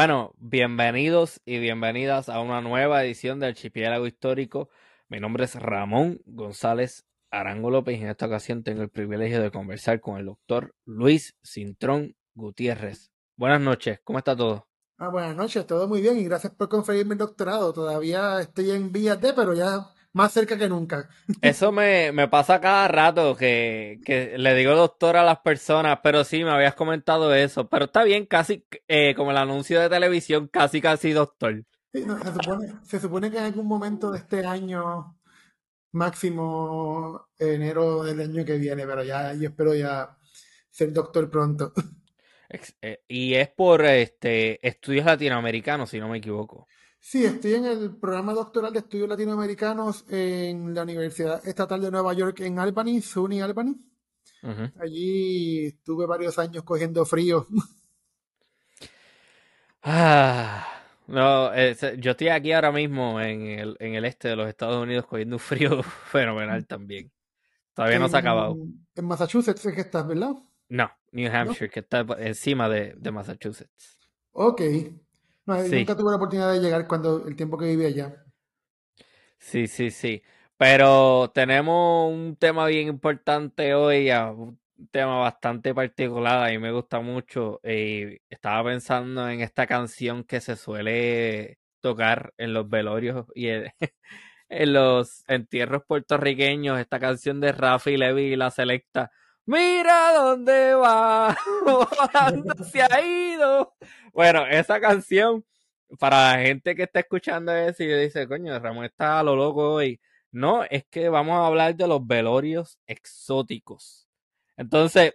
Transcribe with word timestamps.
Bueno, 0.00 0.32
bienvenidos 0.38 1.40
y 1.44 1.58
bienvenidas 1.58 2.28
a 2.28 2.40
una 2.40 2.60
nueva 2.60 3.02
edición 3.02 3.40
del 3.40 3.48
Archipiélago 3.48 4.06
Histórico. 4.06 4.68
Mi 5.08 5.18
nombre 5.18 5.44
es 5.44 5.56
Ramón 5.56 6.20
González 6.24 7.04
Arango 7.32 7.68
López 7.68 7.98
y 7.98 8.02
en 8.04 8.08
esta 8.10 8.26
ocasión 8.26 8.62
tengo 8.62 8.82
el 8.82 8.90
privilegio 8.90 9.42
de 9.42 9.50
conversar 9.50 10.00
con 10.00 10.16
el 10.18 10.26
doctor 10.26 10.76
Luis 10.84 11.34
Cintrón 11.42 12.14
Gutiérrez. 12.36 13.10
Buenas 13.36 13.60
noches, 13.60 13.98
¿cómo 14.04 14.20
está 14.20 14.36
todo? 14.36 14.68
Ah, 14.98 15.08
buenas 15.08 15.34
noches, 15.34 15.66
todo 15.66 15.88
muy 15.88 16.00
bien 16.00 16.16
y 16.16 16.22
gracias 16.22 16.54
por 16.54 16.68
conferirme 16.68 17.14
el 17.14 17.18
doctorado. 17.18 17.72
Todavía 17.72 18.40
estoy 18.40 18.70
en 18.70 18.92
vías 18.92 19.20
de, 19.20 19.32
pero 19.32 19.52
ya 19.52 19.84
más 20.18 20.32
cerca 20.32 20.58
que 20.58 20.68
nunca. 20.68 21.08
Eso 21.40 21.70
me, 21.70 22.10
me 22.10 22.26
pasa 22.26 22.60
cada 22.60 22.88
rato 22.88 23.36
que, 23.36 24.00
que, 24.04 24.36
le 24.36 24.52
digo 24.56 24.74
doctor 24.74 25.16
a 25.16 25.22
las 25.22 25.38
personas, 25.38 26.00
pero 26.02 26.24
sí, 26.24 26.42
me 26.42 26.50
habías 26.50 26.74
comentado 26.74 27.32
eso. 27.32 27.68
Pero 27.68 27.84
está 27.84 28.02
bien, 28.02 28.26
casi 28.26 28.66
eh, 28.88 29.14
como 29.14 29.30
el 29.30 29.36
anuncio 29.36 29.80
de 29.80 29.88
televisión, 29.88 30.48
casi 30.48 30.80
casi 30.80 31.12
doctor. 31.12 31.64
se, 31.92 32.02
supone, 32.02 32.74
se 32.82 32.98
supone 32.98 33.30
que 33.30 33.38
en 33.38 33.44
algún 33.44 33.68
momento 33.68 34.10
de 34.10 34.18
este 34.18 34.44
año, 34.44 35.16
máximo 35.92 37.28
enero 37.38 38.02
del 38.02 38.20
año 38.20 38.44
que 38.44 38.58
viene, 38.58 38.86
pero 38.86 39.04
ya 39.04 39.34
yo 39.34 39.50
espero 39.50 39.72
ya 39.72 40.16
ser 40.68 40.92
doctor 40.92 41.30
pronto. 41.30 41.72
Eh, 42.80 43.02
y 43.06 43.34
es 43.34 43.50
por 43.50 43.84
este 43.84 44.66
estudios 44.66 45.04
latinoamericanos, 45.04 45.90
si 45.90 46.00
no 46.00 46.08
me 46.08 46.16
equivoco. 46.16 46.66
Sí, 47.00 47.24
estoy 47.24 47.54
en 47.54 47.64
el 47.64 47.96
programa 47.96 48.34
doctoral 48.34 48.72
de 48.72 48.80
estudios 48.80 49.08
latinoamericanos 49.08 50.04
en 50.10 50.74
la 50.74 50.82
Universidad 50.82 51.46
Estatal 51.46 51.80
de 51.80 51.90
Nueva 51.90 52.12
York 52.12 52.40
en 52.40 52.58
Albany, 52.58 53.00
SUNY 53.00 53.40
Albany. 53.40 53.76
Allí 54.80 55.66
estuve 55.66 56.06
varios 56.06 56.38
años 56.38 56.62
cogiendo 56.64 57.04
frío. 57.04 57.46
Ah, 59.82 60.66
no, 61.06 61.54
yo 61.54 62.10
estoy 62.10 62.28
aquí 62.28 62.52
ahora 62.52 62.72
mismo 62.72 63.20
en 63.20 63.42
el, 63.42 63.76
en 63.80 63.94
el 63.94 64.04
este 64.04 64.28
de 64.28 64.36
los 64.36 64.48
Estados 64.48 64.82
Unidos 64.82 65.06
cogiendo 65.06 65.36
un 65.36 65.40
frío 65.40 65.82
fenomenal 66.10 66.66
también. 66.66 67.10
Todavía 67.74 67.98
no 67.98 68.08
se 68.08 68.16
ha 68.16 68.20
acabado. 68.20 68.56
En 68.94 69.04
Massachusetts 69.04 69.64
es 69.64 69.74
que 69.74 69.80
estás, 69.80 70.06
¿verdad? 70.06 70.32
No, 70.68 70.90
New 71.12 71.32
Hampshire, 71.32 71.70
que 71.70 71.80
está 71.80 72.04
encima 72.18 72.68
de, 72.68 72.94
de 72.96 73.10
Massachusetts. 73.10 73.98
Ok. 74.32 74.60
Nunca 75.48 75.96
tuve 75.96 76.10
la 76.10 76.16
oportunidad 76.16 76.52
de 76.52 76.60
llegar 76.60 76.86
cuando 76.86 77.26
el 77.26 77.34
tiempo 77.34 77.56
que 77.56 77.66
vivía 77.66 77.88
allá. 77.88 78.24
Sí, 79.38 79.66
sí, 79.66 79.90
sí. 79.90 80.22
Pero 80.56 81.30
tenemos 81.32 82.12
un 82.12 82.36
tema 82.36 82.66
bien 82.66 82.88
importante 82.88 83.74
hoy, 83.74 84.10
un 84.10 84.58
tema 84.90 85.18
bastante 85.18 85.74
particular, 85.74 86.52
y 86.52 86.58
me 86.58 86.72
gusta 86.72 87.00
mucho. 87.00 87.60
Y 87.64 88.18
estaba 88.28 88.64
pensando 88.70 89.28
en 89.28 89.40
esta 89.40 89.66
canción 89.66 90.24
que 90.24 90.40
se 90.40 90.56
suele 90.56 91.58
tocar 91.80 92.34
en 92.36 92.52
los 92.54 92.68
velorios 92.68 93.26
y 93.34 93.48
en, 93.48 93.72
los 94.72 95.24
entierros 95.28 95.82
puertorriqueños, 95.86 96.78
esta 96.78 96.98
canción 97.00 97.40
de 97.40 97.52
Rafi 97.52 97.96
Levy 97.96 98.32
y 98.32 98.36
la 98.36 98.50
Selecta. 98.50 99.10
Mira 99.48 100.12
dónde 100.12 100.74
va, 100.74 101.34
se 102.70 102.82
ha 102.82 103.00
ido. 103.00 103.74
Bueno, 104.12 104.46
esa 104.46 104.78
canción, 104.78 105.42
para 105.98 106.32
la 106.32 106.42
gente 106.42 106.76
que 106.76 106.82
está 106.82 107.00
escuchando 107.00 107.56
eso 107.56 107.82
y 107.82 107.86
dice, 107.86 108.28
coño, 108.28 108.58
Ramón 108.58 108.84
está 108.84 109.18
a 109.18 109.22
lo 109.22 109.34
loco 109.34 109.72
hoy. 109.72 110.02
No, 110.32 110.64
es 110.64 110.84
que 110.90 111.08
vamos 111.08 111.32
a 111.36 111.46
hablar 111.46 111.74
de 111.74 111.88
los 111.88 112.06
velorios 112.06 112.78
exóticos. 112.86 114.06
Entonces, 114.58 115.14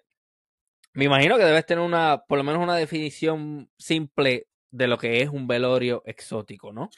me 0.94 1.06
imagino 1.06 1.38
que 1.38 1.46
debes 1.46 1.68
tener 1.68 1.86
una, 1.86 2.24
por 2.28 2.40
lo 2.40 2.44
menos 2.44 2.64
una 2.64 2.76
definición 2.76 3.70
simple 3.78 4.48
de 4.72 4.88
lo 4.88 4.98
que 4.98 5.22
es 5.22 5.30
un 5.30 5.46
velorio 5.46 6.02
exótico, 6.08 6.74
¿no? 6.74 6.90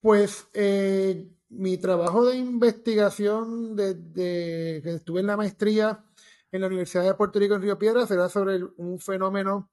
Pues 0.00 0.48
eh, 0.54 1.24
mi 1.50 1.78
trabajo 1.78 2.26
de 2.26 2.36
investigación 2.36 3.76
desde 3.76 4.82
que 4.82 4.94
estuve 4.96 5.20
en 5.20 5.28
la 5.28 5.36
maestría 5.36 6.04
en 6.52 6.60
la 6.60 6.66
Universidad 6.66 7.04
de 7.04 7.14
Puerto 7.14 7.38
Rico 7.38 7.54
en 7.54 7.62
Río 7.62 7.78
Piedras 7.78 8.08
será 8.08 8.28
sobre 8.28 8.62
un 8.76 8.98
fenómeno 8.98 9.70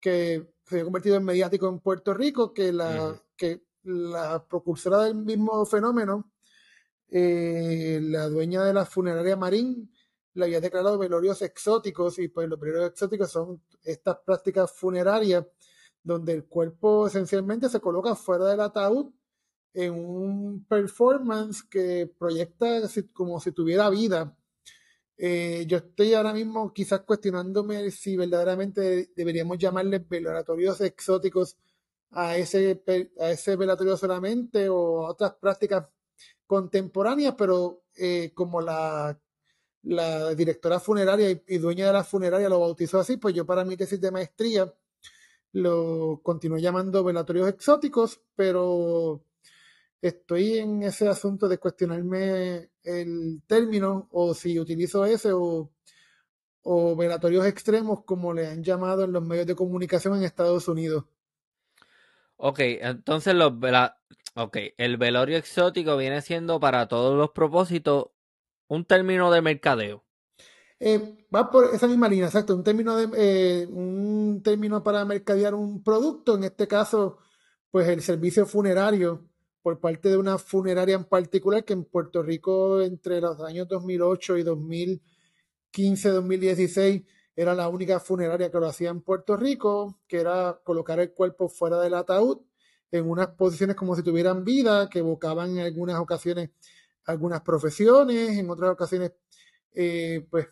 que 0.00 0.54
se 0.64 0.80
ha 0.80 0.84
convertido 0.84 1.16
en 1.16 1.24
mediático 1.24 1.68
en 1.68 1.80
Puerto 1.80 2.14
Rico, 2.14 2.52
que 2.52 2.72
la, 2.72 3.20
que 3.36 3.62
la 3.84 4.44
propulsora 4.46 5.04
del 5.04 5.16
mismo 5.16 5.64
fenómeno, 5.66 6.32
eh, 7.08 8.00
la 8.02 8.28
dueña 8.28 8.64
de 8.64 8.74
la 8.74 8.86
funeraria 8.86 9.36
Marín, 9.36 9.92
le 10.34 10.44
había 10.44 10.60
declarado 10.60 10.98
velorios 10.98 11.42
exóticos 11.42 12.18
y 12.18 12.28
pues 12.28 12.48
los 12.48 12.58
velorios 12.58 12.90
exóticos 12.90 13.30
son 13.30 13.62
estas 13.84 14.18
prácticas 14.24 14.72
funerarias 14.72 15.44
donde 16.02 16.32
el 16.32 16.46
cuerpo 16.46 17.06
esencialmente 17.06 17.68
se 17.68 17.80
coloca 17.80 18.14
fuera 18.14 18.46
del 18.46 18.60
ataúd 18.60 19.12
en 19.74 19.92
un 19.92 20.64
performance 20.64 21.62
que 21.62 22.10
proyecta 22.18 22.80
como 23.12 23.40
si 23.40 23.52
tuviera 23.52 23.90
vida 23.90 24.36
eh, 25.24 25.66
yo 25.68 25.76
estoy 25.76 26.14
ahora 26.14 26.32
mismo 26.32 26.72
quizás 26.72 27.02
cuestionándome 27.02 27.92
si 27.92 28.16
verdaderamente 28.16 29.12
deberíamos 29.14 29.56
llamarles 29.56 30.08
velatorios 30.08 30.80
exóticos 30.80 31.56
a 32.10 32.36
ese, 32.36 32.82
a 33.20 33.30
ese 33.30 33.54
velatorio 33.54 33.96
solamente 33.96 34.68
o 34.68 35.06
a 35.06 35.10
otras 35.10 35.34
prácticas 35.34 35.86
contemporáneas, 36.44 37.36
pero 37.38 37.84
eh, 37.96 38.32
como 38.34 38.60
la, 38.60 39.16
directora 40.36 40.80
funeraria 40.80 41.30
y, 41.30 41.58
dueña 41.58 41.86
de 41.86 41.92
la 41.92 42.02
funeraria 42.02 42.48
lo 42.48 42.58
bautizó 42.58 42.98
así, 42.98 43.16
pues 43.16 43.32
yo 43.32 43.46
para 43.46 43.64
mi 43.64 43.76
tesis 43.76 44.00
de 44.00 44.10
maestría 44.10 44.74
lo 45.52 46.20
continué 46.24 46.60
llamando 46.60 47.04
velatorios 47.04 47.48
exóticos, 47.48 48.20
pero 48.34 49.24
estoy 50.02 50.58
en 50.58 50.82
ese 50.82 51.08
asunto 51.08 51.48
de 51.48 51.58
cuestionarme 51.58 52.70
el 52.82 53.40
término 53.46 54.08
o 54.10 54.34
si 54.34 54.58
utilizo 54.58 55.06
ese 55.06 55.32
o, 55.32 55.70
o 56.62 56.96
velatorios 56.96 57.46
extremos 57.46 58.04
como 58.04 58.34
le 58.34 58.48
han 58.48 58.64
llamado 58.64 59.04
en 59.04 59.12
los 59.12 59.24
medios 59.24 59.46
de 59.46 59.54
comunicación 59.54 60.16
en 60.16 60.24
Estados 60.24 60.66
Unidos. 60.66 61.04
Ok, 62.36 62.58
entonces 62.58 63.34
los 63.34 63.52
okay, 64.34 64.74
el 64.76 64.96
velorio 64.96 65.38
exótico 65.38 65.96
viene 65.96 66.20
siendo 66.20 66.58
para 66.58 66.88
todos 66.88 67.16
los 67.16 67.30
propósitos 67.30 68.06
un 68.66 68.84
término 68.84 69.30
de 69.30 69.40
mercadeo. 69.40 70.04
Eh, 70.80 71.26
va 71.32 71.48
por 71.48 71.72
esa 71.72 71.86
misma 71.86 72.08
línea, 72.08 72.26
exacto, 72.26 72.56
un 72.56 72.64
término 72.64 72.96
de 72.96 73.08
eh, 73.16 73.66
un 73.68 74.42
término 74.42 74.82
para 74.82 75.04
mercadear 75.04 75.54
un 75.54 75.84
producto, 75.84 76.34
en 76.34 76.42
este 76.42 76.66
caso, 76.66 77.18
pues 77.70 77.86
el 77.86 78.02
servicio 78.02 78.46
funerario 78.46 79.31
por 79.62 79.80
parte 79.80 80.08
de 80.08 80.16
una 80.16 80.38
funeraria 80.38 80.96
en 80.96 81.04
particular 81.04 81.64
que 81.64 81.72
en 81.72 81.84
Puerto 81.84 82.22
Rico 82.22 82.80
entre 82.82 83.20
los 83.20 83.40
años 83.40 83.68
2008 83.68 84.38
y 84.38 84.42
2015-2016 85.72 87.06
era 87.34 87.54
la 87.54 87.68
única 87.68 88.00
funeraria 88.00 88.50
que 88.50 88.58
lo 88.58 88.66
hacía 88.66 88.90
en 88.90 89.00
Puerto 89.00 89.36
Rico, 89.36 90.00
que 90.06 90.20
era 90.20 90.60
colocar 90.64 91.00
el 91.00 91.12
cuerpo 91.12 91.48
fuera 91.48 91.80
del 91.80 91.94
ataúd 91.94 92.42
en 92.90 93.08
unas 93.08 93.28
posiciones 93.28 93.74
como 93.74 93.96
si 93.96 94.02
tuvieran 94.02 94.44
vida, 94.44 94.90
que 94.90 94.98
evocaban 94.98 95.56
en 95.58 95.64
algunas 95.64 95.98
ocasiones 95.98 96.50
algunas 97.04 97.40
profesiones, 97.40 98.38
en 98.38 98.50
otras 98.50 98.70
ocasiones 98.70 99.12
eh, 99.72 100.26
pues 100.30 100.48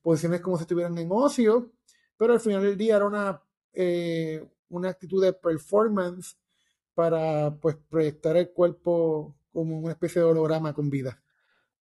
posiciones 0.00 0.40
como 0.40 0.56
si 0.56 0.62
estuvieran 0.62 0.96
en 0.98 1.08
ocio, 1.10 1.72
pero 2.16 2.32
al 2.32 2.40
final 2.40 2.62
del 2.62 2.76
día 2.76 2.96
era 2.96 3.06
una, 3.06 3.42
eh, 3.72 4.46
una 4.68 4.90
actitud 4.90 5.22
de 5.22 5.32
performance 5.32 6.36
para 7.00 7.56
pues 7.62 7.78
proyectar 7.88 8.36
el 8.36 8.50
cuerpo 8.50 9.34
como 9.54 9.78
una 9.78 9.92
especie 9.92 10.20
de 10.20 10.28
holograma 10.28 10.74
con 10.74 10.90
vida. 10.90 11.18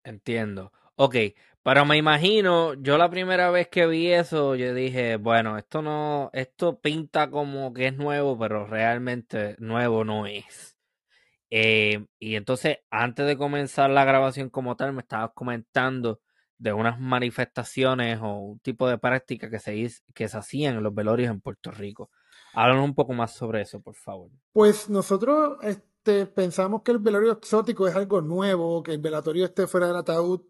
Entiendo. 0.05 0.73
Ok, 0.97 1.17
pero 1.63 1.87
me 1.87 1.97
imagino, 1.97 2.75
yo 2.75 2.99
la 2.99 3.09
primera 3.09 3.51
vez 3.51 3.69
que 3.69 3.87
vi 3.87 4.13
eso, 4.13 4.57
yo 4.57 4.75
dije, 4.75 5.17
bueno, 5.17 5.57
esto 5.57 5.81
no, 5.81 6.29
esto 6.35 6.81
pinta 6.83 7.31
como 7.31 7.73
que 7.73 7.87
es 7.87 7.97
nuevo, 7.97 8.39
pero 8.39 8.67
realmente 8.67 9.57
nuevo 9.59 10.05
no 10.05 10.27
es. 10.27 10.77
Eh, 11.49 12.05
y 12.19 12.35
entonces, 12.35 12.81
antes 12.91 13.27
de 13.27 13.39
comenzar 13.39 13.89
la 13.89 14.05
grabación 14.05 14.51
como 14.51 14.77
tal, 14.77 14.93
me 14.93 15.01
estabas 15.01 15.31
comentando 15.35 16.21
de 16.59 16.75
unas 16.75 17.01
manifestaciones 17.01 18.19
o 18.21 18.35
un 18.35 18.59
tipo 18.59 18.87
de 18.87 18.99
práctica 18.99 19.49
que 19.49 19.61
se, 19.61 19.89
que 20.15 20.29
se 20.29 20.37
hacían 20.37 20.77
en 20.77 20.83
los 20.83 20.95
velorios 20.95 21.31
en 21.31 21.41
Puerto 21.41 21.71
Rico. 21.71 22.11
Háblanos 22.57 22.87
un 22.87 22.95
poco 22.95 23.13
más 23.13 23.35
sobre 23.35 23.61
eso, 23.61 23.83
por 23.83 23.95
favor. 23.95 24.31
Pues 24.51 24.89
nosotros 24.89 25.59
este, 25.63 26.25
pensamos 26.25 26.81
que 26.83 26.93
el 26.93 26.99
velorio 26.99 27.33
exótico 27.33 27.87
es 27.87 27.95
algo 27.95 28.23
nuevo, 28.23 28.83
que 28.83 28.93
el 28.93 28.99
velatorio 28.99 29.45
esté 29.45 29.67
fuera 29.67 29.89
del 29.89 29.97
ataúd, 29.97 30.41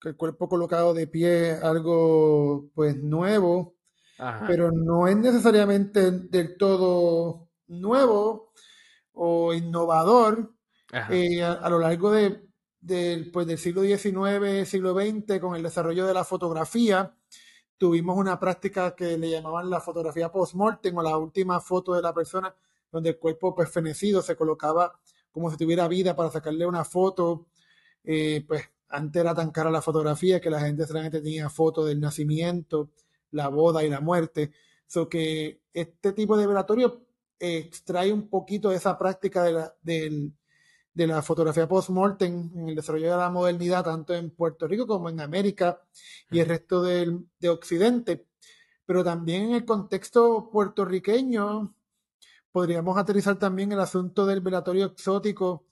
que 0.00 0.08
el 0.08 0.16
cuerpo 0.16 0.48
colocado 0.48 0.92
de 0.92 1.06
pie 1.06 1.52
es 1.52 1.62
algo 1.62 2.68
pues 2.74 2.96
nuevo, 2.96 3.76
pero 4.48 4.72
no 4.72 5.06
es 5.06 5.16
necesariamente 5.16 6.10
del 6.10 6.56
todo 6.56 7.48
nuevo 7.68 8.52
o 9.12 9.54
innovador. 9.54 10.52
Eh, 11.10 11.44
a, 11.44 11.70
lo 11.70 11.78
largo 11.78 12.10
de, 12.10 12.42
pues, 13.32 13.46
del 13.46 13.58
siglo 13.58 13.82
XIX, 13.82 14.68
siglo 14.68 14.94
XX, 14.94 15.38
con 15.40 15.54
el 15.54 15.62
desarrollo 15.62 16.06
de 16.06 16.14
la 16.14 16.24
fotografía, 16.24 17.14
tuvimos 17.78 18.16
una 18.16 18.38
práctica 18.38 18.94
que 18.94 19.18
le 19.18 19.30
llamaban 19.30 19.68
la 19.70 19.80
fotografía 19.80 20.30
post-mortem 20.30 20.96
o 20.96 21.02
la 21.02 21.16
última 21.16 21.60
foto 21.60 21.94
de 21.94 22.02
la 22.02 22.12
persona 22.14 22.54
donde 22.90 23.10
el 23.10 23.18
cuerpo 23.18 23.54
pues 23.54 23.70
fenecido 23.70 24.22
se 24.22 24.36
colocaba 24.36 24.98
como 25.32 25.50
si 25.50 25.56
tuviera 25.56 25.88
vida 25.88 26.14
para 26.14 26.30
sacarle 26.30 26.66
una 26.66 26.84
foto, 26.84 27.46
eh, 28.04 28.44
pues 28.46 28.70
antes 28.88 29.20
era 29.20 29.34
tan 29.34 29.50
cara 29.50 29.70
la 29.70 29.80
fotografía 29.80 30.40
que 30.40 30.50
la 30.50 30.60
gente 30.60 30.86
solamente 30.86 31.20
tenía 31.20 31.48
fotos 31.48 31.86
del 31.86 32.00
nacimiento, 32.00 32.90
la 33.30 33.48
boda 33.48 33.82
y 33.82 33.88
la 33.88 34.00
muerte. 34.00 34.52
So 34.86 35.08
que 35.08 35.62
este 35.72 36.12
tipo 36.12 36.36
de 36.36 36.46
velatorio 36.46 37.06
extrae 37.38 38.12
un 38.12 38.28
poquito 38.28 38.68
de 38.70 38.76
esa 38.76 38.98
práctica 38.98 39.42
de 39.42 39.52
la, 39.52 39.74
de 40.94 41.06
la 41.06 41.22
fotografía 41.22 41.68
post-mortem 41.68 42.50
en 42.54 42.68
el 42.68 42.74
desarrollo 42.74 43.10
de 43.12 43.16
la 43.16 43.30
modernidad, 43.30 43.84
tanto 43.84 44.14
en 44.14 44.30
Puerto 44.30 44.68
Rico 44.68 44.86
como 44.86 45.08
en 45.08 45.20
América 45.20 45.80
y 46.30 46.40
el 46.40 46.48
resto 46.48 46.82
del, 46.82 47.26
de 47.38 47.48
Occidente. 47.48 48.26
Pero 48.84 49.02
también 49.02 49.44
en 49.44 49.52
el 49.54 49.64
contexto 49.64 50.50
puertorriqueño, 50.50 51.74
podríamos 52.50 52.98
aterrizar 52.98 53.38
también 53.38 53.72
el 53.72 53.80
asunto 53.80 54.26
del 54.26 54.40
velatorio 54.40 54.86
exótico 54.86 55.66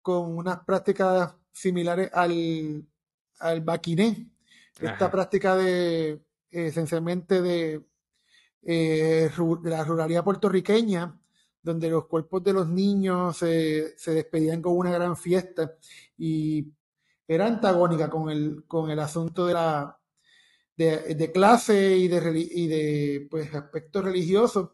con 0.00 0.36
unas 0.36 0.60
prácticas 0.64 1.34
similares 1.52 2.10
al, 2.12 2.86
al 3.40 3.60
baquiné. 3.62 4.28
Esta 4.80 5.10
práctica 5.10 5.56
de 5.56 6.22
esencialmente 6.50 7.40
de, 7.40 7.84
eh, 8.62 9.30
de 9.62 9.70
la 9.70 9.84
ruralidad 9.84 10.24
puertorriqueña, 10.24 11.18
donde 11.62 11.88
los 11.88 12.06
cuerpos 12.06 12.42
de 12.42 12.52
los 12.52 12.68
niños 12.68 13.36
se, 13.36 13.94
despedían 14.06 14.60
con 14.60 14.76
una 14.76 14.90
gran 14.92 15.16
fiesta 15.16 15.76
y 16.18 16.72
era 17.26 17.46
antagónica 17.46 18.10
con 18.10 18.30
el, 18.30 18.64
con 18.66 18.90
el 18.90 18.98
asunto 18.98 19.46
de 19.46 19.54
la 19.54 19.98
de, 20.76 21.30
clase 21.32 21.96
y 21.96 22.08
de, 22.08 22.48
y 22.50 22.66
de 22.66 23.28
pues, 23.30 23.54
aspectos 23.54 24.04
religiosos, 24.04 24.70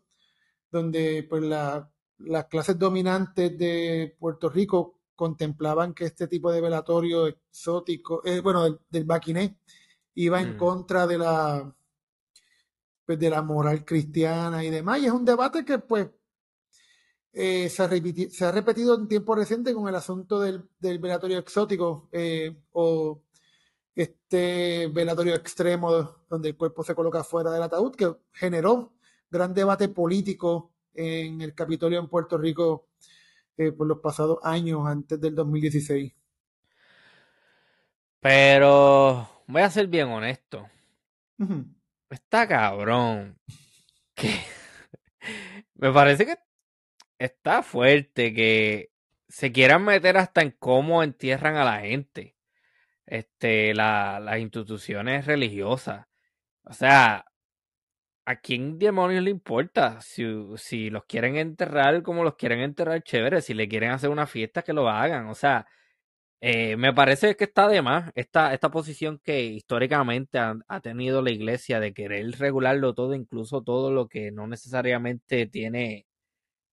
donde 0.71 1.27
pues, 1.29 1.43
la, 1.43 1.91
las 2.19 2.47
clases 2.47 2.79
dominantes 2.79 3.57
de 3.59 4.17
Puerto 4.19 4.49
Rico 4.49 5.01
contemplaban 5.15 5.93
que 5.95 6.07
este 6.07 6.29
tipo 6.29 6.51
de 6.51 6.61
velatorio 6.61 7.27
exótico, 7.27 8.23
eh, 8.25 8.41
bueno, 8.41 8.65
del, 8.65 8.79
del 8.89 9.05
baquiné, 9.05 9.59
iba 10.15 10.41
en 10.41 10.55
mm. 10.55 10.57
contra 10.57 11.07
de 11.07 11.19
la 11.19 11.75
pues, 13.05 13.19
de 13.19 13.31
la 13.31 13.43
moral 13.43 13.85
cristiana 13.85 14.63
y 14.65 14.71
demás. 14.71 15.01
Y 15.01 15.07
es 15.07 15.13
un 15.13 15.25
debate 15.25 15.65
que 15.65 15.79
pues 15.79 16.09
eh, 17.41 17.69
se, 17.69 17.85
ha 17.85 18.51
repetido, 18.51 18.97
en 18.97 19.07
tiempo 19.07 19.33
reciente 19.37 19.73
con 19.73 19.89
el 19.89 19.95
asunto 19.95 20.41
del, 20.41 20.69
velatorio 20.81 21.39
exótico 21.39 22.09
eh, 22.11 22.57
o 22.73 23.23
este 23.95 24.89
velatorio 24.89 25.37
extremo 25.37 26.17
donde 26.29 26.49
el 26.49 26.57
cuerpo 26.57 26.83
se 26.83 26.97
coloca 26.97 27.23
fuera 27.23 27.53
del 27.53 27.63
ataúd, 27.63 27.95
que 27.95 28.13
generó 28.33 28.93
gran 29.31 29.55
debate 29.55 29.89
político 29.89 30.73
en 30.95 31.41
el 31.41 31.55
Capitolio 31.55 32.01
en 32.01 32.09
Puerto 32.09 32.39
Rico 32.39 32.89
eh, 33.57 33.71
por 33.71 33.87
los 33.87 34.01
pasados 34.01 34.41
años 34.43 34.85
antes 34.85 35.21
del 35.21 35.37
2016. 35.37 36.13
Pero 38.19 39.45
voy 39.47 39.63
a 39.63 39.71
ser 39.71 39.87
bien 39.87 40.09
honesto. 40.09 40.67
Está 42.11 42.49
cabrón. 42.49 43.39
Me 45.77 45.93
parece 45.93 46.27
que 46.27 46.48
está 47.19 47.63
fuerte 47.63 48.35
que 48.35 48.91
se 49.29 49.53
quieran 49.53 49.85
meter 49.85 50.17
hasta 50.17 50.43
en 50.43 50.53
cómo 50.53 51.03
entierran 51.03 51.57
a 51.57 51.65
la 51.65 51.81
gente. 51.81 52.37
Este, 53.07 53.75
las 53.75 54.39
instituciones 54.39 55.27
religiosas. 55.27 56.07
O 56.65 56.73
sea, 56.75 57.27
¿a 58.27 58.37
quién 58.41 58.79
demonios 58.79 59.25
le 59.25 59.31
importa? 59.31 60.01
Si, 60.03 60.25
si 60.57 60.91
los 60.91 61.05
quieren 61.07 61.37
enterrar 61.37 62.03
como 62.03 62.25
los 62.25 62.37
quieren 62.37 62.61
enterrar, 62.61 63.03
chévere. 63.03 63.41
Si 63.43 63.55
le 63.55 63.69
quieren 63.69 63.91
hacer 63.91 64.11
una 64.11 64.27
fiesta, 64.27 64.63
que 64.63 64.73
lo 64.75 64.89
hagan. 64.89 65.29
O 65.29 65.35
sea, 65.35 65.67
eh, 66.41 66.77
me 66.77 66.93
parece 66.95 67.37
que 67.37 67.45
está 67.45 67.69
de 67.69 67.83
más 67.83 68.13
esta, 68.15 68.55
esta 68.55 68.71
posición 68.71 69.21
que 69.25 69.43
históricamente 69.45 70.39
ha, 70.39 70.81
tenido 70.81 71.21
la 71.23 71.33
iglesia 71.33 71.81
de 71.81 71.93
querer 71.93 72.31
regularlo 72.39 72.95
todo, 72.95 73.15
incluso 73.15 73.63
todo 73.63 73.91
lo 73.93 74.09
que 74.09 74.31
no 74.31 74.47
necesariamente 74.47 75.47
tiene 75.47 76.08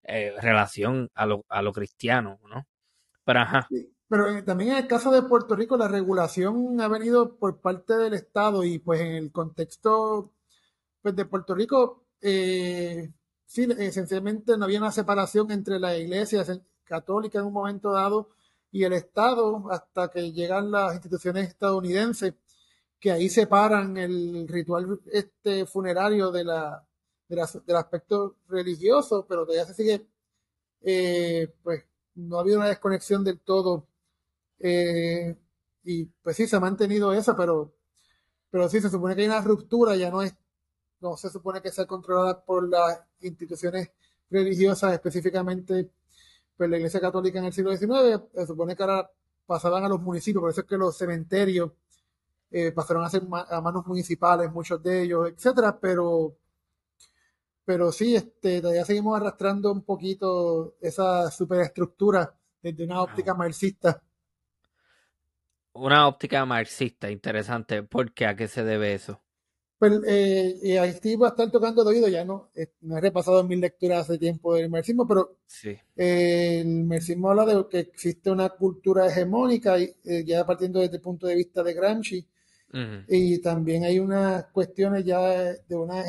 eh, 0.07 0.33
relación 0.41 1.09
a 1.15 1.25
lo, 1.25 1.45
a 1.49 1.61
lo 1.61 1.73
cristiano, 1.73 2.39
¿no? 2.49 2.65
Pero 3.23 3.39
ajá. 3.39 3.67
pero 4.07 4.29
eh, 4.29 4.43
también 4.43 4.71
en 4.71 4.77
el 4.77 4.87
caso 4.87 5.11
de 5.11 5.23
Puerto 5.23 5.55
Rico, 5.55 5.77
la 5.77 5.87
regulación 5.87 6.79
ha 6.79 6.87
venido 6.87 7.37
por 7.37 7.59
parte 7.59 7.95
del 7.97 8.13
Estado 8.13 8.63
y 8.63 8.79
pues 8.79 9.01
en 9.01 9.13
el 9.13 9.31
contexto 9.31 10.31
pues, 11.01 11.15
de 11.15 11.25
Puerto 11.25 11.55
Rico, 11.55 12.05
sí, 12.21 13.67
esencialmente 13.77 14.57
no 14.57 14.65
había 14.65 14.79
una 14.79 14.91
separación 14.91 15.51
entre 15.51 15.79
la 15.79 15.97
iglesia 15.97 16.43
católica 16.83 17.39
en 17.39 17.45
un 17.45 17.53
momento 17.53 17.91
dado 17.91 18.29
y 18.71 18.83
el 18.83 18.93
Estado 18.93 19.71
hasta 19.71 20.09
que 20.09 20.31
llegan 20.31 20.71
las 20.71 20.93
instituciones 20.93 21.47
estadounidenses 21.47 22.33
que 22.99 23.11
ahí 23.11 23.29
separan 23.29 23.97
el 23.97 24.47
ritual 24.47 24.99
este 25.11 25.65
funerario 25.65 26.31
de 26.31 26.43
la, 26.43 26.85
del 27.27 27.75
aspecto 27.75 28.37
religioso, 28.47 29.25
pero 29.27 29.45
todavía 29.45 29.65
se 29.65 29.73
sigue, 29.73 30.07
eh, 30.81 31.53
pues 31.63 31.83
no 32.15 32.37
ha 32.37 32.41
habido 32.41 32.57
una 32.59 32.67
desconexión 32.69 33.23
del 33.23 33.39
todo. 33.39 33.87
Eh, 34.59 35.35
y 35.83 36.05
pues 36.05 36.37
sí 36.37 36.47
se 36.47 36.55
ha 36.55 36.59
mantenido 36.59 37.13
esa, 37.13 37.35
pero 37.35 37.73
pero 38.55 38.69
sí 38.69 38.79
se 38.81 38.89
supone 38.89 39.15
que 39.15 39.21
hay 39.23 39.27
una 39.27 39.41
ruptura, 39.41 39.97
ya 39.97 40.09
no 40.09 40.21
es, 40.21 40.33
no 41.01 41.17
se 41.17 41.29
supone 41.29 41.61
que 41.61 41.71
sea 41.71 41.85
controlada 41.85 42.41
por 42.45 42.69
las 42.69 43.01
instituciones 43.19 43.91
religiosas 44.29 44.93
específicamente 44.93 45.91
pues 46.55 46.69
la 46.69 46.77
Iglesia 46.77 47.01
Católica 47.01 47.39
en 47.39 47.45
el 47.45 47.53
siglo 47.53 47.75
XIX, 47.75 48.23
se 48.33 48.47
supone 48.47 48.75
que 48.75 48.83
ahora 48.83 49.11
pasaban 49.45 49.83
a 49.83 49.89
los 49.89 50.01
municipios, 50.01 50.41
por 50.41 50.51
eso 50.51 50.61
es 50.61 50.67
que 50.67 50.77
los 50.77 50.97
cementerios 50.97 51.71
eh, 52.51 52.71
pasaron 52.71 53.03
a 53.03 53.09
ser 53.09 53.23
a 53.29 53.61
manos 53.61 53.85
municipales, 53.87 54.51
muchos 54.51 54.81
de 54.81 55.03
ellos, 55.03 55.29
etcétera, 55.29 55.77
pero 55.79 56.37
pero 57.65 57.91
sí, 57.91 58.15
este, 58.15 58.61
todavía 58.61 58.85
seguimos 58.85 59.19
arrastrando 59.19 59.71
un 59.71 59.81
poquito 59.81 60.75
esa 60.79 61.29
superestructura 61.31 62.33
desde 62.61 62.85
una 62.85 63.01
óptica 63.01 63.33
marxista. 63.33 64.01
Una 65.73 66.07
óptica 66.07 66.45
marxista, 66.45 67.09
interesante. 67.09 67.83
¿Por 67.83 68.13
qué? 68.13 68.27
¿A 68.27 68.35
qué 68.35 68.47
se 68.47 68.63
debe 68.63 68.93
eso? 68.93 69.21
Pues, 69.77 69.99
eh, 70.07 70.55
y 70.63 70.77
ahí 70.77 70.91
estoy 70.91 71.17
a 71.21 71.27
estar 71.27 71.51
tocando 71.51 71.83
de 71.83 71.89
oído, 71.89 72.07
ya 72.07 72.23
no, 72.23 72.49
eh, 72.55 72.71
no 72.81 72.97
he 72.97 73.01
repasado 73.01 73.41
en 73.41 73.47
mis 73.49 73.59
lecturas 73.59 74.09
hace 74.09 74.17
tiempo 74.17 74.55
del 74.55 74.69
marxismo, 74.69 75.05
pero 75.05 75.37
sí. 75.45 75.77
eh, 75.97 76.61
el 76.61 76.85
marxismo 76.85 77.29
habla 77.29 77.45
de 77.45 77.67
que 77.69 77.79
existe 77.79 78.31
una 78.31 78.49
cultura 78.49 79.07
hegemónica, 79.07 79.77
y, 79.77 79.93
eh, 80.05 80.23
ya 80.25 80.45
partiendo 80.45 80.79
desde 80.79 80.95
el 80.95 81.01
punto 81.01 81.27
de 81.27 81.35
vista 81.35 81.61
de 81.61 81.73
Gramsci, 81.73 82.25
y 83.07 83.41
también 83.41 83.85
hay 83.85 83.99
unas 83.99 84.45
cuestiones 84.47 85.05
ya 85.05 85.19
de 85.19 85.75
una, 85.75 86.03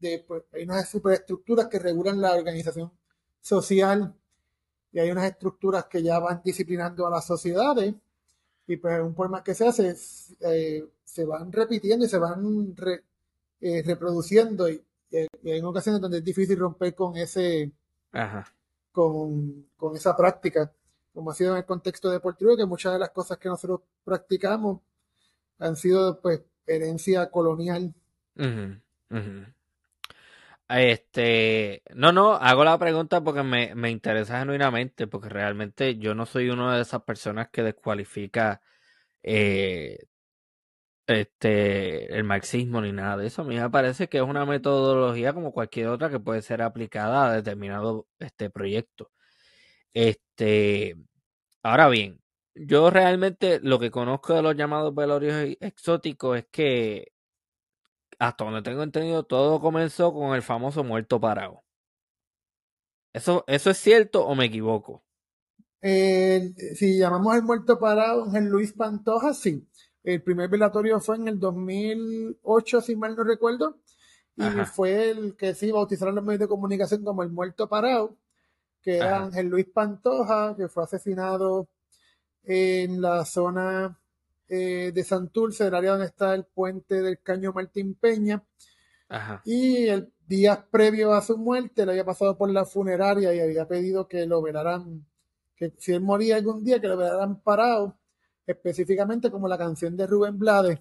de, 0.00 0.24
pues, 0.26 0.42
hay 0.52 0.64
unas 0.64 0.88
superestructuras 0.88 1.66
que 1.68 1.78
regulan 1.78 2.20
la 2.20 2.34
organización 2.34 2.92
social, 3.40 4.14
y 4.92 4.98
hay 5.00 5.10
unas 5.10 5.30
estructuras 5.30 5.86
que 5.86 6.02
ya 6.02 6.18
van 6.18 6.40
disciplinando 6.44 7.06
a 7.06 7.10
las 7.10 7.26
sociedades, 7.26 7.94
y 8.68 8.76
pues 8.76 9.00
un 9.00 9.14
poema 9.14 9.42
que 9.42 9.54
se 9.54 9.66
hace, 9.66 9.96
eh, 10.40 10.86
se 11.02 11.24
van 11.24 11.50
repitiendo 11.50 12.04
y 12.04 12.08
se 12.08 12.18
van 12.18 12.74
eh, 13.60 13.82
reproduciendo 13.84 14.68
y, 14.68 14.84
hay 15.10 15.62
ocasiones 15.62 16.02
donde 16.02 16.18
es 16.18 16.24
difícil 16.24 16.58
romper 16.58 16.94
con 16.94 17.16
ese 17.16 17.72
Con, 18.92 19.66
con, 19.74 19.96
esa 19.96 20.14
práctica 20.14 20.70
como 21.14 21.30
ha 21.30 21.34
sido 21.34 21.52
en 21.52 21.58
el 21.58 21.64
contexto 21.64 22.10
de 22.10 22.20
Puerto 22.20 22.44
Rico 22.44 22.58
que 22.58 22.66
muchas 22.66 22.92
de 22.92 22.98
las 22.98 23.10
cosas 23.10 23.38
que 23.38 23.48
nosotros 23.48 23.80
practicamos 24.04 24.80
han 25.58 25.76
sido 25.76 26.20
pues 26.20 26.42
herencia 26.66 27.30
colonial 27.30 27.94
Este, 30.68 31.82
no, 31.94 32.12
no, 32.12 32.34
hago 32.34 32.62
la 32.64 32.78
pregunta 32.78 33.22
porque 33.22 33.42
me, 33.42 33.74
me 33.74 33.90
interesa 33.90 34.40
genuinamente, 34.40 35.06
porque 35.06 35.30
realmente 35.30 35.96
yo 35.96 36.14
no 36.14 36.26
soy 36.26 36.50
una 36.50 36.76
de 36.76 36.82
esas 36.82 37.02
personas 37.04 37.48
que 37.50 37.62
descualifica 37.62 38.60
eh, 39.22 39.98
este, 41.06 42.14
el 42.14 42.24
marxismo 42.24 42.80
ni 42.82 42.92
nada 42.92 43.16
de 43.16 43.26
eso. 43.28 43.42
A 43.42 43.44
mí 43.46 43.56
me 43.58 43.70
parece 43.70 44.08
que 44.08 44.18
es 44.18 44.24
una 44.24 44.44
metodología 44.46 45.32
como 45.32 45.52
cualquier 45.52 45.88
otra 45.88 46.10
que 46.10 46.20
puede 46.20 46.42
ser 46.42 46.62
aplicada 46.62 47.28
a 47.30 47.32
determinado 47.36 48.06
este 48.18 48.50
proyecto. 48.50 49.10
Este, 49.94 50.96
ahora 51.62 51.88
bien, 51.88 52.20
yo 52.54 52.90
realmente 52.90 53.60
lo 53.62 53.78
que 53.78 53.90
conozco 53.90 54.34
de 54.34 54.42
los 54.42 54.56
llamados 54.56 54.94
velorios 54.94 55.56
exóticos 55.60 56.38
es 56.38 56.46
que 56.50 57.12
hasta 58.18 58.44
donde 58.44 58.62
tengo 58.62 58.82
entendido 58.82 59.22
todo 59.22 59.60
comenzó 59.60 60.12
con 60.12 60.34
el 60.34 60.42
famoso 60.42 60.84
muerto 60.84 61.20
parado. 61.20 61.62
¿Eso, 63.12 63.44
eso 63.46 63.70
es 63.70 63.78
cierto 63.78 64.26
o 64.26 64.34
me 64.34 64.46
equivoco? 64.46 65.02
Eh, 65.80 66.52
si 66.74 66.98
llamamos 66.98 67.36
el 67.36 67.42
muerto 67.42 67.78
parado 67.78 68.34
en 68.34 68.48
Luis 68.48 68.72
Pantoja, 68.72 69.32
sí. 69.34 69.66
El 70.02 70.22
primer 70.22 70.48
velatorio 70.48 71.00
fue 71.00 71.16
en 71.16 71.28
el 71.28 71.38
2008, 71.38 72.80
si 72.80 72.96
mal 72.96 73.16
no 73.16 73.24
recuerdo, 73.24 73.78
y 74.36 74.42
fue 74.72 75.10
el 75.10 75.36
que 75.36 75.54
sí 75.54 75.70
bautizaron 75.72 76.14
los 76.14 76.24
medios 76.24 76.40
de 76.40 76.48
comunicación 76.48 77.04
como 77.04 77.22
el 77.22 77.30
muerto 77.30 77.68
parado. 77.68 78.16
que 78.82 78.98
era 78.98 79.24
Ángel 79.24 79.48
Luis 79.48 79.66
Pantoja, 79.66 80.54
que 80.56 80.68
fue 80.68 80.84
asesinado 80.84 81.68
en 82.44 83.02
la 83.02 83.24
zona 83.24 83.98
eh, 84.48 84.92
de 84.94 85.04
Santurce, 85.04 85.66
el 85.66 85.74
área 85.74 85.90
donde 85.92 86.06
está 86.06 86.34
el 86.34 86.44
puente 86.44 87.02
del 87.02 87.20
Caño 87.20 87.52
Martín 87.52 87.94
Peña. 87.94 88.42
Y 89.44 89.86
el 89.88 90.12
día 90.26 90.66
previo 90.70 91.12
a 91.14 91.22
su 91.22 91.38
muerte, 91.38 91.86
le 91.86 91.92
había 91.92 92.04
pasado 92.04 92.36
por 92.36 92.50
la 92.50 92.64
funeraria 92.64 93.34
y 93.34 93.40
había 93.40 93.66
pedido 93.66 94.06
que 94.06 94.26
lo 94.26 94.42
velaran, 94.42 95.06
que 95.56 95.72
si 95.78 95.92
él 95.92 96.02
moría 96.02 96.36
algún 96.36 96.62
día, 96.62 96.80
que 96.80 96.88
lo 96.88 96.96
velaran 96.96 97.40
parado, 97.40 97.98
específicamente 98.46 99.30
como 99.30 99.48
la 99.48 99.56
canción 99.56 99.96
de 99.96 100.06
Rubén 100.06 100.38
Blades, 100.38 100.80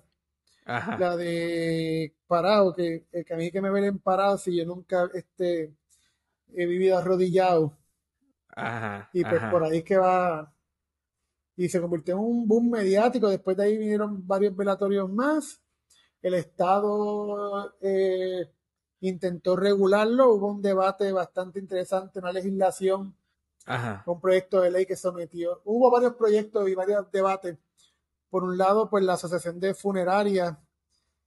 la 0.65 1.15
de 1.15 2.13
parado, 2.27 2.73
que, 2.73 3.05
que 3.25 3.33
a 3.33 3.37
mí 3.37 3.51
que 3.51 3.61
me 3.61 3.69
velen 3.69 3.99
parado 3.99 4.37
si 4.37 4.55
yo 4.57 4.65
nunca 4.65 5.09
este, 5.13 5.73
he 6.53 6.65
vivido 6.65 6.97
arrodillado. 6.97 7.77
y 9.13 9.23
pues 9.23 9.41
por 9.51 9.63
ahí 9.63 9.83
que 9.83 9.97
va 9.97 10.53
y 11.57 11.69
se 11.69 11.81
convirtió 11.81 12.13
en 12.13 12.21
un 12.21 12.47
boom 12.47 12.69
mediático. 12.69 13.27
Después 13.27 13.57
de 13.57 13.63
ahí 13.63 13.77
vinieron 13.77 14.25
varios 14.25 14.55
velatorios 14.55 15.09
más. 15.09 15.59
El 16.21 16.35
Estado 16.35 17.73
eh, 17.81 18.49
intentó 19.01 19.55
regularlo. 19.55 20.33
Hubo 20.33 20.51
un 20.51 20.61
debate 20.61 21.11
bastante 21.11 21.59
interesante, 21.59 22.19
una 22.19 22.31
legislación, 22.31 23.15
un 24.05 24.21
proyecto 24.21 24.61
de 24.61 24.71
ley 24.71 24.85
que 24.85 24.95
sometió. 24.95 25.61
Hubo 25.65 25.89
varios 25.89 26.13
proyectos 26.13 26.69
y 26.69 26.75
varios 26.75 27.11
debates. 27.11 27.57
Por 28.29 28.43
un 28.43 28.57
lado, 28.57 28.87
pues 28.89 29.03
la 29.03 29.13
Asociación 29.13 29.59
de 29.59 29.73
Funerarias 29.73 30.55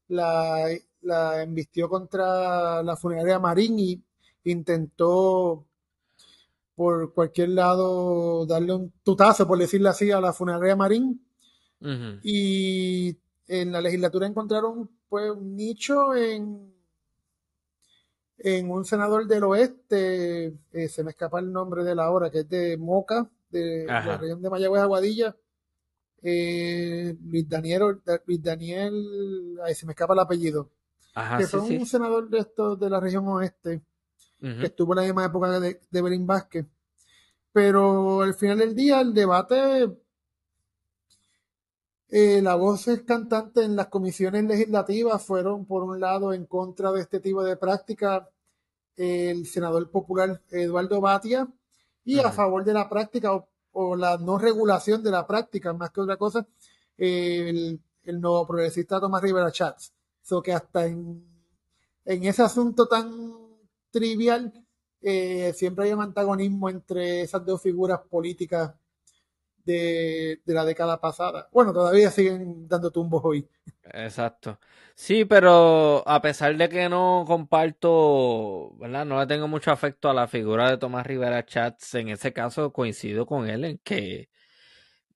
la, 0.09 0.69
la 1.03 1.43
embistió 1.43 1.89
contra 1.89 2.83
la 2.85 2.97
funeraria 2.97 3.39
Marín 3.39 3.79
y 3.79 4.05
intentó 4.45 5.67
por 6.81 7.13
cualquier 7.13 7.51
lado 7.51 8.47
darle 8.47 8.73
un 8.73 8.91
tutazo, 9.05 9.47
por 9.47 9.59
decirlo 9.59 9.91
así, 9.91 10.11
a 10.13 10.19
la 10.19 10.33
funeraria 10.33 10.75
Marín. 10.75 11.23
Y 12.23 13.15
en 13.47 13.71
la 13.71 13.83
legislatura 13.83 14.27
encontraron 14.27 14.89
pues, 15.07 15.31
un 15.31 15.57
nicho 15.57 16.15
en, 16.15 16.73
en 18.39 18.71
un 18.71 18.87
senador 18.87 19.27
del 19.27 19.45
oeste, 19.45 20.55
eh, 20.73 20.89
se 20.89 21.05
me 21.05 21.11
escapa 21.11 21.39
el 21.41 21.53
nombre 21.53 21.85
de 21.85 21.95
la 21.95 22.11
hora, 22.11 22.31
que 22.31 22.39
es 22.39 22.49
de 22.49 22.79
Moca, 22.79 23.31
de 23.51 23.85
la 23.85 24.17
región 24.17 24.41
de 24.41 24.49
Mayagüez 24.49 24.81
Aguadilla. 24.81 25.37
Eh, 26.23 27.15
Luis 27.23 27.47
Daniel, 27.47 28.01
Luis 28.25 28.43
Daniel, 28.43 29.59
ahí 29.63 29.75
se 29.75 29.85
me 29.85 29.93
escapa 29.93 30.15
el 30.15 30.21
apellido, 30.21 30.71
que 31.37 31.47
fue 31.47 31.61
un 31.61 31.85
senador 31.85 32.31
de 32.31 32.39
estos 32.39 32.81
de 32.81 32.89
la 32.89 33.01
región 33.01 33.29
oeste, 33.29 33.83
que 34.41 34.67
estuvo 34.67 34.93
en 34.93 34.97
la 34.97 35.03
misma 35.03 35.27
época 35.27 35.61
de, 35.61 35.81
de 35.91 36.03
Belín 36.03 36.27
Vázquez. 36.27 36.67
Pero 37.53 38.23
al 38.23 38.35
final 38.35 38.59
del 38.59 38.75
día, 38.75 39.01
el 39.01 39.13
debate, 39.13 39.91
eh, 42.09 42.41
la 42.43 42.55
voz 42.55 42.89
es 42.89 43.03
cantante 43.03 43.63
en 43.63 43.77
las 43.77 43.89
comisiones 43.89 44.45
legislativas 44.45 45.23
fueron, 45.23 45.65
por 45.67 45.83
un 45.85 46.01
lado, 46.01 46.33
en 46.33 46.47
contra 46.47 46.91
de 46.93 47.03
este 47.03 47.21
tipo 47.21 47.43
de 47.45 47.57
práctica 47.57 48.29
el 48.97 49.47
senador 49.47 49.91
popular 49.91 50.43
Eduardo 50.51 51.01
Batia 51.01 51.49
y 52.05 52.19
a 52.19 52.31
favor 52.33 52.65
de 52.65 52.75
la 52.75 52.89
práctica 52.89 53.31
o, 53.73 53.97
la 53.97 54.19
no 54.19 54.39
regulación 54.39 55.03
de 55.03 55.11
la 55.11 55.27
práctica, 55.27 55.73
más 55.73 55.91
que 55.91 56.01
otra 56.01 56.17
cosa, 56.17 56.47
el, 56.99 57.81
el 58.03 58.21
nuevo 58.21 58.47
progresista 58.47 59.01
Tomás 59.01 59.23
Rivera 59.23 59.53
Chats. 59.53 59.93
So 60.23 60.43
que 60.43 60.53
hasta 60.53 60.87
en, 60.87 61.25
en 62.05 62.25
ese 62.25 62.43
asunto 62.43 62.87
tan 62.87 63.50
trivial, 63.91 64.53
eh, 65.03 65.53
siempre 65.55 65.87
hay 65.87 65.93
un 65.93 66.03
antagonismo 66.03 66.69
entre 66.69 67.23
esas 67.23 67.45
dos 67.45 67.63
figuras 67.63 68.01
políticas 68.09 68.73
de, 69.65 70.41
la 70.47 70.65
década 70.65 71.01
pasada. 71.01 71.49
Bueno, 71.53 71.73
todavía 71.73 72.11
siguen 72.11 72.69
dando 72.69 72.91
tumbos 72.91 73.23
hoy. 73.25 73.49
Exacto. 73.93 74.59
Sí, 74.95 75.25
pero 75.25 76.07
a 76.07 76.21
pesar 76.21 76.57
de 76.57 76.69
que 76.69 76.89
no 76.89 77.25
comparto, 77.27 78.75
¿verdad? 78.79 79.07
No 79.07 79.19
le 79.21 79.27
tengo 79.27 79.49
mucho 79.49 79.71
afecto 79.71 80.11
a 80.11 80.15
la 80.15 80.29
figura 80.29 80.71
de 80.71 80.79
Tomás 80.79 81.07
Rivera 81.07 81.45
Chats, 81.45 81.95
en 81.95 82.09
ese 82.09 82.33
caso 82.33 82.73
coincido 82.73 83.27
con 83.27 83.49
él 83.49 83.65
en 83.65 83.79
que 83.79 84.29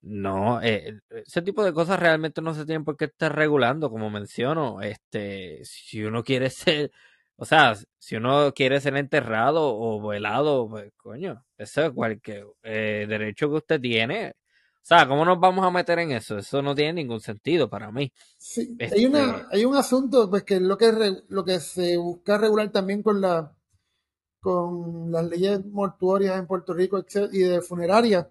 no, 0.01 0.61
eh, 0.61 0.99
ese 1.09 1.41
tipo 1.41 1.63
de 1.63 1.73
cosas 1.73 1.99
realmente 1.99 2.41
no 2.41 2.53
se 2.53 2.65
tienen 2.65 2.85
por 2.85 2.95
qué 2.95 3.05
estar 3.05 3.35
regulando, 3.35 3.89
como 3.89 4.09
menciono. 4.09 4.81
Este, 4.81 5.61
si 5.65 6.03
uno 6.03 6.23
quiere 6.23 6.49
ser 6.51 6.91
o 7.37 7.45
sea, 7.45 7.75
si 7.97 8.15
uno 8.15 8.53
quiere 8.53 8.79
ser 8.79 8.95
enterrado 8.95 9.77
o 9.77 10.05
velado, 10.07 10.69
pues 10.69 10.91
coño, 10.95 11.45
eso 11.57 11.83
es 11.83 11.91
cualquier 11.91 12.45
eh, 12.63 13.05
derecho 13.07 13.49
que 13.49 13.55
usted 13.55 13.81
tiene. 13.81 14.29
O 14.29 14.87
sea, 14.87 15.07
¿cómo 15.07 15.25
nos 15.25 15.39
vamos 15.39 15.65
a 15.65 15.71
meter 15.71 15.99
en 15.99 16.11
eso? 16.11 16.37
Eso 16.37 16.61
no 16.61 16.75
tiene 16.75 16.93
ningún 16.93 17.19
sentido 17.19 17.69
para 17.69 17.91
mí. 17.91 18.13
Sí, 18.37 18.77
hay, 18.79 19.05
una, 19.05 19.37
este 19.37 19.47
hay 19.51 19.65
un 19.65 19.75
asunto 19.75 20.29
pues 20.29 20.43
que 20.43 20.59
lo 20.59 20.77
que 20.77 20.93
lo 21.27 21.43
que 21.43 21.59
se 21.59 21.97
busca 21.97 22.37
regular 22.37 22.71
también 22.71 23.01
con 23.01 23.19
la 23.19 23.51
con 24.39 25.11
las 25.11 25.25
leyes 25.25 25.65
mortuorias 25.65 26.37
en 26.37 26.45
Puerto 26.45 26.73
Rico 26.75 27.03
y 27.31 27.39
de 27.39 27.61
funeraria, 27.61 28.29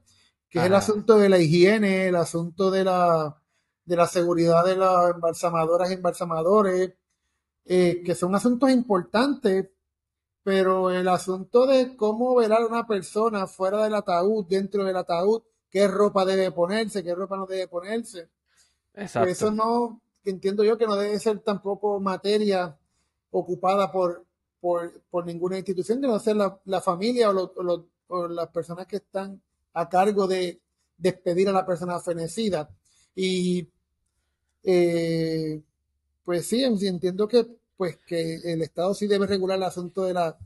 que 0.49 0.61
es 0.61 0.66
el 0.66 0.75
asunto 0.76 1.18
de 1.18 1.28
la 1.28 1.40
higiene, 1.40 2.06
el 2.06 2.14
asunto 2.14 2.70
de 2.70 2.84
la 2.84 3.37
de 3.84 3.96
la 3.96 4.06
seguridad 4.06 4.64
de 4.64 4.76
las 4.76 5.11
embalsamadoras 5.11 5.90
y 5.90 5.94
embalsamadores, 5.94 6.94
eh, 7.66 8.02
que 8.04 8.14
son 8.14 8.35
asuntos 8.35 8.71
importantes, 8.71 9.68
pero 10.42 10.90
el 10.90 11.09
asunto 11.09 11.66
de 11.66 11.97
cómo 11.97 12.35
velar 12.35 12.62
a 12.62 12.66
una 12.66 12.87
persona 12.87 13.47
fuera 13.47 13.83
del 13.83 13.94
ataúd, 13.94 14.47
dentro 14.47 14.85
del 14.85 14.97
ataúd, 14.97 15.42
qué 15.71 15.88
ropa 15.88 16.25
debe 16.25 16.52
ponerse, 16.52 17.02
qué 17.02 17.14
ropa 17.14 17.37
no 17.37 17.47
debe 17.47 17.66
ponerse. 17.68 18.28
Pues 18.92 19.16
eso 19.16 19.50
no, 19.50 20.02
entiendo 20.25 20.62
yo 20.62 20.78
que 20.78 20.87
no 20.87 20.97
debe 20.97 21.18
ser 21.18 21.40
tampoco 21.40 21.99
materia 22.00 22.76
ocupada 23.30 23.90
por, 23.90 24.25
por, 24.61 25.26
ninguna 25.26 25.56
institución, 25.56 26.00
de 26.00 26.09
no 26.09 26.18
ser 26.18 26.37
la, 26.37 26.80
familia 26.80 27.30
o, 27.30 28.28
las 28.28 28.49
personas 28.49 28.87
que 28.87 28.97
están 28.97 29.40
a 29.73 29.88
cargo 29.88 30.26
de 30.26 30.61
despedir 30.97 31.49
a 31.49 31.52
la 31.52 31.66
persona 31.66 31.99
fenecida. 31.99 32.71
Y 33.14 33.68
eh, 34.62 35.61
pues 36.25 36.47
sí, 36.47 36.64
entiendo 36.64 37.28
que 37.28 37.47
pues 37.76 37.99
que 38.07 38.37
el 38.45 38.62
Estado 38.62 38.95
sí 38.95 39.07
debe 39.07 39.26
regular 39.26 39.59
el 39.59 39.64
asunto 39.64 40.04
de 40.04 40.14
la, 40.14 40.38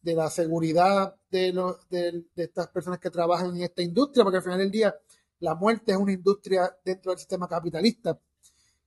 de 0.00 0.14
la 0.14 0.30
seguridad 0.30 1.14
de, 1.30 1.52
los, 1.52 1.88
de, 1.88 2.24
estas 2.36 2.68
personas 2.68 2.98
que 2.98 3.10
trabajan 3.10 3.56
en 3.56 3.62
esta 3.62 3.82
industria, 3.82 4.24
porque 4.24 4.38
al 4.38 4.42
final 4.42 4.58
del 4.58 4.70
día 4.70 4.94
la 5.40 5.54
muerte 5.54 5.92
es 5.92 5.98
una 5.98 6.12
industria 6.12 6.74
dentro 6.84 7.12
del 7.12 7.18
sistema 7.18 7.48
capitalista 7.48 8.18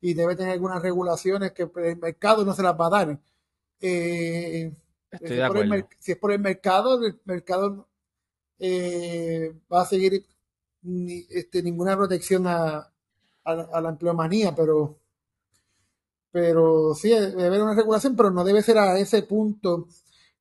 y 0.01 0.13
debe 0.13 0.35
tener 0.35 0.53
algunas 0.53 0.81
regulaciones 0.81 1.51
que 1.53 1.69
el 1.75 1.97
mercado 1.97 2.43
no 2.45 2.53
se 2.53 2.63
las 2.63 2.79
va 2.79 2.87
a 2.87 2.89
dar. 2.89 3.19
Eh, 3.81 4.71
si, 5.99 6.11
es 6.11 6.17
por 6.17 6.31
el 6.31 6.39
mercado, 6.39 7.05
el 7.05 7.19
mercado 7.25 7.87
eh, 8.59 9.53
va 9.71 9.81
a 9.81 9.85
seguir 9.85 10.25
este, 11.29 11.63
ninguna 11.63 11.95
protección 11.95 12.45
a, 12.47 12.91
a 13.43 13.81
la 13.81 13.89
empleomanía, 13.89 14.53
pero 14.55 14.99
pero 16.35 16.93
sí, 16.93 17.11
debe 17.11 17.45
haber 17.45 17.61
una 17.61 17.75
regulación, 17.75 18.13
pero 18.13 18.29
no 18.29 18.43
debe 18.43 18.61
ser 18.61 18.77
a 18.77 18.99
ese 18.99 19.23
punto 19.23 19.87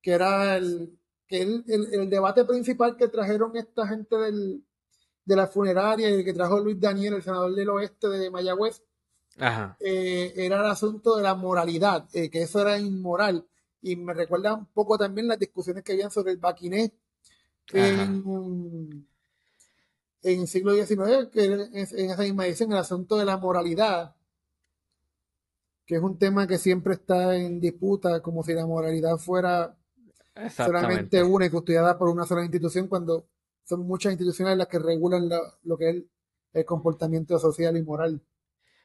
que 0.03 0.11
era 0.11 0.57
el, 0.57 0.99
que 1.29 1.41
el, 1.41 2.11
debate 2.11 2.45
principal 2.45 2.97
que 2.97 3.07
trajeron 3.07 3.57
esta 3.57 3.87
gente 3.87 4.17
del, 4.17 4.65
de 5.25 5.37
la 5.37 5.47
funeraria 5.47 6.11
y 6.11 6.15
el 6.15 6.25
que 6.25 6.33
trajo 6.33 6.59
Luis 6.59 6.81
Daniel, 6.81 7.15
el 7.15 7.23
senador 7.23 7.55
del 7.55 7.69
oeste 7.69 8.09
de 8.09 8.29
Mayagüez, 8.29 8.83
eh, 9.79 10.33
era 10.35 10.59
el 10.59 10.67
asunto 10.67 11.15
de 11.15 11.23
la 11.23 11.37
moralidad, 11.37 12.09
eh, 12.13 12.29
que 12.29 12.43
eso 12.43 12.61
era 12.61 12.77
inmoral. 12.77 13.47
Y 13.81 13.95
me 13.95 14.15
recuerda 14.15 14.53
un 14.53 14.67
poco 14.67 14.99
también 14.99 15.29
las 15.29 15.39
discusiones 15.39 15.85
que 15.85 15.93
habían 15.93 16.11
sobre 16.11 16.33
el 16.33 16.39
baquiné 16.39 16.93
en, 17.73 19.07
en 20.23 20.41
el 20.41 20.49
siglo 20.49 20.75
XIX, 20.75 21.29
que 21.33 21.45
en 21.45 22.11
esa 22.11 22.23
misma 22.23 22.49
edición, 22.49 22.73
el 22.73 22.79
asunto 22.79 23.17
de 23.17 23.27
la 23.27 23.37
moralidad 23.37 24.17
que 25.87 25.97
es 25.97 26.03
un 26.03 26.19
tema 26.19 26.47
que 26.47 26.59
siempre 26.59 26.95
está 26.95 27.37
en 27.37 27.61
disputa, 27.61 28.21
como 28.21 28.43
si 28.43 28.55
la 28.55 28.67
moralidad 28.67 29.17
fuera 29.17 29.77
solamente 30.55 31.23
una 31.23 31.47
y 31.47 31.51
custodiada 31.51 31.99
por 31.99 32.09
una 32.09 32.25
sola 32.25 32.43
institución, 32.43 32.89
cuando 32.89 33.27
son 33.65 33.87
muchas 33.87 34.13
instituciones 34.13 34.57
las 34.57 34.69
que 34.69 34.79
regulan 34.79 35.29
lo 35.63 35.77
que 35.77 35.91
es 35.91 35.97
el, 36.53 36.65
comportamiento 36.65 37.39
social 37.39 37.77
y 37.77 37.83
moral. 37.83 38.21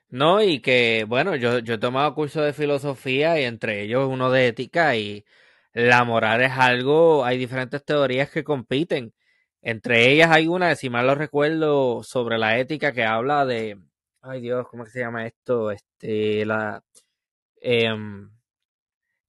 No, 0.10 0.42
y 0.42 0.60
que, 0.60 1.06
bueno, 1.08 1.36
yo, 1.36 1.60
yo 1.60 1.76
he 1.76 1.78
tomado 1.78 2.16
cursos 2.16 2.44
de 2.44 2.54
filosofía 2.54 3.40
y 3.40 3.44
entre 3.44 3.84
ellos 3.84 4.10
uno 4.10 4.32
de 4.32 4.48
ética 4.48 4.96
y 4.96 5.24
la 5.74 6.04
moral 6.04 6.42
es 6.42 6.52
algo, 6.52 7.24
hay 7.24 7.38
diferentes 7.38 7.84
teorías 7.86 8.30
que 8.32 8.44
compiten. 8.44 9.14
Entre 9.62 10.12
ellas 10.12 10.32
hay 10.32 10.48
una, 10.48 10.76
si 10.76 10.90
mal 10.90 11.06
lo 11.06 11.16
recuerdo, 11.16 12.02
sobre 12.04 12.38
la 12.38 12.58
ética 12.58 12.92
que 12.92 13.04
habla 13.04 13.46
de, 13.46 13.78
ay 14.22 14.42
Dios, 14.42 14.68
¿cómo 14.70 14.86
se 14.86 15.00
llama 15.00 15.26
esto? 15.26 15.72
Este, 15.72 16.46
la, 16.46 16.84
em, 17.62 18.30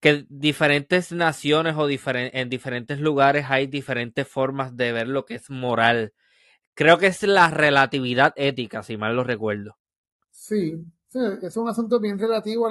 que 0.00 0.26
diferentes 0.28 1.12
naciones 1.12 1.74
o 1.76 1.88
en 1.88 2.48
diferentes 2.48 3.00
lugares 3.00 3.46
hay 3.48 3.66
diferentes 3.66 4.26
formas 4.26 4.76
de 4.76 4.92
ver 4.92 5.08
lo 5.08 5.26
que 5.26 5.34
es 5.34 5.50
moral. 5.50 6.14
Creo 6.74 6.98
que 6.98 7.08
es 7.08 7.22
la 7.22 7.50
relatividad 7.50 8.32
ética, 8.36 8.82
si 8.82 8.96
mal 8.96 9.14
lo 9.14 9.24
recuerdo. 9.24 9.76
Sí, 10.30 10.82
es 11.42 11.56
un 11.56 11.68
asunto 11.68 12.00
bien 12.00 12.18
relativo 12.18 12.66
a 12.66 12.70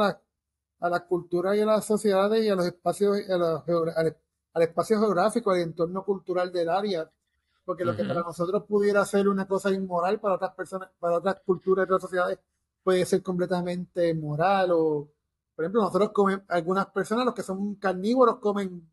la, 0.80 0.96
a 0.96 1.06
cultura 1.06 1.56
y 1.56 1.60
a 1.60 1.66
las 1.66 1.86
sociedades 1.86 2.44
y 2.44 2.50
a 2.50 2.56
los 2.56 2.66
espacios, 2.66 3.18
al, 3.30 4.64
espacio 4.64 5.00
geográfico, 5.00 5.52
al 5.52 5.62
entorno 5.62 6.04
cultural 6.04 6.52
del 6.52 6.70
área. 6.70 7.10
Porque 7.70 7.86
lo 7.86 7.96
que 7.96 8.04
para 8.04 8.22
nosotros 8.22 8.64
pudiera 8.64 9.06
ser 9.06 9.30
una 9.30 9.48
cosa 9.48 9.70
inmoral, 9.70 10.20
para 10.20 10.34
otras 10.34 10.56
personas, 10.56 10.90
para 10.98 11.18
otras 11.18 11.40
culturas 11.46 11.84
y 11.84 11.86
otras 11.86 12.02
sociedades 12.02 12.40
puede 12.82 13.06
ser 13.06 13.22
completamente 13.22 14.12
moral 14.16 14.72
o 14.72 15.08
por 15.56 15.66
ejemplo, 15.66 15.84
nosotros 15.84 16.10
comemos, 16.12 16.46
algunas 16.48 16.88
personas, 16.88 17.26
los 17.26 17.36
que 17.36 17.44
son 17.44 17.76
carnívoros, 17.76 18.40
comen 18.40 18.90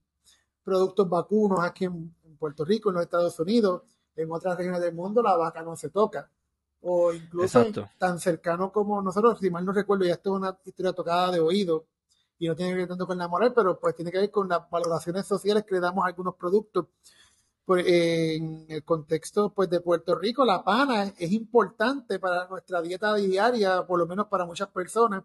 productos 0.63 1.09
vacunos 1.09 1.61
aquí 1.61 1.87
en, 1.87 2.15
Puerto 2.39 2.67
Rico, 2.67 2.91
en 2.91 2.97
los 2.97 3.05
Estados 3.05 3.41
Unidos, 3.41 3.81
en 4.15 4.31
otras 4.31 4.59
regiones 4.59 4.83
del 4.83 4.93
mundo 4.93 5.23
la 5.23 5.39
vaca 5.39 5.63
no 5.63 5.75
se 5.75 5.89
toca. 5.89 6.31
O 6.83 7.15
incluso 7.15 7.65
tan 7.97 8.21
cercano 8.21 8.71
como 8.71 9.01
nosotros, 9.01 9.39
si 9.39 9.49
mal 9.49 9.65
no 9.65 9.73
recuerdo, 9.73 10.05
ya 10.05 10.13
esto 10.13 10.35
es 10.35 10.37
una 10.37 10.59
historia 10.67 10.93
tocada 10.93 11.31
de 11.31 11.41
oído 11.41 11.87
y 12.39 12.47
no 12.47 12.55
tiene 12.55 12.73
que 12.73 12.79
ver 12.81 12.89
tanto 12.89 13.07
con 13.07 13.17
la 13.17 13.27
moral, 13.27 13.55
pero 13.55 13.81
pues 13.81 13.95
tiene 13.95 14.13
que 14.13 14.19
ver 14.19 14.31
con 14.31 14.51
las 14.51 14.69
valoraciones 14.69 15.25
sociales 15.25 15.65
que 15.65 15.77
le 15.77 15.81
damos 15.81 16.05
a 16.05 16.09
algunos 16.09 16.35
productos. 16.35 16.89
Pues, 17.67 17.85
en 17.85 18.65
el 18.69 18.85
contexto 18.85 19.53
pues, 19.53 19.69
de 19.69 19.81
Puerto 19.81 20.15
Rico, 20.15 20.45
la 20.45 20.63
pana 20.63 21.13
es 21.19 21.33
importante 21.33 22.21
para 22.21 22.47
nuestra 22.47 22.81
dieta 22.81 23.17
diaria, 23.17 23.85
por 23.85 23.99
lo 23.99 24.07
menos 24.07 24.29
para 24.29 24.47
muchas 24.47 24.69
personas. 24.69 25.25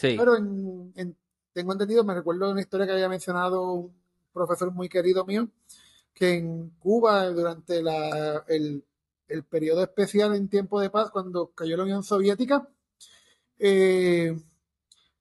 Pero 0.00 0.36
tengo 1.52 1.72
entendido, 1.72 2.04
me 2.04 2.14
recuerdo 2.14 2.48
una 2.52 2.60
historia 2.60 2.86
que 2.86 2.92
había 2.92 3.08
mencionado 3.08 3.72
un 3.72 3.92
profesor 4.32 4.70
muy 4.70 4.88
querido 4.88 5.26
mío, 5.26 5.48
que 6.14 6.34
en 6.34 6.70
Cuba, 6.78 7.26
durante 7.30 7.82
el, 8.46 8.84
periodo 9.50 9.82
especial 9.82 10.36
en 10.36 10.48
tiempo 10.48 10.80
de 10.80 10.90
paz, 10.90 11.10
cuando 11.10 11.48
cayó 11.48 11.76
la 11.76 11.82
Unión 11.82 12.04
Soviética, 12.04 12.68
eh, 13.58 14.40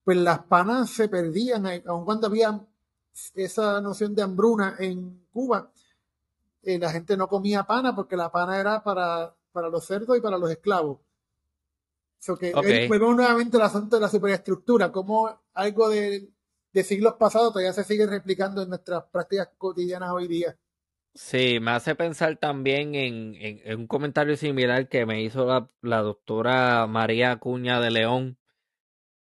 pues 0.04 0.18
las 0.18 0.44
panas 0.44 0.92
se 0.92 1.10
perdían, 1.10 1.66
aun 1.88 2.06
cuando 2.06 2.28
había 2.28 2.64
esa 3.34 3.82
noción 3.82 4.14
de 4.14 4.22
hambruna 4.22 4.76
en 4.78 5.26
Cuba, 5.32 5.72
eh, 6.62 6.78
la 6.78 6.92
gente 6.92 7.16
no 7.16 7.28
comía 7.28 7.64
pana 7.64 7.96
porque 7.96 8.16
la 8.16 8.32
pana 8.32 8.60
era 8.60 8.84
para, 8.84 9.36
para 9.52 9.70
los 9.70 9.86
cerdos 9.86 10.18
y 10.18 10.22
para 10.22 10.38
los 10.38 10.52
esclavos. 10.52 11.00
So 12.20 12.38
que 12.38 12.54
vemos 12.90 13.16
nuevamente 13.16 13.56
el 13.56 13.64
asunto 13.64 13.96
de 13.96 14.02
la 14.02 14.10
superestructura, 14.10 14.92
como 14.92 15.42
algo 15.54 15.90
de, 15.90 16.28
siglos 16.84 17.14
pasados 17.14 17.54
todavía 17.54 17.72
se 17.72 17.86
sigue 17.86 18.06
replicando 18.06 18.62
en 18.62 18.70
nuestras 18.70 19.06
prácticas 19.06 19.50
cotidianas 19.58 20.12
hoy 20.12 20.28
día. 20.28 20.58
Sí, 21.14 21.60
me 21.62 21.72
hace 21.72 21.96
pensar 21.96 22.38
también 22.38 22.94
en, 22.94 23.80
un 23.80 23.88
comentario 23.88 24.36
similar 24.36 24.90
que 24.90 25.06
me 25.06 25.24
hizo 25.24 25.70
la, 25.82 26.02
doctora 26.02 26.86
María 26.88 27.32
Acuña 27.32 27.80
de 27.80 27.92
León, 27.92 28.38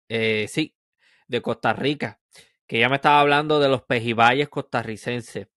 eh, 0.10 0.48
sí, 0.50 0.76
de 1.28 1.42
Costa 1.42 1.74
Rica, 1.74 2.20
que 2.68 2.78
ella 2.78 2.90
me 2.90 2.98
estaba 2.98 3.22
hablando 3.22 3.60
de 3.60 3.70
los 3.70 3.84
pejibayes 3.84 4.50
costarricenses, 4.50 5.48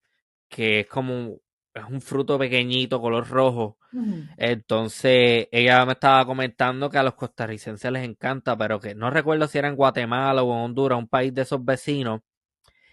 que 0.48 0.80
es 0.80 0.86
como 0.86 1.40
es 1.74 1.84
un 1.90 2.00
fruto 2.00 2.38
pequeñito, 2.38 3.00
color 3.00 3.28
rojo. 3.28 3.78
Entonces, 4.36 5.48
ella 5.50 5.84
me 5.84 5.92
estaba 5.92 6.24
comentando 6.24 6.88
que 6.88 6.98
a 6.98 7.02
los 7.02 7.14
costarricenses 7.14 7.90
les 7.90 8.04
encanta, 8.04 8.56
pero 8.56 8.78
que 8.80 8.94
no 8.94 9.10
recuerdo 9.10 9.48
si 9.48 9.58
era 9.58 9.68
en 9.68 9.76
Guatemala 9.76 10.42
o 10.42 10.52
en 10.54 10.60
Honduras, 10.60 10.98
un 10.98 11.08
país 11.08 11.34
de 11.34 11.42
esos 11.42 11.64
vecinos. 11.64 12.20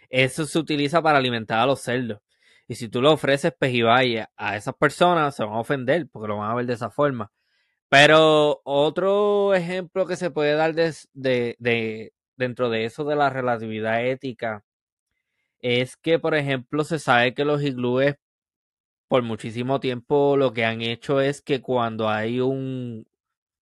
Eso 0.09 0.45
se 0.45 0.59
utiliza 0.59 1.01
para 1.01 1.19
alimentar 1.19 1.59
a 1.59 1.65
los 1.67 1.81
cerdos. 1.81 2.19
Y 2.67 2.75
si 2.75 2.89
tú 2.89 3.01
le 3.01 3.09
ofreces 3.09 3.53
pejibaye 3.57 4.25
a 4.35 4.55
esas 4.57 4.75
personas, 4.75 5.35
se 5.35 5.43
van 5.43 5.53
a 5.53 5.59
ofender 5.59 6.07
porque 6.11 6.27
lo 6.27 6.37
van 6.37 6.51
a 6.51 6.55
ver 6.55 6.65
de 6.65 6.73
esa 6.73 6.89
forma. 6.89 7.31
Pero 7.89 8.61
otro 8.63 9.53
ejemplo 9.53 10.05
que 10.07 10.15
se 10.15 10.31
puede 10.31 10.53
dar 10.53 10.73
de, 10.73 10.93
de, 11.13 12.13
dentro 12.37 12.69
de 12.69 12.85
eso 12.85 13.03
de 13.03 13.15
la 13.15 13.29
relatividad 13.29 14.05
ética 14.05 14.63
es 15.59 15.97
que, 15.97 16.19
por 16.19 16.35
ejemplo, 16.35 16.83
se 16.83 16.99
sabe 16.99 17.33
que 17.33 17.45
los 17.45 17.61
iglúes 17.63 18.15
por 19.11 19.23
muchísimo 19.23 19.81
tiempo 19.81 20.37
lo 20.37 20.53
que 20.53 20.63
han 20.63 20.81
hecho 20.81 21.19
es 21.19 21.41
que 21.41 21.59
cuando 21.59 22.07
hay 22.07 22.39
un, 22.39 23.05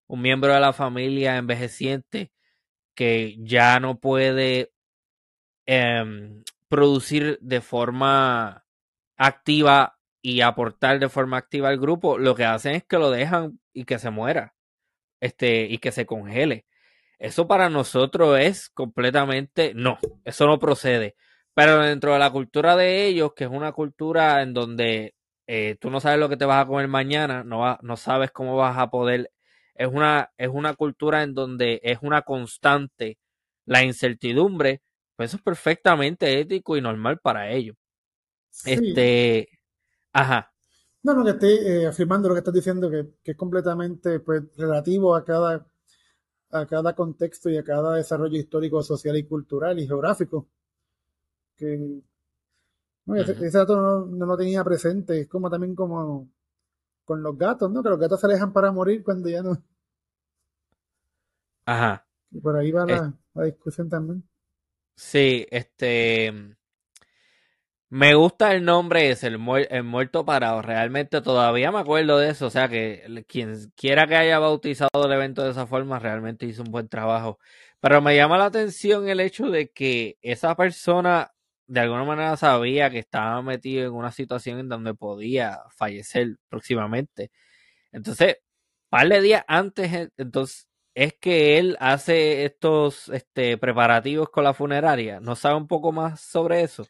un 0.05 0.21
miembro 0.21 0.53
de 0.53 0.59
la 0.59 0.73
familia 0.73 1.37
envejeciente 1.37 2.31
que 2.93 3.35
ya 3.39 3.79
no 3.79 3.99
puede 3.99 4.71
em, 5.65 6.43
producir 6.67 7.39
de 7.41 7.61
forma 7.61 8.63
activa 9.17 9.97
y 10.21 10.41
aportar 10.41 10.99
de 10.99 11.09
forma 11.09 11.37
activa 11.37 11.69
al 11.69 11.79
grupo, 11.79 12.19
lo 12.19 12.35
que 12.35 12.45
hacen 12.45 12.75
es 12.75 12.83
que 12.83 12.99
lo 12.99 13.09
dejan 13.09 13.59
y 13.73 13.85
que 13.85 13.97
se 13.97 14.11
muera, 14.11 14.53
este, 15.19 15.63
y 15.65 15.79
que 15.79 15.91
se 15.91 16.05
congele. 16.05 16.67
Eso 17.17 17.47
para 17.47 17.71
nosotros 17.71 18.37
es 18.39 18.69
completamente 18.69 19.73
no, 19.73 19.97
eso 20.25 20.45
no 20.45 20.59
procede. 20.59 21.15
Pero 21.55 21.79
dentro 21.79 22.13
de 22.13 22.19
la 22.19 22.29
cultura 22.29 22.75
de 22.75 23.07
ellos, 23.07 23.33
que 23.35 23.45
es 23.45 23.49
una 23.49 23.71
cultura 23.71 24.43
en 24.43 24.53
donde 24.53 25.15
eh, 25.51 25.77
tú 25.79 25.89
no 25.89 25.99
sabes 25.99 26.19
lo 26.19 26.29
que 26.29 26.37
te 26.37 26.45
vas 26.45 26.63
a 26.63 26.67
comer 26.67 26.87
mañana, 26.87 27.43
no, 27.43 27.75
no 27.81 27.97
sabes 27.97 28.29
cómo 28.29 28.55
vas 28.55 28.77
a 28.77 28.91
poder. 28.91 29.31
Es 29.73 29.87
una, 29.87 30.31
es 30.37 30.47
una 30.47 30.75
cultura 30.75 31.23
en 31.23 31.33
donde 31.33 31.79
es 31.81 31.97
una 32.03 32.21
constante 32.21 33.17
la 33.65 33.83
incertidumbre, 33.83 34.83
pues 35.15 35.31
eso 35.31 35.37
es 35.37 35.43
perfectamente 35.43 36.39
ético 36.39 36.77
y 36.77 36.81
normal 36.81 37.17
para 37.17 37.49
ellos. 37.49 37.75
Este, 38.63 39.49
ajá. 40.13 40.53
No, 41.01 41.15
no, 41.15 41.23
que 41.23 41.31
estoy 41.31 41.53
eh, 41.65 41.87
afirmando 41.87 42.27
lo 42.27 42.35
que 42.35 42.39
estás 42.41 42.53
diciendo, 42.53 42.87
que, 42.91 43.07
es 43.23 43.35
completamente 43.35 44.19
pues, 44.19 44.43
relativo 44.55 45.15
a 45.15 45.25
cada, 45.25 45.65
a 46.51 46.67
cada 46.67 46.93
contexto 46.93 47.49
y 47.49 47.57
a 47.57 47.63
cada 47.63 47.95
desarrollo 47.95 48.37
histórico, 48.37 48.83
social 48.83 49.17
y 49.17 49.23
cultural 49.23 49.79
y 49.79 49.87
geográfico. 49.87 50.47
Que 51.55 52.03
ese, 53.15 53.57
dato 53.57 54.05
no, 54.05 54.25
lo 54.25 54.37
tenía 54.37 54.63
presente. 54.63 55.21
Es 55.21 55.27
como 55.27 55.49
también 55.49 55.75
como 55.75 56.29
con 57.05 57.23
los 57.23 57.37
gatos, 57.37 57.71
¿no? 57.71 57.81
Que 57.81 57.89
los 57.89 57.99
gatos 57.99 58.19
se 58.19 58.27
alejan 58.27 58.53
para 58.53 58.71
morir 58.71 59.03
cuando 59.03 59.29
ya 59.29 59.41
no. 59.41 59.61
Ajá. 61.65 62.05
Y 62.31 62.39
por 62.39 62.55
ahí 62.55 62.71
va 62.71 62.85
la, 62.85 63.45
discusión 63.45 63.89
también. 63.89 64.23
Sí, 64.95 65.47
este. 65.49 66.55
Me 67.91 68.13
gusta 68.13 68.53
el 68.53 68.63
nombre 68.63 69.09
ese, 69.09 69.27
el, 69.27 69.39
el, 69.71 69.83
muerto 69.83 70.23
parado. 70.23 70.61
Realmente 70.61 71.21
todavía 71.21 71.71
me 71.71 71.79
acuerdo 71.79 72.19
de 72.19 72.29
eso. 72.29 72.45
O 72.45 72.49
sea 72.51 72.69
que 72.69 73.25
quien 73.27 73.71
quiera 73.75 74.05
que 74.05 74.15
haya 74.15 74.37
bautizado 74.37 75.05
el 75.05 75.11
evento 75.11 75.43
de 75.43 75.51
esa 75.51 75.65
forma 75.65 75.97
realmente 75.97 76.45
hizo 76.45 76.61
un 76.61 76.71
buen 76.71 76.87
trabajo. 76.87 77.39
Pero 77.79 78.01
me 78.01 78.15
llama 78.15 78.37
la 78.37 78.45
atención 78.45 79.07
el 79.09 79.19
hecho 79.19 79.49
de 79.49 79.71
que 79.71 80.19
esa 80.21 80.55
persona 80.55 81.31
de 81.69 81.79
alguna 81.81 82.03
manera 82.03 82.35
sabía 82.35 82.89
que 82.89 82.97
estaba 82.97 83.41
metido 83.43 83.85
en 83.85 83.93
una 83.93 84.11
situación 84.11 84.59
en 84.59 84.69
donde 84.69 84.95
podía 84.95 85.61
fallecer 85.69 86.37
próximamente. 86.49 87.31
Entonces, 87.91 88.37
par 88.89 89.07
de 89.07 89.21
días 89.21 89.43
antes, 89.47 89.93
eh, 89.93 90.09
entonces, 90.17 90.67
es 90.95 91.13
que 91.13 91.59
él 91.59 91.77
hace 91.79 92.43
estos 92.43 93.09
este, 93.09 93.57
preparativos 93.59 94.29
con 94.29 94.43
la 94.43 94.55
funeraria. 94.55 95.19
¿No 95.19 95.35
sabe 95.35 95.57
un 95.57 95.67
poco 95.67 95.91
más 95.91 96.19
sobre 96.21 96.63
eso? 96.63 96.87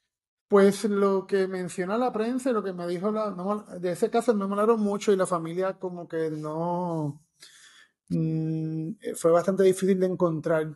Pues 0.48 0.86
lo 0.86 1.28
que 1.28 1.48
menciona 1.48 1.98
la 1.98 2.13
prensa, 2.13 2.54
lo 2.54 2.63
que 2.63 2.74
me 2.74 2.88
dijo, 2.88 3.12
la, 3.12 3.36
de 3.80 3.92
ese 3.92 4.10
caso 4.10 4.34
no 4.34 4.48
me 4.48 4.54
hablaron 4.54 4.80
mucho 4.80 5.12
y 5.12 5.18
la 5.18 5.28
familia 5.28 5.74
como 5.74 6.08
que 6.08 6.32
no... 6.32 7.22
Mm, 8.08 8.94
fue 9.15 9.32
bastante 9.32 9.63
difícil 9.63 10.00
de 10.00 10.08
encontrar. 10.08 10.76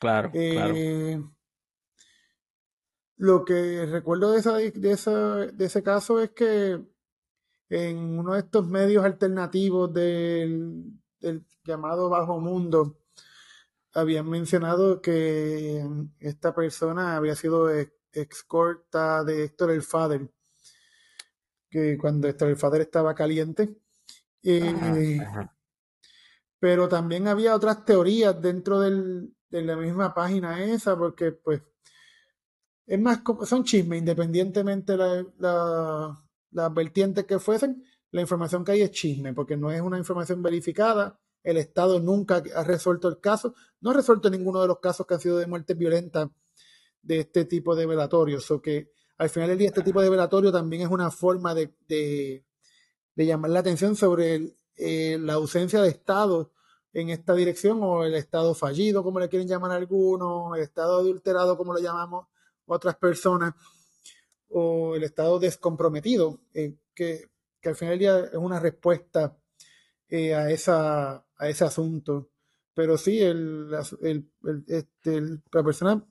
Claro, 0.00 0.32
claro. 0.32 0.74
Lo 3.20 3.44
que 3.44 3.84
recuerdo 3.84 4.32
de, 4.32 4.38
esa, 4.38 4.56
de, 4.56 5.52
de 5.52 5.64
ese 5.66 5.82
caso 5.82 6.20
es 6.20 6.30
que 6.30 6.80
en 7.68 8.18
uno 8.18 8.32
de 8.32 8.40
estos 8.40 8.66
medios 8.66 9.04
alternativos 9.04 9.92
del, 9.92 10.90
llamado 11.62 12.08
Bajo 12.08 12.40
Mundo, 12.40 12.96
habían 13.92 14.26
mencionado 14.26 15.02
que 15.02 15.84
esta 16.18 16.54
persona 16.54 17.14
había 17.14 17.36
sido 17.36 17.68
excorta 18.10 19.22
de 19.22 19.44
Héctor 19.44 19.72
el 19.72 19.82
Fader, 19.82 20.30
que 21.68 21.98
cuando 21.98 22.26
Héctor 22.26 22.48
el 22.48 22.56
Fader 22.56 22.80
estaba 22.80 23.14
caliente. 23.14 23.76
Eh, 24.42 25.20
pero 26.58 26.88
también 26.88 27.28
había 27.28 27.54
otras 27.54 27.84
teorías 27.84 28.40
dentro 28.40 28.80
del, 28.80 29.36
de 29.50 29.60
la 29.60 29.76
misma 29.76 30.14
página 30.14 30.64
esa, 30.64 30.96
porque 30.96 31.32
pues 31.32 31.60
es 32.90 33.00
más, 33.00 33.20
son 33.46 33.62
chismes, 33.62 34.00
independientemente 34.00 34.96
de 34.96 35.24
la, 35.38 36.24
la, 36.50 36.68
vertiente 36.70 37.24
que 37.24 37.38
fuesen, 37.38 37.84
la 38.10 38.20
información 38.20 38.64
que 38.64 38.72
hay 38.72 38.82
es 38.82 38.90
chisme, 38.90 39.32
porque 39.32 39.56
no 39.56 39.70
es 39.70 39.80
una 39.80 39.96
información 39.96 40.42
verificada. 40.42 41.20
El 41.44 41.56
Estado 41.56 42.00
nunca 42.00 42.42
ha 42.52 42.64
resuelto 42.64 43.06
el 43.06 43.20
caso, 43.20 43.54
no 43.80 43.90
ha 43.90 43.94
resuelto 43.94 44.28
ninguno 44.28 44.60
de 44.60 44.66
los 44.66 44.80
casos 44.80 45.06
que 45.06 45.14
han 45.14 45.20
sido 45.20 45.38
de 45.38 45.46
muerte 45.46 45.74
violenta 45.74 46.32
de 47.00 47.20
este 47.20 47.44
tipo 47.44 47.76
de 47.76 47.86
velatorios. 47.86 48.50
O 48.50 48.60
que 48.60 48.90
al 49.18 49.30
final 49.30 49.50
del 49.50 49.58
día 49.58 49.68
este 49.68 49.84
tipo 49.84 50.02
de 50.02 50.10
velatorio 50.10 50.50
también 50.50 50.82
es 50.82 50.88
una 50.88 51.12
forma 51.12 51.54
de, 51.54 51.72
de, 51.86 52.44
llamar 53.14 53.52
la 53.52 53.60
atención 53.60 53.94
sobre 53.94 54.56
eh, 54.74 55.16
la 55.20 55.34
ausencia 55.34 55.80
de 55.80 55.90
Estado 55.90 56.50
en 56.92 57.10
esta 57.10 57.34
dirección 57.34 57.78
o 57.84 58.02
el 58.02 58.14
Estado 58.14 58.52
fallido, 58.52 59.04
como 59.04 59.20
le 59.20 59.28
quieren 59.28 59.46
llamar 59.46 59.70
algunos, 59.70 60.56
el 60.56 60.64
Estado 60.64 60.98
adulterado, 60.98 61.56
como 61.56 61.72
lo 61.72 61.78
llamamos 61.78 62.26
otras 62.76 62.96
personas, 62.96 63.54
o 64.48 64.96
el 64.96 65.04
Estado 65.04 65.38
descomprometido, 65.38 66.40
eh, 66.54 66.74
que, 66.94 67.30
que, 67.60 67.68
al 67.68 67.76
final 67.76 67.92
del 67.92 67.98
día 67.98 68.18
es 68.18 68.34
una 68.34 68.58
respuesta 68.58 69.36
eh, 70.08 70.34
a, 70.34 70.50
esa, 70.50 71.24
a 71.36 71.48
ese 71.48 71.64
asunto. 71.64 72.30
Pero 72.74 72.96
sí, 72.98 73.20
el, 73.20 73.70
este, 74.68 75.20
la 75.52 75.62
persona 75.62 76.04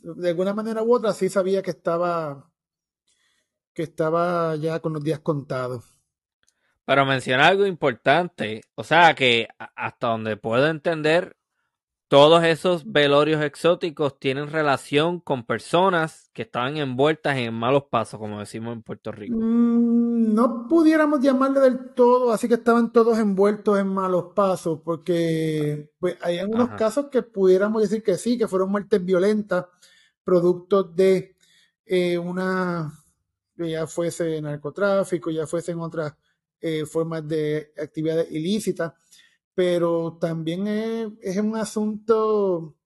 de 0.00 0.30
alguna 0.30 0.54
manera 0.54 0.82
u 0.82 0.94
otra 0.94 1.12
sí 1.12 1.28
sabía 1.28 1.62
que 1.62 1.70
estaba 1.70 2.50
que 3.74 3.82
estaba 3.82 4.54
ya 4.56 4.80
con 4.80 4.92
los 4.92 5.02
días 5.02 5.20
contados. 5.20 5.84
Pero 6.84 7.06
menciona 7.06 7.46
algo 7.46 7.64
importante, 7.66 8.62
o 8.74 8.84
sea 8.84 9.14
que 9.14 9.48
hasta 9.76 10.08
donde 10.08 10.36
puedo 10.36 10.66
entender, 10.68 11.36
todos 12.12 12.44
esos 12.44 12.92
velorios 12.92 13.42
exóticos 13.42 14.18
tienen 14.18 14.50
relación 14.50 15.18
con 15.18 15.46
personas 15.46 16.28
que 16.34 16.42
estaban 16.42 16.76
envueltas 16.76 17.38
en 17.38 17.54
malos 17.54 17.84
pasos, 17.84 18.20
como 18.20 18.38
decimos 18.38 18.74
en 18.74 18.82
Puerto 18.82 19.12
Rico. 19.12 19.38
Mm, 19.38 20.34
no 20.34 20.68
pudiéramos 20.68 21.20
llamarle 21.22 21.60
del 21.60 21.94
todo, 21.94 22.30
así 22.30 22.48
que 22.48 22.54
estaban 22.56 22.92
todos 22.92 23.18
envueltos 23.18 23.78
en 23.78 23.86
malos 23.86 24.34
pasos, 24.34 24.80
porque 24.84 25.90
pues, 25.98 26.18
hay 26.20 26.36
algunos 26.36 26.72
casos 26.76 27.06
que 27.10 27.22
pudiéramos 27.22 27.80
decir 27.80 28.02
que 28.02 28.18
sí, 28.18 28.36
que 28.36 28.46
fueron 28.46 28.70
muertes 28.70 29.02
violentas, 29.02 29.64
producto 30.22 30.82
de 30.82 31.34
eh, 31.86 32.18
una, 32.18 32.92
ya 33.56 33.86
fuese 33.86 34.38
narcotráfico, 34.42 35.30
ya 35.30 35.46
fuesen 35.46 35.80
otras 35.80 36.12
eh, 36.60 36.84
formas 36.84 37.26
de 37.26 37.72
actividades 37.78 38.30
ilícitas, 38.30 38.92
pero 39.54 40.18
también 40.20 40.66
es, 41.20 41.36
un 41.38 41.56
asunto. 41.56 42.76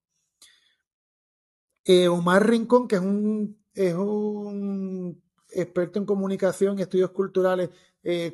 Eh, 1.84 2.08
Omar 2.08 2.48
Rincón, 2.48 2.88
que 2.88 2.96
es 2.96 3.02
un, 3.02 3.58
es 3.74 3.94
un 3.94 5.22
experto 5.50 5.98
en 5.98 6.06
comunicación 6.06 6.78
y 6.78 6.82
estudios 6.82 7.10
culturales 7.10 7.70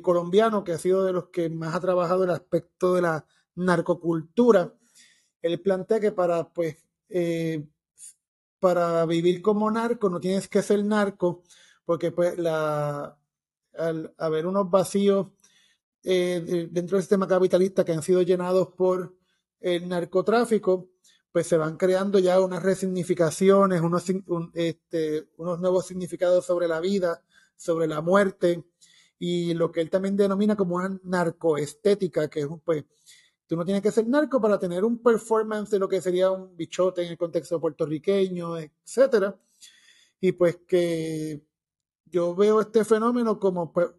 colombiano, 0.03 0.63
que 0.63 0.73
ha 0.73 0.77
sido 0.77 1.03
de 1.03 1.13
los 1.13 1.29
que 1.29 1.49
más 1.49 1.73
ha 1.73 1.79
trabajado 1.79 2.23
el 2.23 2.29
aspecto 2.29 2.93
de 2.93 3.01
la 3.01 3.25
narcocultura. 3.55 4.71
Él 5.41 5.59
plantea 5.61 5.99
que 5.99 6.11
para 6.11 6.47
pues 6.53 6.77
para 8.63 9.05
vivir 9.05 9.41
como 9.41 9.69
narco 9.69 10.09
no 10.09 10.21
tienes 10.21 10.47
que 10.47 10.61
ser 10.61 10.85
narco, 10.85 11.43
porque 11.83 12.13
pues 12.13 12.37
la, 12.37 13.17
al 13.77 14.13
haber 14.17 14.47
unos 14.47 14.69
vacíos 14.69 15.27
eh, 16.03 16.67
dentro 16.71 16.97
del 16.97 17.03
sistema 17.03 17.27
capitalista 17.27 17.85
que 17.85 17.93
han 17.93 18.03
sido 18.03 18.21
llenados 18.21 18.69
por 18.75 19.15
el 19.59 19.87
narcotráfico, 19.87 20.89
pues 21.31 21.47
se 21.47 21.57
van 21.57 21.77
creando 21.77 22.19
ya 22.19 22.39
unas 22.39 22.61
resignificaciones, 22.61 23.81
unos, 23.81 24.05
este, 24.53 25.29
unos 25.37 25.59
nuevos 25.59 25.87
significados 25.87 26.45
sobre 26.45 26.67
la 26.67 26.79
vida, 26.79 27.23
sobre 27.55 27.87
la 27.87 28.01
muerte, 28.01 28.63
y 29.17 29.53
lo 29.53 29.71
que 29.71 29.81
él 29.81 29.89
también 29.89 30.17
denomina 30.17 30.55
como 30.55 30.75
una 30.75 30.99
narcoestética, 31.03 32.29
que 32.29 32.41
es 32.41 32.45
un, 32.45 32.59
pues, 32.59 32.83
Tú 33.53 33.57
no 33.57 33.65
tienes 33.65 33.83
que 33.83 33.91
ser 33.91 34.07
narco 34.07 34.39
para 34.41 34.57
tener 34.57 34.83
un 34.83 34.97
performance 34.97 35.69
de 35.69 35.79
lo 35.79 35.87
que 35.87 36.01
sería 36.01 36.31
un 36.31 36.55
bichote 36.55 37.03
en 37.03 37.11
el 37.11 37.17
contexto 37.17 37.59
puertorriqueño, 37.59 38.57
etcétera. 38.57 39.37
Y 40.19 40.31
pues 40.31 40.57
que 40.67 41.45
yo 42.05 42.33
veo 42.35 42.61
este 42.61 42.85
fenómeno 42.85 43.39
como 43.39 43.71
pues, 43.71 43.89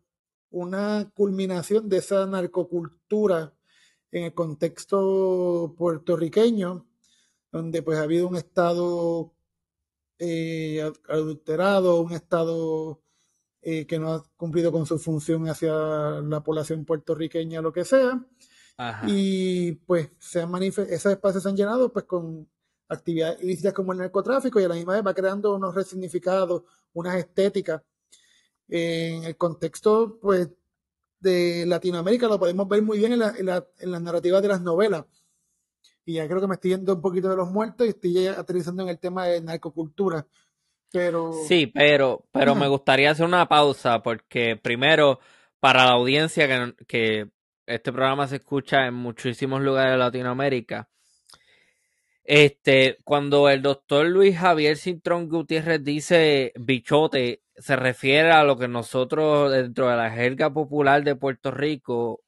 una 0.54 1.10
culminación 1.14 1.88
de 1.88 1.96
esa 1.96 2.26
narcocultura 2.26 3.52
en 4.12 4.24
el 4.24 4.34
contexto 4.34 5.74
puertorriqueño, 5.76 6.86
donde 7.50 7.82
pues 7.82 7.98
ha 7.98 8.02
habido 8.02 8.28
un 8.28 8.36
estado 8.36 9.34
eh, 10.20 10.92
adulterado, 11.08 12.00
un 12.00 12.12
estado 12.12 13.02
eh, 13.62 13.84
que 13.86 13.98
no 13.98 14.12
ha 14.12 14.24
cumplido 14.36 14.70
con 14.70 14.86
su 14.86 14.96
función 15.00 15.48
hacia 15.48 15.72
la 16.22 16.44
población 16.44 16.84
puertorriqueña, 16.84 17.60
lo 17.60 17.72
que 17.72 17.84
sea, 17.84 18.24
y 19.08 19.72
pues 19.72 20.12
se 20.20 20.40
han 20.40 20.62
esos 20.62 21.12
espacios 21.12 21.42
se 21.42 21.48
han 21.48 21.56
llenado 21.56 21.92
pues 21.92 22.04
con 22.04 22.48
actividades 22.88 23.42
ilícitas 23.42 23.72
como 23.72 23.92
el 23.92 23.98
narcotráfico 23.98 24.60
y 24.60 24.64
a 24.64 24.68
la 24.68 24.76
misma 24.76 24.94
vez 24.94 25.04
va 25.04 25.14
creando 25.14 25.56
unos 25.56 25.74
resignificados, 25.74 26.62
unas 26.92 27.16
estéticas. 27.16 27.82
En 28.68 29.24
el 29.24 29.36
contexto 29.36 30.18
pues 30.20 30.50
de 31.20 31.64
Latinoamérica 31.66 32.28
lo 32.28 32.38
podemos 32.38 32.68
ver 32.68 32.82
muy 32.82 32.98
bien 32.98 33.12
en, 33.12 33.18
la, 33.18 33.34
en, 33.36 33.46
la, 33.46 33.66
en 33.78 33.90
las 33.90 34.02
narrativas 34.02 34.42
de 34.42 34.48
las 34.48 34.60
novelas. 34.60 35.04
Y 36.04 36.14
ya 36.14 36.28
creo 36.28 36.40
que 36.40 36.46
me 36.46 36.54
estoy 36.54 36.72
yendo 36.72 36.94
un 36.94 37.00
poquito 37.00 37.30
de 37.30 37.36
los 37.36 37.50
muertos 37.50 37.86
y 37.86 37.90
estoy 37.90 38.26
aterrizando 38.26 38.82
en 38.82 38.90
el 38.90 38.98
tema 38.98 39.26
de 39.26 39.40
narcocultura. 39.40 40.26
Pero... 40.92 41.32
Sí, 41.48 41.66
pero, 41.66 42.26
pero 42.30 42.54
me 42.54 42.68
gustaría 42.68 43.10
hacer 43.10 43.26
una 43.26 43.48
pausa 43.48 44.02
porque 44.02 44.56
primero, 44.56 45.18
para 45.60 45.86
la 45.86 45.92
audiencia 45.92 46.46
que, 46.46 46.84
que 46.86 47.30
este 47.66 47.92
programa 47.92 48.28
se 48.28 48.36
escucha 48.36 48.86
en 48.86 48.94
muchísimos 48.94 49.62
lugares 49.62 49.92
de 49.92 49.98
Latinoamérica. 49.98 50.88
Este, 52.24 52.98
cuando 53.04 53.48
el 53.48 53.62
doctor 53.62 54.06
Luis 54.06 54.38
Javier 54.38 54.76
Cintrón 54.76 55.28
Gutiérrez 55.28 55.84
dice 55.84 56.52
bichote, 56.56 57.42
se 57.56 57.76
refiere 57.76 58.32
a 58.32 58.44
lo 58.44 58.58
que 58.58 58.68
nosotros 58.68 59.52
dentro 59.52 59.88
de 59.88 59.96
la 59.96 60.10
jerga 60.10 60.52
popular 60.52 61.04
de 61.04 61.16
Puerto 61.16 61.50
Rico, 61.50 62.22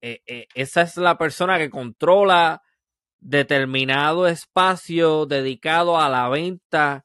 eh, 0.00 0.22
eh, 0.26 0.46
esa 0.54 0.82
es 0.82 0.96
la 0.96 1.18
persona 1.18 1.58
que 1.58 1.70
controla 1.70 2.62
determinado 3.18 4.26
espacio 4.28 5.26
dedicado 5.26 5.98
a 6.00 6.08
la 6.08 6.28
venta 6.28 7.04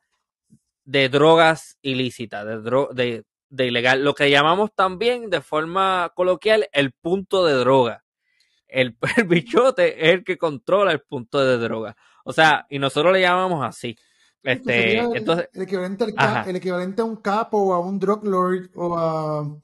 de 0.86 1.10
drogas 1.10 1.78
ilícitas, 1.82 2.46
de, 2.46 2.88
de 2.94 3.26
de 3.56 3.68
ilegal, 3.68 4.04
lo 4.04 4.14
que 4.14 4.30
llamamos 4.30 4.74
también 4.76 5.30
de 5.30 5.42
forma 5.42 6.12
coloquial 6.16 6.68
el 6.72 6.92
punto 6.92 7.46
de 7.46 7.54
droga. 7.54 8.04
El, 8.68 8.98
bichote 9.28 10.06
es 10.06 10.14
el 10.14 10.24
que 10.24 10.38
controla 10.38 10.92
el 10.92 11.02
punto 11.02 11.44
de 11.46 11.58
droga. 11.58 11.96
O 12.26 12.34
sea, 12.34 12.66
y 12.70 12.80
nosotros 12.80 13.14
le 13.14 13.22
llamamos 13.22 13.64
así. 13.64 13.96
Este, 14.42 15.00
el, 15.00 15.16
entonces, 15.16 15.50
el 15.54 15.62
equivalente, 15.62 16.06
el 16.48 16.56
equivalente 16.56 17.02
a 17.02 17.06
un 17.06 17.18
capo 17.18 17.58
o 17.58 17.74
a 17.74 17.80
un 17.80 18.00
drug 18.00 18.26
lord 18.26 18.70
o 18.76 18.98
a, 18.98 19.62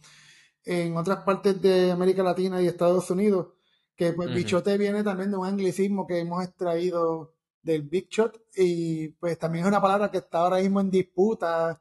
en 0.65 0.95
otras 0.95 1.23
partes 1.23 1.61
de 1.61 1.91
América 1.91 2.23
Latina 2.23 2.61
y 2.61 2.67
Estados 2.67 3.09
Unidos, 3.09 3.47
que 3.95 4.13
pues 4.13 4.33
bichote 4.33 4.77
viene 4.77 5.03
también 5.03 5.31
de 5.31 5.37
un 5.37 5.45
anglicismo 5.45 6.05
que 6.05 6.19
hemos 6.19 6.43
extraído 6.43 7.33
del 7.61 7.83
big 7.83 8.09
shot 8.09 8.39
y 8.55 9.09
pues 9.09 9.37
también 9.37 9.65
es 9.65 9.69
una 9.69 9.81
palabra 9.81 10.09
que 10.09 10.17
está 10.19 10.39
ahora 10.39 10.57
mismo 10.57 10.81
en 10.81 10.89
disputa 10.89 11.79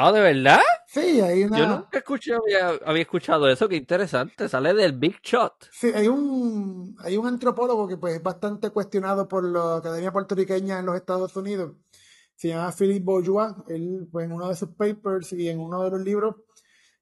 Ah, 0.00 0.12
¿de 0.12 0.20
verdad? 0.20 0.60
Sí, 0.86 1.20
hay 1.20 1.42
una... 1.42 1.58
Yo 1.58 1.66
nunca 1.66 1.98
escuché, 1.98 2.32
había, 2.86 3.02
escuchado 3.02 3.48
eso, 3.48 3.68
qué 3.68 3.74
interesante, 3.74 4.48
sale 4.48 4.72
del 4.72 4.92
Big 4.92 5.20
Shot. 5.20 5.70
Sí, 5.72 5.90
hay 5.92 6.06
un, 6.06 6.94
hay 7.00 7.16
un 7.16 7.26
antropólogo 7.26 7.88
que 7.88 7.96
pues 7.96 8.14
es 8.14 8.22
bastante 8.22 8.70
cuestionado 8.70 9.26
por 9.26 9.42
la 9.42 9.78
Academia 9.78 10.12
Puertorriqueña 10.12 10.78
en 10.78 10.86
los 10.86 10.94
Estados 10.94 11.34
Unidos, 11.34 11.72
se 12.36 12.46
llama 12.46 12.70
Philippe 12.70 13.04
Bourgeois, 13.04 13.54
él 13.66 14.06
pues 14.12 14.26
en 14.26 14.30
uno 14.30 14.48
de 14.48 14.54
sus 14.54 14.68
papers 14.68 15.32
y 15.32 15.48
en 15.48 15.58
uno 15.58 15.82
de 15.82 15.90
los 15.90 16.00
libros 16.00 16.36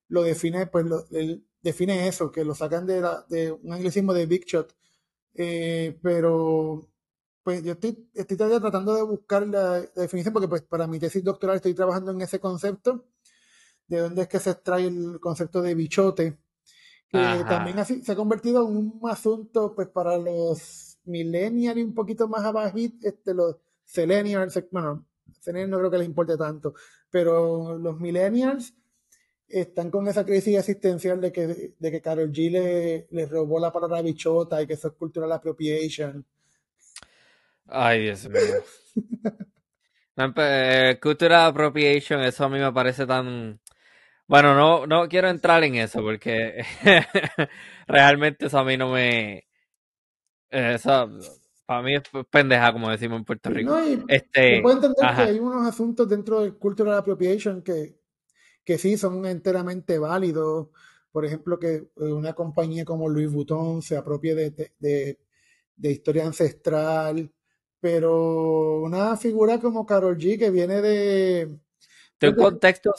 lo 0.09 0.23
define, 0.23 0.67
pues 0.67 0.87
él 1.11 1.47
define 1.61 2.09
eso, 2.09 2.33
que 2.33 2.47
lo 2.47 2.55
sacan 2.55 2.87
de, 2.87 3.07
de 3.29 3.53
un 3.53 3.75
anglicismo 3.75 4.15
de 4.15 4.25
Big 4.25 4.47
Shot, 4.47 4.75
eh, 5.35 5.99
pero 6.03 6.89
pues 7.47 7.63
yo 7.63 7.75
estoy, 7.75 8.11
estoy 8.13 8.37
tratando 8.37 8.93
de 8.93 9.03
buscar 9.03 9.47
la, 9.47 9.81
definición 9.95 10.33
porque 10.33 10.49
pues 10.49 10.63
para 10.63 10.89
mi 10.89 10.99
tesis 10.99 11.23
doctoral 11.23 11.55
estoy 11.55 11.75
trabajando 11.75 12.11
en 12.11 12.21
ese 12.21 12.41
concepto, 12.41 13.05
de 13.87 14.01
dónde 14.01 14.23
es 14.23 14.29
que 14.29 14.41
se 14.41 14.51
extrae 14.51 14.89
el 14.89 15.21
concepto 15.21 15.63
de 15.63 15.77
bichote, 15.77 16.39
que 17.09 17.45
también 17.49 17.79
así, 17.79 18.03
se 18.03 18.11
ha 18.11 18.17
convertido 18.17 18.67
en 18.67 18.77
un 18.77 19.01
asunto 19.09 19.77
pues 19.77 19.87
para 19.87 20.19
los 20.19 20.99
millennials 21.05 21.79
y 21.79 21.83
un 21.85 21.95
poquito 21.95 22.27
más 22.27 22.45
abajo, 22.45 22.79
este, 22.79 23.33
los 23.33 23.59
millennials, 23.97 24.61
bueno, 24.73 25.07
millennials 25.47 25.71
no 25.71 25.79
creo 25.79 25.91
que 25.93 25.99
les 25.99 26.09
importe 26.09 26.37
tanto, 26.37 26.75
pero 27.11 27.79
los 27.79 28.01
millennials 28.01 28.75
están 29.47 29.93
con 29.93 30.09
esa 30.09 30.27
crisis 30.27 30.59
existencial 30.59 31.21
de 31.21 31.31
que, 31.31 31.75
de 31.79 31.91
que 31.93 32.01
Carol 32.01 32.33
G 32.33 32.51
le, 32.51 33.07
le 33.09 33.27
robó 33.27 33.61
la 33.61 33.73
palabra 33.73 34.03
bichota 34.03 34.61
y 34.61 34.67
que 34.67 34.73
eso 34.73 34.89
es 34.89 34.95
cultural 34.95 35.31
appropriation 35.31 36.27
Ay, 37.69 38.03
Dios 38.03 38.29
mío. 38.29 38.41
Eh, 40.37 40.99
cultural 41.01 41.51
appropriation, 41.51 42.21
eso 42.23 42.45
a 42.45 42.49
mí 42.49 42.59
me 42.59 42.73
parece 42.73 43.07
tan... 43.07 43.61
Bueno, 44.27 44.55
no, 44.55 44.87
no 44.87 45.09
quiero 45.09 45.29
entrar 45.29 45.63
en 45.63 45.77
eso 45.77 46.01
porque 46.01 46.65
realmente 47.87 48.47
eso 48.47 48.59
a 48.59 48.65
mí 48.65 48.77
no 48.77 48.91
me... 48.91 49.47
Eso, 50.49 51.11
para 51.67 51.83
mí 51.83 51.97
es 51.97 52.03
pendeja, 52.31 52.73
como 52.73 52.91
decimos 52.91 53.19
en 53.19 53.25
Puerto 53.25 53.51
Rico. 53.51 53.71
No, 53.73 53.87
y 53.87 54.03
este, 54.09 54.63
puedo 54.63 54.77
entender 54.77 55.15
que 55.17 55.23
hay 55.23 55.39
unos 55.39 55.67
asuntos 55.67 56.09
dentro 56.09 56.41
del 56.41 56.57
cultural 56.57 56.97
appropriation 56.97 57.63
que, 57.63 57.99
que 58.65 58.79
sí 58.79 58.97
son 58.97 59.27
enteramente 59.27 59.99
válidos. 59.99 60.69
Por 61.11 61.25
ejemplo, 61.25 61.59
que 61.59 61.75
eh, 61.75 61.91
una 61.97 62.35
compañía 62.35 62.85
como 62.85 63.09
Louis 63.09 63.31
Vuitton 63.31 63.83
se 63.83 63.97
apropie 63.97 64.35
de, 64.35 64.51
de, 64.79 65.19
de 65.77 65.91
historia 65.91 66.25
ancestral, 66.25 67.33
pero 67.89 68.81
una 68.81 69.17
figura 69.17 69.61
como 69.61 69.87
Carol 69.87 70.19
G, 70.19 70.37
que 70.37 70.51
viene 70.51 70.83
de, 70.83 71.57
de 72.19 72.29
un 72.31 72.35
contexto 72.35 72.93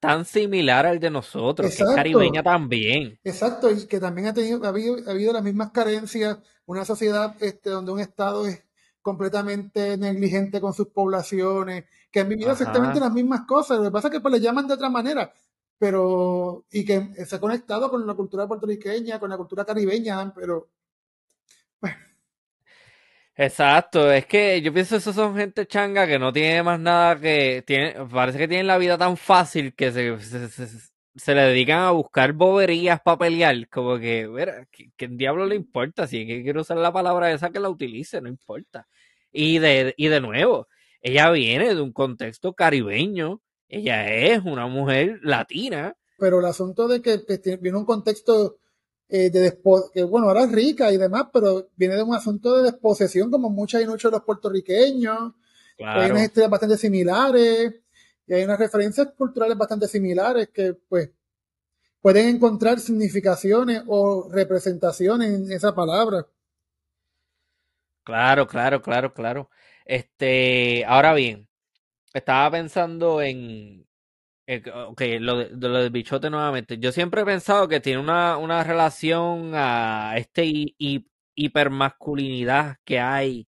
tan 0.00 0.24
similar 0.24 0.84
al 0.84 0.98
de 0.98 1.10
nosotros, 1.10 1.72
que 1.72 1.84
es 1.84 1.94
caribeña 1.94 2.42
también. 2.42 3.20
Exacto, 3.22 3.70
y 3.70 3.86
que 3.86 4.00
también 4.00 4.26
ha, 4.26 4.34
tenido, 4.34 4.64
ha, 4.64 4.70
habido, 4.70 5.32
las 5.32 5.44
mismas 5.44 5.70
carencias, 5.70 6.38
una 6.66 6.84
sociedad 6.84 7.36
este, 7.38 7.70
donde 7.70 7.92
un 7.92 8.00
Estado 8.00 8.44
es 8.48 8.64
completamente 9.00 9.96
negligente 9.96 10.60
con 10.60 10.72
sus 10.74 10.88
poblaciones, 10.88 11.84
que 12.10 12.18
han 12.18 12.28
vivido 12.28 12.50
exactamente 12.50 12.98
las 12.98 13.12
mismas 13.12 13.42
cosas, 13.42 13.78
lo 13.78 13.84
que 13.84 13.90
pasa 13.92 14.08
es 14.08 14.14
que 14.14 14.20
pues 14.20 14.34
le 14.34 14.40
llaman 14.40 14.66
de 14.66 14.74
otra 14.74 14.90
manera, 14.90 15.32
pero 15.78 16.64
y 16.72 16.84
que 16.84 17.14
se 17.24 17.36
ha 17.36 17.40
conectado 17.40 17.88
con 17.88 18.04
la 18.04 18.14
cultura 18.14 18.48
puertorriqueña, 18.48 19.20
con 19.20 19.30
la 19.30 19.36
cultura 19.36 19.64
caribeña, 19.64 20.34
pero. 20.34 20.68
Exacto, 23.44 24.12
es 24.12 24.24
que 24.26 24.62
yo 24.62 24.72
pienso 24.72 24.94
esos 24.94 25.16
son 25.16 25.34
gente 25.36 25.66
changa 25.66 26.06
que 26.06 26.16
no 26.16 26.32
tiene 26.32 26.62
más 26.62 26.78
nada 26.78 27.18
que 27.18 27.64
tiene, 27.66 27.92
parece 28.08 28.38
que 28.38 28.46
tienen 28.46 28.68
la 28.68 28.78
vida 28.78 28.96
tan 28.96 29.16
fácil 29.16 29.74
que 29.74 29.90
se, 29.90 30.16
se, 31.16 31.34
le 31.34 31.40
dedican 31.42 31.80
a 31.80 31.90
buscar 31.90 32.34
boberías 32.34 33.00
para 33.00 33.18
pelear, 33.18 33.68
como 33.68 33.98
que, 33.98 34.28
ver, 34.28 34.68
¿qué, 34.70 35.08
diablo 35.08 35.44
le 35.44 35.56
importa? 35.56 36.06
Si 36.06 36.20
es 36.20 36.26
que 36.28 36.44
quiero 36.44 36.60
usar 36.60 36.76
la 36.76 36.92
palabra 36.92 37.32
esa 37.32 37.50
que 37.50 37.58
la 37.58 37.68
utilice, 37.68 38.20
no 38.20 38.28
importa. 38.28 38.86
Y 39.32 39.58
de, 39.58 39.92
y 39.96 40.06
de 40.06 40.20
nuevo, 40.20 40.68
ella 41.00 41.28
viene 41.32 41.74
de 41.74 41.80
un 41.80 41.92
contexto 41.92 42.52
caribeño, 42.54 43.40
ella 43.68 44.06
es 44.06 44.40
una 44.44 44.68
mujer 44.68 45.18
latina. 45.24 45.96
Pero 46.16 46.38
el 46.38 46.46
asunto 46.46 46.86
de 46.86 47.02
que, 47.02 47.24
que 47.26 47.56
viene 47.56 47.76
un 47.76 47.86
contexto 47.86 48.58
eh, 49.14 49.28
de 49.28 49.60
que 49.92 50.04
bueno, 50.04 50.28
ahora 50.28 50.44
es 50.44 50.52
rica 50.52 50.90
y 50.90 50.96
demás, 50.96 51.26
pero 51.30 51.68
viene 51.76 51.96
de 51.96 52.02
un 52.02 52.14
asunto 52.14 52.56
de 52.56 52.70
desposesión 52.70 53.30
como 53.30 53.50
muchas 53.50 53.82
y 53.82 53.86
muchos 53.86 54.10
de 54.10 54.16
los 54.16 54.24
puertorriqueños. 54.24 55.34
Hay 55.84 56.10
unas 56.10 56.22
historias 56.22 56.50
bastante 56.50 56.78
similares 56.78 57.74
y 58.26 58.32
hay 58.32 58.42
unas 58.44 58.58
referencias 58.58 59.08
culturales 59.14 59.58
bastante 59.58 59.86
similares 59.86 60.48
que 60.48 60.72
pues 60.88 61.10
pueden 62.00 62.36
encontrar 62.36 62.80
significaciones 62.80 63.82
o 63.86 64.30
representaciones 64.32 65.34
en 65.34 65.52
esa 65.52 65.74
palabra. 65.74 66.26
Claro, 68.04 68.46
claro, 68.46 68.80
claro, 68.80 69.12
claro. 69.12 69.50
Este, 69.84 70.86
ahora 70.86 71.12
bien, 71.12 71.46
estaba 72.14 72.50
pensando 72.50 73.20
en, 73.20 73.86
eh, 74.54 74.62
ok, 74.88 75.02
lo, 75.20 75.38
de, 75.38 75.68
lo 75.68 75.90
bichote 75.90 76.30
nuevamente. 76.30 76.78
Yo 76.78 76.92
siempre 76.92 77.22
he 77.22 77.24
pensado 77.24 77.68
que 77.68 77.80
tiene 77.80 78.00
una, 78.00 78.36
una 78.36 78.64
relación 78.64 79.52
a 79.54 80.14
este 80.16 80.74
hipermasculinidad 81.34 82.76
que 82.84 83.00
hay 83.00 83.46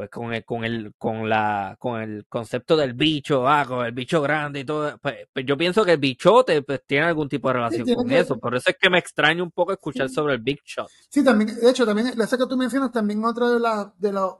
pues 0.00 0.08
con 0.08 0.32
el, 0.32 0.46
con 0.46 0.64
el, 0.64 0.94
con 0.96 1.28
la, 1.28 1.76
con 1.78 2.00
el 2.00 2.24
concepto 2.26 2.74
del 2.74 2.94
bicho, 2.94 3.46
ah, 3.46 3.66
con 3.66 3.84
el 3.84 3.92
bicho 3.92 4.22
grande 4.22 4.60
y 4.60 4.64
todo. 4.64 4.96
Pues, 4.96 5.28
pues 5.30 5.44
yo 5.44 5.58
pienso 5.58 5.84
que 5.84 5.92
el 5.92 5.98
bichote 5.98 6.62
pues, 6.62 6.80
tiene 6.86 7.04
algún 7.04 7.28
tipo 7.28 7.48
de 7.48 7.54
relación 7.54 7.86
con 7.94 8.10
eso. 8.10 8.38
Por 8.38 8.56
eso 8.56 8.70
es 8.70 8.76
que 8.80 8.88
me 8.88 8.98
extraña 8.98 9.42
un 9.42 9.50
poco 9.50 9.72
escuchar 9.72 10.08
sobre 10.08 10.32
el 10.32 10.40
Big 10.40 10.62
Shot. 10.64 10.88
Sí, 11.10 11.22
también, 11.22 11.54
de 11.54 11.68
hecho, 11.68 11.84
también, 11.84 12.14
la 12.16 12.26
que 12.26 12.46
tú 12.48 12.56
mencionas, 12.56 12.90
también 12.92 13.22
otro 13.26 13.52
de, 13.52 13.60
la, 13.60 13.92
de, 13.98 14.10
los, 14.10 14.36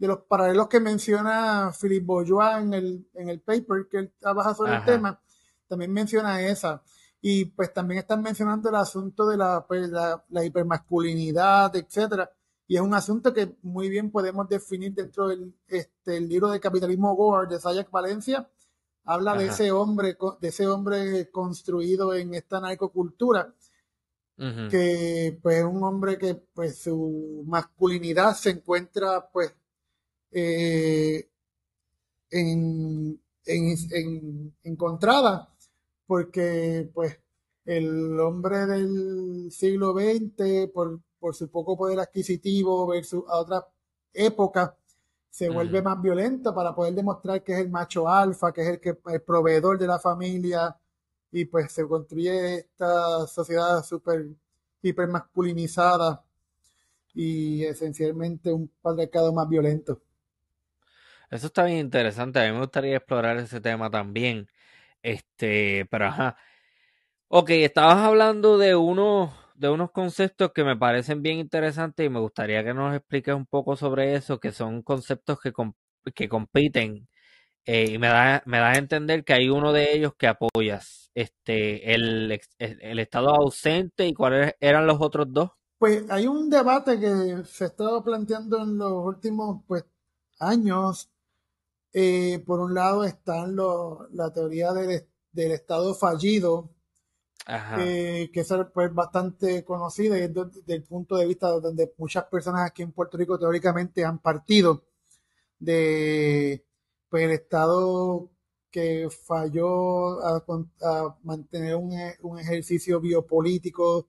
de 0.00 0.08
los 0.08 0.20
paralelos 0.22 0.66
que 0.68 0.80
menciona 0.80 1.72
Philippe 1.78 2.06
Bourgeois 2.06 2.62
en 2.62 2.72
el, 2.72 3.06
en 3.12 3.28
el 3.28 3.40
paper 3.40 3.86
que 3.86 3.98
él 3.98 4.12
trabaja 4.18 4.54
sobre 4.54 4.76
el 4.76 4.84
tema, 4.86 5.20
también 5.68 5.92
menciona 5.92 6.40
esa. 6.40 6.82
Y 7.20 7.44
pues 7.44 7.70
también 7.74 7.98
están 7.98 8.22
mencionando 8.22 8.70
el 8.70 8.76
asunto 8.76 9.28
de 9.28 9.36
la, 9.36 9.66
pues, 9.66 9.90
la, 9.90 10.24
hipermasculinidad, 10.42 11.76
etcétera. 11.76 12.30
Y 12.66 12.76
es 12.76 12.80
un 12.80 12.94
asunto 12.94 13.34
que 13.34 13.56
muy 13.60 13.90
bien 13.90 14.10
podemos 14.10 14.48
definir 14.48 14.94
dentro 14.94 15.28
del 15.28 15.54
este, 15.68 16.16
el 16.16 16.30
libro 16.30 16.48
de 16.48 16.60
Capitalismo 16.60 17.12
War 17.12 17.46
de 17.46 17.60
Sayak 17.60 17.90
Valencia. 17.90 18.48
Habla 19.04 19.34
de 19.36 19.48
ese 19.48 19.70
hombre, 19.70 20.16
de 20.40 20.48
ese 20.48 20.66
hombre 20.66 21.30
construido 21.30 22.14
en 22.14 22.32
esta 22.32 22.58
narcocultura, 22.58 23.54
que 24.70 25.38
pues 25.42 25.58
es 25.58 25.64
un 25.64 25.84
hombre 25.84 26.16
que 26.16 26.36
pues 26.36 26.78
su 26.78 27.44
masculinidad 27.46 28.34
se 28.34 28.50
encuentra 28.50 29.28
pues 29.30 29.54
eh, 30.32 31.28
en, 32.30 33.20
encontrada, 34.62 35.48
porque 36.06 36.90
pues 36.94 37.18
el 37.64 38.18
hombre 38.20 38.66
del 38.66 39.50
siglo 39.50 39.92
XX, 39.94 40.70
por, 40.72 41.00
por 41.18 41.34
su 41.34 41.50
poco 41.50 41.76
poder 41.76 42.00
adquisitivo 42.00 42.86
versus 42.86 43.24
a 43.28 43.38
otras 43.38 43.64
épocas, 44.12 44.72
se 45.30 45.48
vuelve 45.48 45.80
más 45.82 46.00
violento 46.02 46.54
para 46.54 46.74
poder 46.74 46.94
demostrar 46.94 47.42
que 47.44 47.52
es 47.52 47.60
el 47.60 47.70
macho 47.70 48.08
alfa, 48.08 48.52
que 48.52 48.62
es 48.62 48.68
el, 48.68 48.80
que, 48.80 48.98
el 49.06 49.22
proveedor 49.22 49.78
de 49.78 49.86
la 49.86 49.98
familia, 49.98 50.76
y 51.32 51.44
pues 51.44 51.72
se 51.72 51.86
construye 51.86 52.58
esta 52.58 53.26
sociedad 53.26 53.84
súper 53.84 54.26
hiper 54.82 55.08
masculinizada 55.08 56.24
y 57.14 57.64
esencialmente 57.64 58.52
un 58.52 58.68
patriarcado 58.82 59.32
más 59.32 59.48
violento. 59.48 60.00
Eso 61.30 61.46
está 61.46 61.64
bien 61.64 61.78
interesante. 61.78 62.40
A 62.40 62.46
mí 62.46 62.52
me 62.52 62.60
gustaría 62.60 62.96
explorar 62.96 63.36
ese 63.38 63.60
tema 63.60 63.90
también. 63.90 64.48
Este, 65.02 65.86
pero 65.90 66.06
ajá. 66.06 66.36
Ok, 67.28 67.50
estabas 67.50 67.98
hablando 67.98 68.58
de 68.58 68.74
unos, 68.74 69.32
de 69.54 69.68
unos 69.68 69.92
conceptos 69.92 70.52
que 70.52 70.64
me 70.64 70.76
parecen 70.76 71.22
bien 71.22 71.38
interesantes 71.38 72.04
y 72.04 72.08
me 72.08 72.18
gustaría 72.20 72.64
que 72.64 72.74
nos 72.74 72.94
expliques 72.94 73.34
un 73.34 73.46
poco 73.46 73.76
sobre 73.76 74.14
eso, 74.16 74.40
que 74.40 74.52
son 74.52 74.82
conceptos 74.82 75.40
que, 75.40 75.52
que 76.14 76.28
compiten. 76.28 77.08
Eh, 77.64 77.92
y 77.92 77.98
me 77.98 78.08
da, 78.08 78.42
me 78.46 78.58
da 78.58 78.70
a 78.70 78.78
entender 78.78 79.24
que 79.24 79.34
hay 79.34 79.48
uno 79.48 79.72
de 79.72 79.94
ellos 79.94 80.14
que 80.16 80.26
apoyas. 80.26 81.10
Este, 81.14 81.94
el, 81.94 82.40
el 82.58 82.98
estado 82.98 83.30
ausente 83.30 84.06
y 84.06 84.14
cuáles 84.14 84.54
eran 84.60 84.86
los 84.86 85.00
otros 85.00 85.26
dos. 85.30 85.50
Pues 85.78 86.10
hay 86.10 86.26
un 86.26 86.50
debate 86.50 86.98
que 86.98 87.44
se 87.44 87.66
estaba 87.66 88.02
planteando 88.02 88.58
en 88.62 88.78
los 88.78 88.92
últimos 88.92 89.62
pues, 89.66 89.84
años 90.38 91.08
eh, 91.92 92.42
por 92.46 92.60
un 92.60 92.74
lado 92.74 93.04
están 93.04 93.56
la 93.56 94.32
teoría 94.32 94.72
del, 94.72 95.06
Estado 95.32 95.94
fallido, 95.94 96.70
que 97.46 98.30
es 98.32 98.54
pues, 98.72 98.92
bastante 98.94 99.64
conocida 99.64 100.18
y 100.18 100.28
desde, 100.28 100.74
el 100.74 100.84
punto 100.84 101.16
de 101.16 101.26
vista 101.26 101.48
donde 101.48 101.92
muchas 101.98 102.24
personas 102.24 102.66
aquí 102.66 102.82
en 102.82 102.92
Puerto 102.92 103.16
Rico 103.16 103.38
teóricamente 103.38 104.04
han 104.04 104.18
partido 104.18 104.84
de 105.58 106.64
pues, 107.08 107.24
el 107.24 107.32
Estado 107.32 108.30
que 108.70 109.08
falló 109.10 110.20
a, 110.22 110.44
mantener 111.22 111.76
un, 111.76 111.92
un, 112.22 112.38
ejercicio 112.38 113.00
biopolítico 113.00 114.08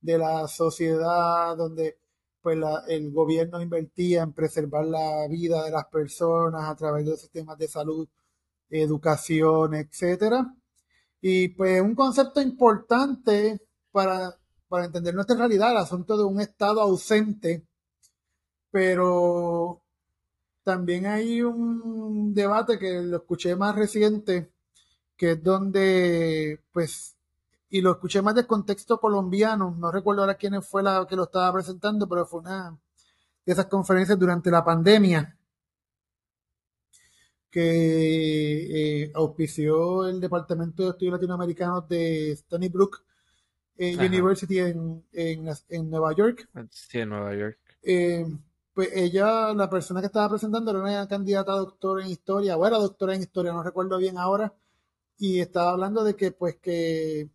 de 0.00 0.18
la 0.18 0.48
sociedad 0.48 1.56
donde 1.56 1.98
pues 2.42 2.58
el 2.88 3.10
gobierno 3.12 3.60
invertía 3.60 4.22
en 4.22 4.32
preservar 4.32 4.86
la 4.86 5.26
vida 5.28 5.64
de 5.64 5.70
las 5.70 5.86
personas 5.86 6.68
a 6.68 6.76
través 6.76 7.04
de 7.04 7.10
los 7.12 7.20
sistemas 7.20 7.58
de 7.58 7.68
salud, 7.68 8.08
educación, 8.70 9.74
etcétera. 9.74 10.54
Y 11.20 11.48
pues 11.48 11.82
un 11.82 11.94
concepto 11.94 12.40
importante 12.40 13.60
para, 13.92 14.34
para 14.68 14.86
entender 14.86 15.14
nuestra 15.14 15.36
realidad, 15.36 15.72
el 15.72 15.78
asunto 15.78 16.16
de 16.16 16.24
un 16.24 16.40
estado 16.40 16.80
ausente, 16.80 17.66
pero 18.70 19.82
también 20.62 21.06
hay 21.06 21.42
un 21.42 22.32
debate 22.34 22.78
que 22.78 23.02
lo 23.02 23.18
escuché 23.18 23.56
más 23.56 23.74
reciente, 23.76 24.52
que 25.16 25.32
es 25.32 25.42
donde 25.42 26.60
pues 26.72 27.16
y 27.70 27.80
lo 27.80 27.92
escuché 27.92 28.20
más 28.20 28.34
del 28.34 28.46
contexto 28.46 28.98
colombiano. 28.98 29.74
No 29.78 29.92
recuerdo 29.92 30.22
ahora 30.22 30.34
quién 30.34 30.60
fue 30.62 30.82
la 30.82 31.06
que 31.08 31.16
lo 31.16 31.24
estaba 31.24 31.52
presentando, 31.52 32.08
pero 32.08 32.26
fue 32.26 32.40
una 32.40 32.76
de 33.46 33.52
esas 33.52 33.66
conferencias 33.66 34.18
durante 34.18 34.50
la 34.50 34.64
pandemia 34.64 35.36
que 37.50 39.02
eh, 39.04 39.12
auspició 39.14 40.06
el 40.08 40.20
Departamento 40.20 40.84
de 40.84 40.90
Estudios 40.90 41.14
Latinoamericanos 41.14 41.88
de 41.88 42.32
Stony 42.32 42.68
Brook 42.68 43.02
eh, 43.76 43.96
University 43.96 44.58
en, 44.58 45.04
en, 45.12 45.90
Nueva 45.90 46.12
York. 46.12 46.48
Sí, 46.70 46.98
en 46.98 47.08
Nueva 47.08 47.34
York. 47.34 47.58
Eh, 47.82 48.26
pues 48.74 48.90
ella, 48.94 49.52
la 49.54 49.68
persona 49.68 50.00
que 50.00 50.06
estaba 50.06 50.28
presentando, 50.28 50.70
era 50.70 50.80
una 50.80 51.08
candidata 51.08 51.52
a 51.52 51.56
doctora 51.56 52.04
en 52.04 52.10
historia, 52.10 52.56
o 52.56 52.66
era 52.66 52.78
doctora 52.78 53.14
en 53.14 53.22
historia, 53.22 53.52
no 53.52 53.62
recuerdo 53.62 53.98
bien 53.98 54.18
ahora, 54.18 54.52
y 55.18 55.40
estaba 55.40 55.70
hablando 55.72 56.04
de 56.04 56.14
que, 56.14 56.30
pues, 56.30 56.56
que 56.56 57.30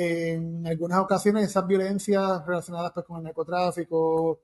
en 0.00 0.64
algunas 0.64 1.00
ocasiones 1.00 1.48
esas 1.48 1.66
violencias 1.66 2.46
relacionadas 2.46 2.92
pues, 2.92 3.04
con 3.04 3.16
el 3.16 3.24
narcotráfico, 3.24 4.38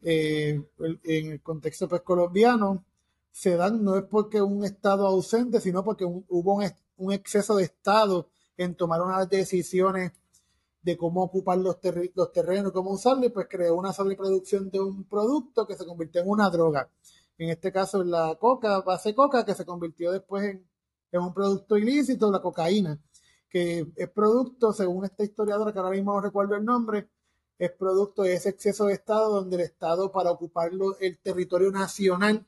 eh, 0.00 0.62
en 0.78 1.32
el 1.32 1.42
contexto 1.42 1.86
pues, 1.86 2.00
colombiano, 2.00 2.82
se 3.30 3.54
dan 3.54 3.84
no 3.84 3.96
es 3.96 4.04
porque 4.04 4.40
un 4.40 4.64
Estado 4.64 5.06
ausente, 5.06 5.60
sino 5.60 5.84
porque 5.84 6.06
hubo 6.06 6.62
un, 6.96 7.12
exceso 7.12 7.54
de 7.56 7.64
Estado 7.64 8.30
en 8.56 8.76
tomar 8.76 9.02
unas 9.02 9.28
decisiones 9.28 10.12
de 10.80 10.96
cómo 10.96 11.22
ocupar 11.22 11.58
los, 11.58 11.76
los 12.14 12.32
terrenos, 12.32 12.72
cómo 12.72 12.92
usarlos, 12.92 13.30
pues 13.30 13.46
creó 13.50 13.74
una 13.74 13.92
sobreproducción 13.92 14.70
de 14.70 14.80
un 14.80 15.04
producto 15.04 15.66
que 15.66 15.76
se 15.76 15.84
convirtió 15.84 16.22
en 16.22 16.30
una 16.30 16.48
droga. 16.48 16.88
En 17.36 17.50
este 17.50 17.70
caso, 17.70 18.02
la 18.02 18.36
coca, 18.36 18.80
base 18.80 19.14
coca, 19.14 19.44
que 19.44 19.54
se 19.54 19.66
convirtió 19.66 20.12
después 20.12 20.44
en 21.12 21.20
un 21.20 21.34
producto 21.34 21.76
ilícito, 21.76 22.30
la 22.30 22.40
cocaína, 22.40 22.98
que 23.54 23.86
es 23.94 24.10
producto, 24.10 24.72
según 24.72 25.04
esta 25.04 25.22
historiadora, 25.22 25.72
que 25.72 25.78
ahora 25.78 25.92
mismo 25.92 26.12
no 26.12 26.20
recuerdo 26.20 26.56
el 26.56 26.64
nombre, 26.64 27.08
es 27.56 27.70
producto 27.70 28.22
de 28.22 28.34
ese 28.34 28.48
exceso 28.48 28.86
de 28.86 28.94
Estado 28.94 29.30
donde 29.30 29.54
el 29.54 29.62
Estado 29.62 30.10
para 30.10 30.32
ocupar 30.32 30.72
el 30.98 31.18
territorio 31.20 31.70
nacional 31.70 32.44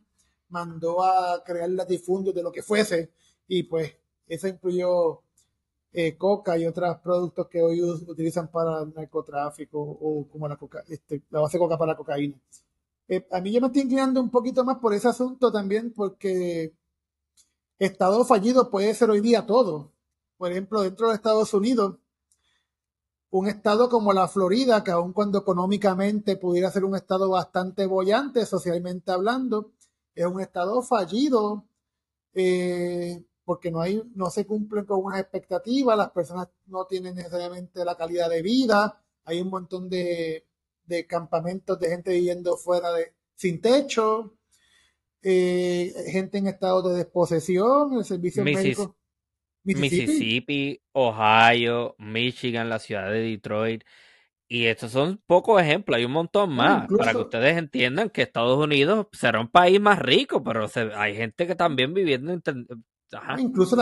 mandó 0.48 1.04
a 1.04 1.44
crear 1.44 1.70
latifundios 1.70 2.34
de 2.34 2.42
lo 2.42 2.50
que 2.50 2.60
fuese 2.60 3.12
y 3.46 3.62
pues 3.62 3.94
eso 4.26 4.48
incluyó 4.48 5.20
eh, 5.92 6.16
coca 6.16 6.58
y 6.58 6.66
otros 6.66 6.96
productos 6.96 7.46
que 7.46 7.62
hoy 7.62 7.80
utilizan 7.84 8.50
para 8.50 8.82
el 8.82 8.92
narcotráfico 8.92 9.80
o 9.80 10.26
como 10.28 10.48
la, 10.48 10.56
coca, 10.56 10.82
este, 10.88 11.22
la 11.30 11.38
base 11.38 11.56
coca 11.56 11.78
para 11.78 11.96
cocaína. 11.96 12.34
Eh, 13.06 13.24
a 13.30 13.40
mí 13.40 13.52
yo 13.52 13.60
me 13.60 13.68
estoy 13.68 13.82
inclinando 13.82 14.20
un 14.20 14.30
poquito 14.32 14.64
más 14.64 14.78
por 14.78 14.92
ese 14.92 15.06
asunto 15.06 15.52
también 15.52 15.92
porque 15.92 16.74
Estado 17.78 18.24
fallido 18.24 18.72
puede 18.72 18.92
ser 18.92 19.08
hoy 19.08 19.20
día 19.20 19.46
todo. 19.46 19.92
Por 20.36 20.50
ejemplo, 20.50 20.82
dentro 20.82 21.08
de 21.08 21.14
Estados 21.14 21.54
Unidos, 21.54 21.96
un 23.30 23.48
estado 23.48 23.88
como 23.88 24.12
la 24.12 24.28
Florida, 24.28 24.84
que 24.84 24.90
aun 24.90 25.12
cuando 25.12 25.38
económicamente 25.38 26.36
pudiera 26.36 26.70
ser 26.70 26.84
un 26.84 26.96
estado 26.96 27.30
bastante 27.30 27.86
bollante, 27.86 28.46
socialmente 28.46 29.12
hablando, 29.12 29.72
es 30.14 30.26
un 30.26 30.40
estado 30.40 30.82
fallido 30.82 31.66
eh, 32.34 33.24
porque 33.44 33.70
no, 33.70 33.80
hay, 33.80 34.02
no 34.14 34.30
se 34.30 34.46
cumplen 34.46 34.84
con 34.84 35.04
unas 35.04 35.20
expectativas, 35.20 35.96
las 35.96 36.10
personas 36.10 36.48
no 36.66 36.84
tienen 36.86 37.14
necesariamente 37.14 37.84
la 37.84 37.96
calidad 37.96 38.28
de 38.28 38.42
vida, 38.42 39.02
hay 39.24 39.40
un 39.40 39.48
montón 39.48 39.88
de, 39.88 40.44
campamentos 41.08 41.78
de 41.78 41.88
gente 41.88 42.12
viviendo 42.12 42.56
fuera 42.56 42.92
de, 42.92 43.14
sin 43.34 43.60
techo, 43.60 44.34
eh, 45.22 45.92
gente 46.08 46.38
en 46.38 46.48
estado 46.48 46.88
de 46.88 46.96
desposesión, 46.96 47.94
el 47.94 48.04
servicio 48.04 48.44
médico. 48.44 48.95
Mississippi, 49.74 50.80
Ohio, 50.92 51.94
Michigan, 51.98 52.68
la 52.68 52.78
ciudad 52.78 53.10
de 53.10 53.20
Detroit. 53.20 53.84
Y 54.48 54.66
estos 54.66 54.92
son 54.92 55.20
pocos 55.26 55.60
ejemplos, 55.60 55.96
hay 55.96 56.04
un 56.04 56.12
montón 56.12 56.52
más, 56.52 56.86
para 56.96 57.12
que 57.12 57.18
ustedes 57.18 57.58
entiendan 57.58 58.10
que 58.10 58.22
Estados 58.22 58.56
Unidos 58.56 59.08
será 59.12 59.40
un 59.40 59.50
país 59.50 59.80
más 59.80 59.98
rico, 59.98 60.42
pero 60.44 60.68
hay 60.96 61.16
gente 61.16 61.46
que 61.46 61.56
también 61.56 61.92
viviendo... 61.92 62.32
Incluso 63.38 63.76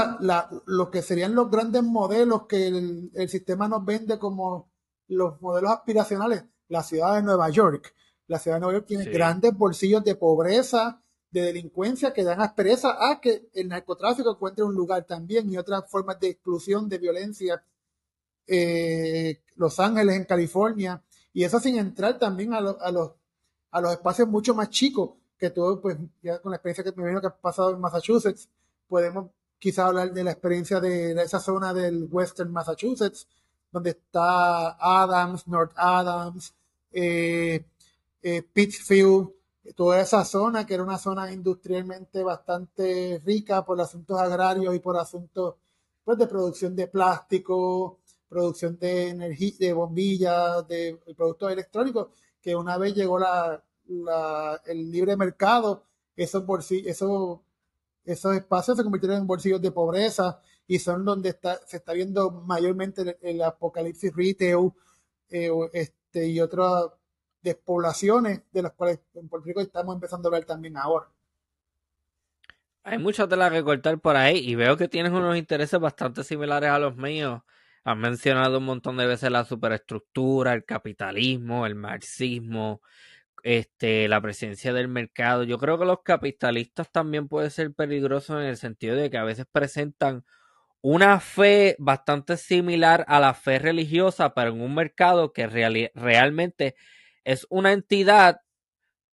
lo 0.66 0.90
que 0.90 1.02
serían 1.02 1.34
los 1.34 1.50
grandes 1.50 1.82
modelos 1.82 2.46
que 2.46 2.68
el, 2.68 3.28
sistema 3.28 3.68
nos 3.68 3.84
vende 3.84 4.18
como 4.18 4.70
los 5.08 5.40
modelos 5.42 5.70
aspiracionales, 5.70 6.44
la 6.68 6.82
ciudad 6.82 7.16
de 7.16 7.22
Nueva 7.22 7.50
York. 7.50 7.94
La 8.26 8.38
ciudad 8.38 8.56
de 8.56 8.60
Nueva 8.60 8.78
York 8.78 8.86
tiene 8.86 9.04
grandes 9.04 9.54
bolsillos 9.54 10.02
de 10.02 10.14
pobreza, 10.14 11.03
de 11.34 11.42
delincuencia 11.42 12.12
que 12.12 12.22
dan 12.22 12.40
aspereza 12.40 13.10
a 13.10 13.20
que 13.20 13.48
el 13.54 13.66
narcotráfico 13.66 14.30
encuentre 14.30 14.62
un 14.62 14.72
lugar 14.72 15.04
también 15.04 15.52
y 15.52 15.56
otras 15.58 15.90
formas 15.90 16.20
de 16.20 16.28
exclusión, 16.28 16.88
de 16.88 16.98
violencia. 16.98 17.60
Eh, 18.46 19.40
Los 19.56 19.80
Ángeles, 19.80 20.14
en 20.14 20.26
California, 20.26 21.02
y 21.32 21.42
eso 21.42 21.58
sin 21.58 21.76
entrar 21.76 22.20
también 22.20 22.54
a, 22.54 22.58
a, 22.58 22.92
los, 22.92 23.10
a 23.72 23.80
los 23.80 23.92
espacios 23.92 24.28
mucho 24.28 24.54
más 24.54 24.70
chicos 24.70 25.10
que 25.36 25.50
todo, 25.50 25.80
pues 25.80 25.96
ya 26.22 26.38
con 26.40 26.50
la 26.50 26.56
experiencia 26.56 26.84
que 26.84 26.92
me 26.92 27.08
vino 27.08 27.20
que 27.20 27.26
ha 27.26 27.36
pasado 27.36 27.72
en 27.72 27.80
Massachusetts, 27.80 28.48
podemos 28.86 29.30
quizá 29.58 29.86
hablar 29.86 30.12
de 30.12 30.22
la 30.22 30.30
experiencia 30.30 30.78
de, 30.78 31.20
esa 31.20 31.40
zona 31.40 31.74
del 31.74 32.06
Western 32.10 32.52
Massachusetts, 32.52 33.26
donde 33.72 33.90
está 33.90 34.76
Adams, 34.78 35.48
North 35.48 35.72
Adams, 35.74 36.54
eh, 36.92 37.64
eh, 38.22 38.42
Pittsfield, 38.52 39.30
toda 39.72 40.00
esa 40.00 40.24
zona, 40.24 40.66
que 40.66 40.74
era 40.74 40.82
una 40.82 40.98
zona 40.98 41.32
industrialmente 41.32 42.22
bastante 42.22 43.20
rica 43.24 43.64
por 43.64 43.80
asuntos 43.80 44.18
agrarios 44.20 44.74
y 44.74 44.78
por 44.78 44.96
asuntos 44.96 45.56
pues, 46.04 46.18
de 46.18 46.26
producción 46.26 46.76
de 46.76 46.86
plástico, 46.88 48.00
producción 48.28 48.78
de 48.78 49.08
energía, 49.08 49.54
de 49.58 49.72
bombillas, 49.72 50.68
de, 50.68 51.00
productos 51.16 51.52
electrónicos, 51.52 52.08
que 52.40 52.54
una 52.54 52.76
vez 52.76 52.94
llegó 52.94 53.18
la, 53.18 53.62
el 54.66 54.90
libre 54.90 55.16
mercado, 55.16 55.84
esos, 56.16 56.44
esos, 56.70 57.40
esos 58.04 58.36
espacios 58.36 58.76
se 58.76 58.82
convirtieron 58.82 59.18
en 59.18 59.26
bolsillos 59.26 59.62
de 59.62 59.72
pobreza 59.72 60.40
y 60.66 60.78
son 60.78 61.04
donde 61.04 61.30
está, 61.30 61.60
se 61.66 61.78
está 61.78 61.92
viendo 61.92 62.30
mayormente 62.30 63.18
el, 63.20 63.42
apocalipsis 63.42 64.14
retail 64.14 64.72
eh, 65.28 65.50
este, 65.72 66.28
y 66.28 66.40
otras 66.40 66.90
despoblaciones 67.44 68.42
de 68.50 68.62
las 68.62 68.72
cuales 68.72 68.98
en 69.14 69.28
Puerto 69.28 69.46
Rico 69.46 69.60
estamos 69.60 69.94
empezando 69.94 70.28
a 70.28 70.32
ver 70.32 70.44
también 70.44 70.76
ahora. 70.76 71.06
Hay 72.82 72.98
mucha 72.98 73.28
tela 73.28 73.50
que 73.50 73.62
cortar 73.62 73.98
por 74.00 74.16
ahí 74.16 74.38
y 74.38 74.56
veo 74.56 74.76
que 74.76 74.88
tienes 74.88 75.12
unos 75.12 75.36
intereses 75.36 75.78
bastante 75.78 76.24
similares 76.24 76.70
a 76.70 76.78
los 76.78 76.96
míos. 76.96 77.42
Has 77.84 77.96
mencionado 77.96 78.58
un 78.58 78.64
montón 78.64 78.96
de 78.96 79.06
veces 79.06 79.30
la 79.30 79.44
superestructura, 79.44 80.52
el 80.54 80.64
capitalismo, 80.64 81.66
el 81.66 81.74
marxismo, 81.74 82.80
este, 83.42 84.08
la 84.08 84.20
presencia 84.20 84.72
del 84.72 84.88
mercado. 84.88 85.44
Yo 85.44 85.58
creo 85.58 85.78
que 85.78 85.84
los 85.84 86.02
capitalistas 86.02 86.90
también 86.90 87.28
pueden 87.28 87.50
ser 87.50 87.72
peligrosos 87.74 88.40
en 88.40 88.46
el 88.46 88.56
sentido 88.56 88.96
de 88.96 89.10
que 89.10 89.18
a 89.18 89.24
veces 89.24 89.46
presentan 89.50 90.24
una 90.80 91.20
fe 91.20 91.76
bastante 91.78 92.36
similar 92.36 93.06
a 93.08 93.18
la 93.18 93.32
fe 93.32 93.58
religiosa, 93.58 94.34
pero 94.34 94.50
en 94.50 94.60
un 94.60 94.74
mercado 94.74 95.32
que 95.32 95.46
realmente 95.46 96.76
es 97.24 97.46
una 97.50 97.72
entidad, 97.72 98.40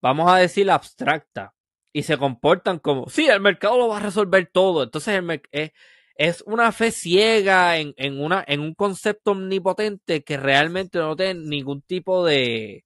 vamos 0.02 0.32
a 0.32 0.38
decir, 0.38 0.70
abstracta. 0.70 1.54
Y 1.94 2.04
se 2.04 2.18
comportan 2.18 2.80
como, 2.80 3.10
sí, 3.10 3.28
el 3.28 3.42
mercado 3.42 3.78
lo 3.78 3.88
va 3.90 3.98
a 3.98 4.02
resolver 4.02 4.50
todo. 4.52 4.84
Entonces 4.84 5.22
es, 5.52 5.72
es, 6.16 6.44
una 6.46 6.72
fe 6.72 6.92
ciega 6.92 7.78
en, 7.78 7.94
en, 7.98 8.22
una, 8.22 8.44
en 8.48 8.62
un 8.62 8.74
concepto 8.74 9.32
omnipotente 9.32 10.24
que 10.24 10.38
realmente 10.38 11.00
no 11.00 11.16
tiene 11.16 11.42
ningún 11.42 11.82
tipo 11.82 12.26
de, 12.26 12.86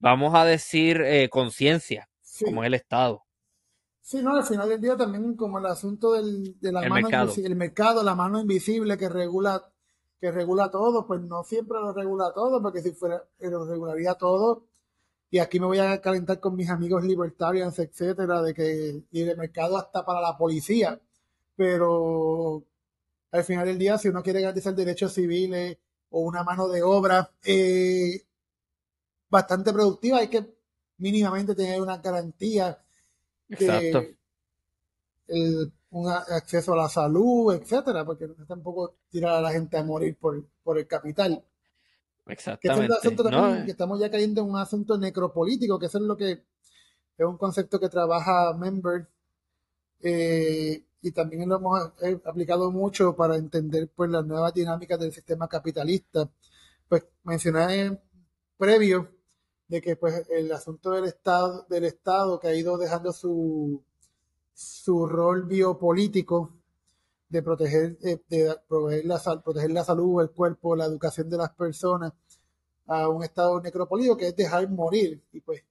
vamos 0.00 0.34
a 0.34 0.44
decir, 0.44 1.00
eh, 1.00 1.28
conciencia, 1.28 2.08
como 2.44 2.62
es 2.62 2.66
el 2.66 2.74
Estado. 2.74 3.24
Sí, 4.00 4.20
no, 4.20 4.36
al 4.36 4.44
final 4.44 4.68
del 4.68 4.80
día 4.80 4.96
también 4.98 5.34
como 5.34 5.58
el 5.58 5.64
asunto 5.64 6.12
del, 6.12 6.60
de 6.60 6.72
la 6.72 6.82
mano 6.82 6.94
mercado. 6.94 7.32
el 7.42 7.56
mercado, 7.56 8.02
la 8.02 8.14
mano 8.14 8.38
invisible 8.38 8.98
que 8.98 9.08
regula 9.08 9.64
que 10.20 10.30
regula 10.30 10.70
todo, 10.70 11.06
pues 11.06 11.20
no 11.20 11.44
siempre 11.44 11.78
lo 11.80 11.92
regula 11.92 12.32
todo, 12.34 12.62
porque 12.62 12.82
si 12.82 12.92
fuera, 12.92 13.24
eh, 13.38 13.50
lo 13.50 13.64
regularía 13.66 14.14
todo, 14.14 14.64
y 15.30 15.38
aquí 15.38 15.58
me 15.60 15.66
voy 15.66 15.78
a 15.78 16.00
calentar 16.00 16.40
con 16.40 16.54
mis 16.56 16.70
amigos 16.70 17.04
libertarians, 17.04 17.78
etcétera, 17.78 18.42
de 18.42 18.54
que 18.54 19.02
y 19.10 19.22
el 19.22 19.36
mercado 19.36 19.76
hasta 19.76 20.04
para 20.04 20.20
la 20.20 20.36
policía, 20.38 21.00
pero 21.56 22.62
al 23.32 23.44
final 23.44 23.66
del 23.66 23.78
día, 23.78 23.98
si 23.98 24.08
uno 24.08 24.22
quiere 24.22 24.40
garantizar 24.40 24.74
derechos 24.74 25.12
civiles 25.12 25.76
o 26.10 26.20
una 26.20 26.44
mano 26.44 26.68
de 26.68 26.82
obra 26.82 27.30
eh, 27.44 28.22
bastante 29.28 29.72
productiva, 29.72 30.18
hay 30.18 30.28
que 30.28 30.54
mínimamente 30.98 31.54
tener 31.54 31.80
una 31.80 31.98
garantía 31.98 32.78
Exacto. 33.48 34.04
el 35.26 35.72
un 35.94 36.08
acceso 36.10 36.72
a 36.72 36.76
la 36.76 36.88
salud, 36.88 37.54
etcétera, 37.54 38.04
porque 38.04 38.26
tampoco 38.48 38.96
tirar 39.08 39.36
a 39.36 39.40
la 39.40 39.52
gente 39.52 39.76
a 39.76 39.84
morir 39.84 40.16
por, 40.18 40.44
por 40.62 40.76
el 40.76 40.88
capital. 40.88 41.44
Exactamente. 42.26 42.94
Que, 43.64 43.70
estamos 43.70 44.00
ya 44.00 44.10
cayendo 44.10 44.40
en 44.42 44.50
un 44.50 44.56
asunto 44.56 44.98
necropolítico, 44.98 45.78
que 45.78 45.86
eso 45.86 45.98
es 45.98 46.04
lo 46.04 46.16
que 46.16 46.32
es 46.32 47.26
un 47.26 47.38
concepto 47.38 47.78
que 47.78 47.88
trabaja 47.88 48.54
Member 48.54 49.06
eh, 50.00 50.84
y 51.00 51.12
también 51.12 51.48
lo 51.48 51.56
hemos 51.56 51.92
eh, 52.02 52.20
aplicado 52.24 52.72
mucho 52.72 53.14
para 53.14 53.36
entender 53.36 53.88
pues 53.94 54.10
las 54.10 54.26
nuevas 54.26 54.52
dinámicas 54.52 54.98
del 54.98 55.12
sistema 55.12 55.46
capitalista. 55.48 56.28
Pues 56.88 57.04
mencioné 57.22 58.00
previo 58.58 59.10
de 59.68 59.80
que 59.80 59.94
pues 59.94 60.28
el 60.30 60.50
asunto 60.50 60.90
del 60.90 61.04
estado 61.04 61.66
del 61.68 61.84
estado 61.84 62.40
que 62.40 62.48
ha 62.48 62.54
ido 62.54 62.78
dejando 62.78 63.12
su 63.12 63.84
su 64.54 65.06
rol 65.06 65.44
biopolítico 65.44 66.52
de 67.28 67.42
proteger, 67.42 67.98
eh, 68.02 68.22
de 68.28 68.56
proveer 68.68 69.04
la, 69.04 69.20
proteger 69.42 69.72
la 69.72 69.84
salud, 69.84 70.22
el 70.22 70.30
cuerpo, 70.30 70.76
la 70.76 70.84
educación 70.84 71.28
de 71.28 71.36
las 71.36 71.50
personas 71.50 72.12
a 72.86 73.08
un 73.08 73.24
estado 73.24 73.60
necropolítico 73.60 74.16
que 74.16 74.28
es 74.28 74.36
dejar 74.36 74.70
morir. 74.70 75.22
Y 75.32 75.40
pues, 75.40 75.62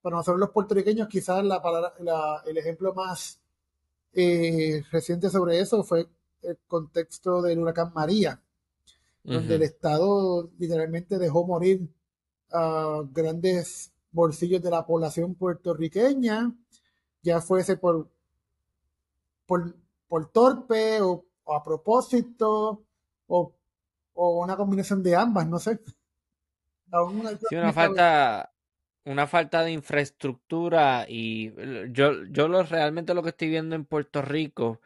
para 0.00 0.16
nosotros 0.16 0.40
los 0.40 0.50
puertorriqueños, 0.50 1.08
quizás 1.08 1.44
la, 1.44 1.60
la 2.00 2.42
el 2.46 2.56
ejemplo 2.56 2.94
más 2.94 3.38
eh, 4.14 4.82
reciente 4.90 5.30
sobre 5.30 5.60
eso 5.60 5.84
fue 5.84 6.08
el 6.42 6.58
contexto 6.66 7.42
del 7.42 7.58
huracán 7.58 7.92
María, 7.94 8.42
donde 9.22 9.54
el 9.54 9.62
Estado 9.62 10.50
literalmente 10.58 11.18
dejó 11.18 11.46
morir 11.46 11.88
a 12.50 13.02
grandes 13.12 13.92
bolsillos 14.10 14.60
de 14.60 14.70
la 14.70 14.84
población 14.84 15.34
puertorriqueña, 15.34 16.54
ya 17.22 17.40
fuese 17.40 17.76
por, 17.76 18.10
por, 19.46 19.76
por 20.08 20.30
torpe 20.30 21.00
o, 21.00 21.26
a 21.46 21.62
propósito 21.62 22.84
o, 23.26 23.56
o, 24.14 24.42
una 24.42 24.56
combinación 24.56 25.02
de 25.02 25.16
ambas, 25.16 25.48
no 25.48 25.58
sé. 25.58 25.80
Sí, 27.48 27.56
una 27.56 27.72
falta, 27.72 28.52
una 29.04 29.26
falta 29.26 29.62
de 29.62 29.72
infraestructura 29.72 31.06
y 31.08 31.52
yo, 31.92 32.24
yo 32.30 32.48
lo, 32.48 32.62
realmente 32.62 33.14
lo 33.14 33.22
que 33.22 33.30
estoy 33.30 33.48
viendo 33.48 33.74
en 33.74 33.86
Puerto 33.86 34.22
Rico 34.22 34.80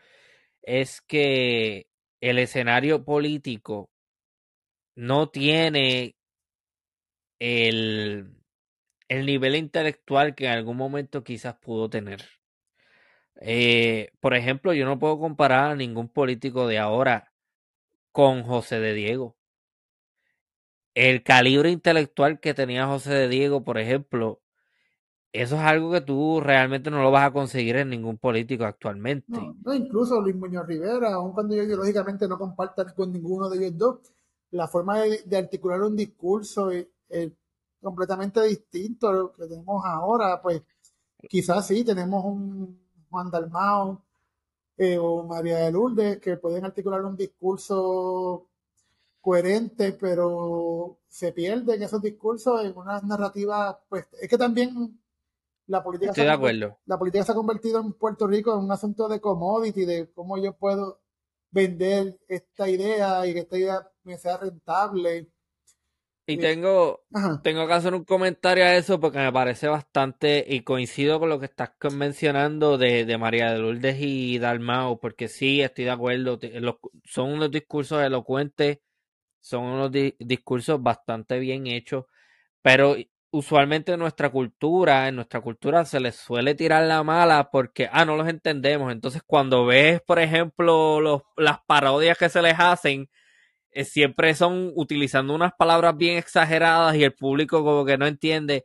es 0.62 1.00
que 1.00 1.88
el 2.20 2.38
escenario 2.38 3.04
político 3.04 3.90
no 4.96 5.28
tiene 5.28 6.16
el, 7.38 8.34
el 9.08 9.26
nivel 9.26 9.56
intelectual 9.56 10.34
que 10.34 10.46
en 10.46 10.52
algún 10.52 10.76
momento 10.76 11.22
quizás 11.22 11.56
pudo 11.58 11.90
tener. 11.90 12.24
Eh, 13.40 14.10
por 14.20 14.34
ejemplo, 14.34 14.72
yo 14.72 14.86
no 14.86 14.98
puedo 14.98 15.18
comparar 15.18 15.72
a 15.72 15.76
ningún 15.76 16.08
político 16.08 16.66
de 16.66 16.78
ahora 16.78 17.32
con 18.12 18.42
José 18.44 18.80
de 18.80 18.94
Diego. 18.94 19.36
El 20.94 21.22
calibre 21.22 21.70
intelectual 21.70 22.40
que 22.40 22.54
tenía 22.54 22.86
José 22.86 23.12
de 23.12 23.28
Diego, 23.28 23.62
por 23.62 23.76
ejemplo, 23.76 24.40
eso 25.32 25.56
es 25.56 25.60
algo 25.60 25.92
que 25.92 26.00
tú 26.00 26.40
realmente 26.40 26.90
no 26.90 27.02
lo 27.02 27.10
vas 27.10 27.26
a 27.26 27.32
conseguir 27.32 27.76
en 27.76 27.90
ningún 27.90 28.16
político 28.16 28.64
actualmente. 28.64 29.38
No, 29.62 29.74
incluso 29.74 30.18
Luis 30.20 30.34
Muñoz 30.34 30.66
Rivera, 30.66 31.12
aun 31.12 31.32
cuando 31.32 31.54
yo 31.54 31.62
ideológicamente 31.62 32.26
no 32.26 32.38
compartan 32.38 32.94
con 32.96 33.12
ninguno 33.12 33.50
de 33.50 33.58
ellos 33.58 33.76
dos, 33.76 33.98
la 34.52 34.66
forma 34.66 35.00
de, 35.00 35.36
articular 35.36 35.82
un 35.82 35.94
discurso 35.94 36.70
es, 36.70 36.86
completamente 37.82 38.42
distinto 38.42 39.08
a 39.08 39.12
lo 39.12 39.32
que 39.32 39.46
tenemos 39.46 39.84
ahora. 39.84 40.40
Pues 40.40 40.62
quizás 41.28 41.66
sí, 41.66 41.84
tenemos 41.84 42.24
un 42.24 42.85
Juan 43.10 43.30
Dalmao 43.30 44.02
eh, 44.76 44.98
o 44.98 45.22
María 45.24 45.58
de 45.58 45.72
Lourdes 45.72 46.20
que 46.20 46.36
pueden 46.36 46.64
articular 46.64 47.04
un 47.04 47.16
discurso 47.16 48.46
coherente, 49.20 49.92
pero 49.92 50.98
se 51.08 51.32
pierden 51.32 51.82
esos 51.82 52.00
discursos 52.00 52.64
en 52.64 52.76
una 52.76 53.00
narrativa, 53.00 53.80
pues 53.88 54.06
es 54.20 54.28
que 54.28 54.38
también 54.38 55.00
la 55.66 55.82
política, 55.82 56.12
Estoy 56.12 56.26
de 56.26 56.30
acuerdo. 56.30 56.78
la 56.86 56.96
política 56.96 57.24
se 57.24 57.32
ha 57.32 57.34
convertido 57.34 57.80
en 57.80 57.92
Puerto 57.92 58.26
Rico 58.28 58.54
en 58.54 58.64
un 58.64 58.70
asunto 58.70 59.08
de 59.08 59.20
commodity, 59.20 59.84
de 59.84 60.10
cómo 60.12 60.38
yo 60.38 60.52
puedo 60.52 61.00
vender 61.50 62.18
esta 62.28 62.68
idea 62.68 63.26
y 63.26 63.34
que 63.34 63.40
esta 63.40 63.58
idea 63.58 63.90
me 64.04 64.16
sea 64.16 64.36
rentable. 64.36 65.28
Y 66.26 66.38
tengo, 66.38 67.04
tengo 67.44 67.66
que 67.68 67.72
hacer 67.72 67.94
un 67.94 68.04
comentario 68.04 68.64
a 68.64 68.74
eso 68.74 68.98
porque 68.98 69.18
me 69.18 69.32
parece 69.32 69.68
bastante 69.68 70.44
y 70.48 70.62
coincido 70.62 71.20
con 71.20 71.28
lo 71.28 71.38
que 71.38 71.46
estás 71.46 71.70
mencionando 71.92 72.78
de, 72.78 73.04
de 73.04 73.16
María 73.16 73.52
de 73.52 73.58
Lourdes 73.60 73.96
y 74.00 74.38
Dalmao, 74.38 74.98
porque 74.98 75.28
sí, 75.28 75.62
estoy 75.62 75.84
de 75.84 75.90
acuerdo, 75.92 76.40
son 77.04 77.32
unos 77.32 77.50
discursos 77.52 78.02
elocuentes, 78.02 78.80
son 79.40 79.62
unos 79.64 79.92
discursos 79.92 80.82
bastante 80.82 81.38
bien 81.38 81.68
hechos, 81.68 82.06
pero 82.60 82.96
usualmente 83.30 83.92
en 83.92 84.00
nuestra 84.00 84.30
cultura, 84.30 85.08
en 85.08 85.16
nuestra 85.16 85.40
cultura 85.40 85.84
se 85.84 86.00
les 86.00 86.16
suele 86.16 86.54
tirar 86.54 86.84
la 86.84 87.04
mala 87.04 87.50
porque, 87.50 87.88
ah, 87.92 88.04
no 88.04 88.16
los 88.16 88.28
entendemos. 88.28 88.90
Entonces, 88.90 89.22
cuando 89.24 89.66
ves, 89.66 90.00
por 90.00 90.18
ejemplo, 90.18 91.00
los, 91.00 91.22
las 91.36 91.60
parodias 91.66 92.18
que 92.18 92.28
se 92.28 92.42
les 92.42 92.54
hacen, 92.58 93.08
siempre 93.84 94.34
son 94.34 94.72
utilizando 94.74 95.34
unas 95.34 95.52
palabras 95.54 95.96
bien 95.96 96.18
exageradas 96.18 96.96
y 96.96 97.04
el 97.04 97.14
público 97.14 97.64
como 97.64 97.84
que 97.84 97.98
no 97.98 98.06
entiende. 98.06 98.64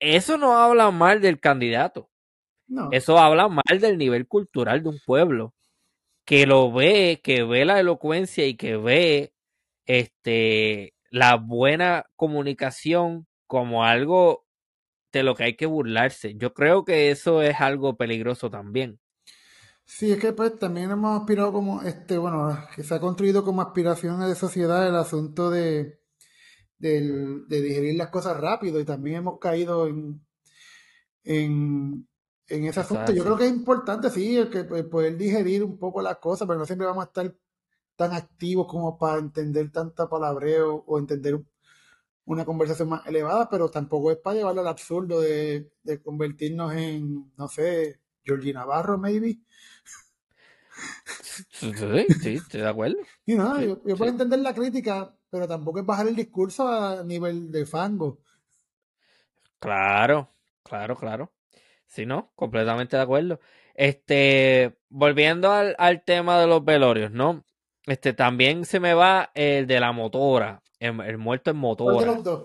Eso 0.00 0.36
no 0.36 0.58
habla 0.58 0.90
mal 0.90 1.20
del 1.20 1.40
candidato. 1.40 2.10
No. 2.66 2.88
Eso 2.92 3.18
habla 3.18 3.48
mal 3.48 3.80
del 3.80 3.98
nivel 3.98 4.26
cultural 4.26 4.82
de 4.82 4.88
un 4.90 4.98
pueblo 5.04 5.54
que 6.24 6.46
lo 6.46 6.72
ve, 6.72 7.20
que 7.22 7.42
ve 7.44 7.64
la 7.64 7.80
elocuencia 7.80 8.46
y 8.46 8.56
que 8.56 8.76
ve 8.76 9.32
este 9.86 10.94
la 11.10 11.36
buena 11.36 12.06
comunicación 12.16 13.26
como 13.46 13.84
algo 13.84 14.46
de 15.12 15.22
lo 15.22 15.34
que 15.34 15.44
hay 15.44 15.56
que 15.56 15.66
burlarse. 15.66 16.34
Yo 16.36 16.54
creo 16.54 16.84
que 16.84 17.10
eso 17.10 17.42
es 17.42 17.60
algo 17.60 17.96
peligroso 17.96 18.50
también. 18.50 18.98
Sí, 19.84 20.12
es 20.12 20.18
que 20.18 20.32
pues 20.32 20.58
también 20.58 20.90
hemos 20.90 21.20
aspirado 21.20 21.52
como, 21.52 21.82
este, 21.82 22.18
bueno, 22.18 22.56
que 22.74 22.82
se 22.82 22.94
ha 22.94 23.00
construido 23.00 23.44
como 23.44 23.62
aspiración 23.62 24.20
de 24.20 24.34
sociedad 24.34 24.86
el 24.88 24.96
asunto 24.96 25.50
de, 25.50 26.00
de, 26.78 27.44
digerir 27.48 27.96
las 27.96 28.08
cosas 28.08 28.40
rápido 28.40 28.80
y 28.80 28.84
también 28.84 29.16
hemos 29.18 29.38
caído 29.38 29.86
en, 29.86 30.24
en, 31.24 32.06
ese 32.48 32.80
asunto. 32.80 33.12
Yo 33.12 33.24
creo 33.24 33.36
que 33.36 33.46
es 33.46 33.52
importante, 33.52 34.10
sí, 34.10 34.36
el 34.36 34.50
que 34.50 34.64
pues, 34.64 34.84
poder 34.84 35.16
digerir 35.16 35.62
un 35.64 35.78
poco 35.78 36.02
las 36.02 36.18
cosas, 36.18 36.46
pero 36.46 36.58
no 36.58 36.66
siempre 36.66 36.86
vamos 36.86 37.04
a 37.04 37.08
estar 37.08 37.34
tan 37.96 38.12
activos 38.12 38.66
como 38.68 38.98
para 38.98 39.18
entender 39.18 39.70
tanta 39.70 40.08
palabreo 40.08 40.84
o 40.86 40.98
entender 40.98 41.40
una 42.24 42.44
conversación 42.44 42.88
más 42.88 43.06
elevada, 43.06 43.48
pero 43.48 43.70
tampoco 43.70 44.10
es 44.10 44.18
para 44.18 44.36
llevarlo 44.36 44.60
al 44.60 44.68
absurdo 44.68 45.20
de, 45.20 45.70
convertirnos 46.04 46.72
en, 46.74 47.32
no 47.36 47.48
sé, 47.48 48.00
Georgie 48.24 48.52
Navarro, 48.52 48.98
maybe. 48.98 49.38
Sí, 51.50 51.72
sí, 52.20 52.34
estoy 52.34 52.60
de 52.60 52.68
acuerdo. 52.68 52.98
Y 53.26 53.34
no, 53.34 53.60
yo, 53.60 53.78
puedo 53.80 54.10
entender 54.10 54.40
la 54.40 54.54
crítica, 54.54 55.14
pero 55.30 55.46
tampoco 55.46 55.80
es 55.80 55.86
bajar 55.86 56.08
el 56.08 56.16
discurso 56.16 56.68
a 56.68 57.04
nivel 57.04 57.50
de 57.52 57.66
fango. 57.66 58.18
Claro, 59.58 60.28
claro, 60.62 60.96
claro. 60.96 61.32
Sí, 61.86 62.04
no, 62.06 62.32
completamente 62.34 62.96
de 62.96 63.02
acuerdo. 63.02 63.38
Este, 63.74 64.76
volviendo 64.88 65.52
al, 65.52 65.76
al 65.78 66.02
tema 66.04 66.40
de 66.40 66.46
los 66.46 66.64
velorios, 66.64 67.12
¿no? 67.12 67.44
Este, 67.86 68.12
también 68.12 68.64
se 68.64 68.80
me 68.80 68.94
va 68.94 69.30
el 69.34 69.66
de 69.66 69.80
la 69.80 69.92
motora. 69.92 70.62
El, 70.78 71.18
muerto 71.18 71.50
en 71.50 71.56
motor. 71.56 71.94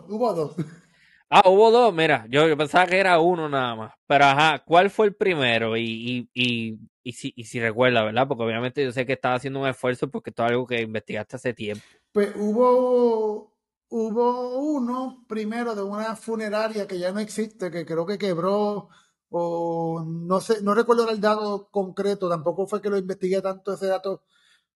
Hubo 0.07 0.34
dos. 0.34 0.55
Ah, 1.30 1.49
hubo 1.49 1.71
dos, 1.71 1.93
mira, 1.93 2.25
yo, 2.30 2.47
yo, 2.47 2.55
pensaba 2.55 2.88
que 2.88 2.97
era 2.97 3.19
uno 3.19 3.49
nada 3.49 3.75
más. 3.75 3.93
Pero 4.07 4.25
ajá, 4.25 4.63
¿cuál 4.65 4.89
fue 4.89 5.07
el 5.07 5.15
primero? 5.15 5.75
Y, 5.75 5.82
y, 5.84 6.30
y, 6.34 6.80
y, 7.03 7.11
si, 7.11 7.34
y 7.36 7.43
si 7.43 7.59
recuerda, 7.59 8.03
¿verdad? 8.03 8.28
Porque 8.28 8.43
obviamente 8.43 8.84
yo 8.84 8.91
sé 8.93 9.05
que 9.05 9.13
estaba 9.13 9.36
haciendo 9.36 9.59
un 9.59 9.67
esfuerzo 9.67 10.09
porque 10.09 10.30
esto 10.30 10.45
es 10.45 10.51
algo 10.51 10.65
que 10.65 10.82
investigaste 10.82 11.36
hace 11.36 11.53
tiempo. 11.53 11.84
Pues 12.13 12.32
hubo, 12.36 13.53
hubo 13.89 14.57
uno 14.57 15.25
primero 15.28 15.75
de 15.75 15.84
una 15.84 16.15
funeraria 16.15 16.88
que 16.88 16.97
ya 16.97 17.11
no 17.11 17.19
existe, 17.19 17.71
que 17.71 17.86
creo 17.86 18.05
que 18.05 18.17
quebró, 18.17 18.88
o 19.30 20.05
no 20.07 20.39
sé, 20.39 20.61
no 20.61 20.73
recuerdo 20.73 21.09
el 21.09 21.19
dato 21.19 21.67
concreto, 21.69 22.30
tampoco 22.30 22.67
fue 22.67 22.82
que 22.82 22.89
lo 22.89 22.97
investigué 22.97 23.41
tanto 23.41 23.73
ese 23.73 23.88
dato, 23.88 24.23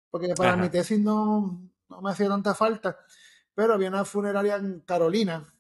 porque 0.10 0.34
para 0.36 0.58
mi 0.58 0.70
tesis 0.70 1.00
no, 1.00 1.62
no 1.90 2.02
me 2.02 2.10
hacía 2.10 2.28
tanta 2.28 2.56
falta 2.56 2.98
pero 3.60 3.74
había 3.74 3.90
una 3.90 4.06
funeraria 4.06 4.56
en 4.56 4.80
Carolina 4.80 5.54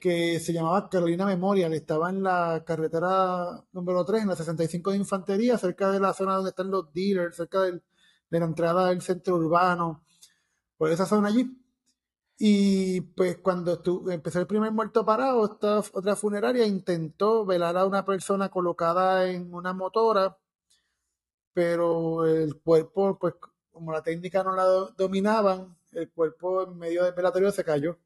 que 0.00 0.40
se 0.40 0.52
llamaba 0.52 0.88
Carolina 0.88 1.24
Memorial, 1.24 1.72
estaba 1.72 2.10
en 2.10 2.22
la 2.22 2.64
carretera 2.66 3.64
número 3.72 4.04
3, 4.04 4.22
en 4.22 4.28
la 4.28 4.36
65 4.36 4.90
de 4.90 4.96
Infantería, 4.96 5.56
cerca 5.56 5.90
de 5.90 6.00
la 6.00 6.12
zona 6.12 6.34
donde 6.34 6.50
están 6.50 6.70
los 6.70 6.92
dealers, 6.92 7.36
cerca 7.36 7.62
de 7.62 7.80
la 8.30 8.44
entrada 8.44 8.88
del 8.88 9.00
centro 9.02 9.36
urbano, 9.36 10.02
por 10.76 10.90
esa 10.90 11.06
zona 11.06 11.28
allí. 11.28 11.56
Y 12.40 13.00
pues 13.00 13.38
cuando 13.38 13.82
empezó 14.10 14.40
el 14.40 14.46
primer 14.46 14.72
muerto 14.72 15.04
parado, 15.04 15.44
esta 15.44 15.78
otra 15.92 16.14
funeraria 16.16 16.66
intentó 16.66 17.44
velar 17.44 17.76
a 17.76 17.86
una 17.86 18.04
persona 18.04 18.48
colocada 18.48 19.28
en 19.28 19.52
una 19.52 19.72
motora, 19.72 20.38
pero 21.52 22.26
el 22.26 22.60
cuerpo, 22.60 23.18
pues 23.18 23.34
como 23.70 23.92
la 23.92 24.02
técnica 24.02 24.44
no 24.44 24.54
la 24.54 24.64
dominaban, 24.96 25.76
el 25.92 26.10
cuerpo 26.10 26.62
en 26.64 26.78
medio 26.78 27.04
del 27.04 27.14
velatorio 27.14 27.50
se 27.50 27.64
cayó. 27.64 27.98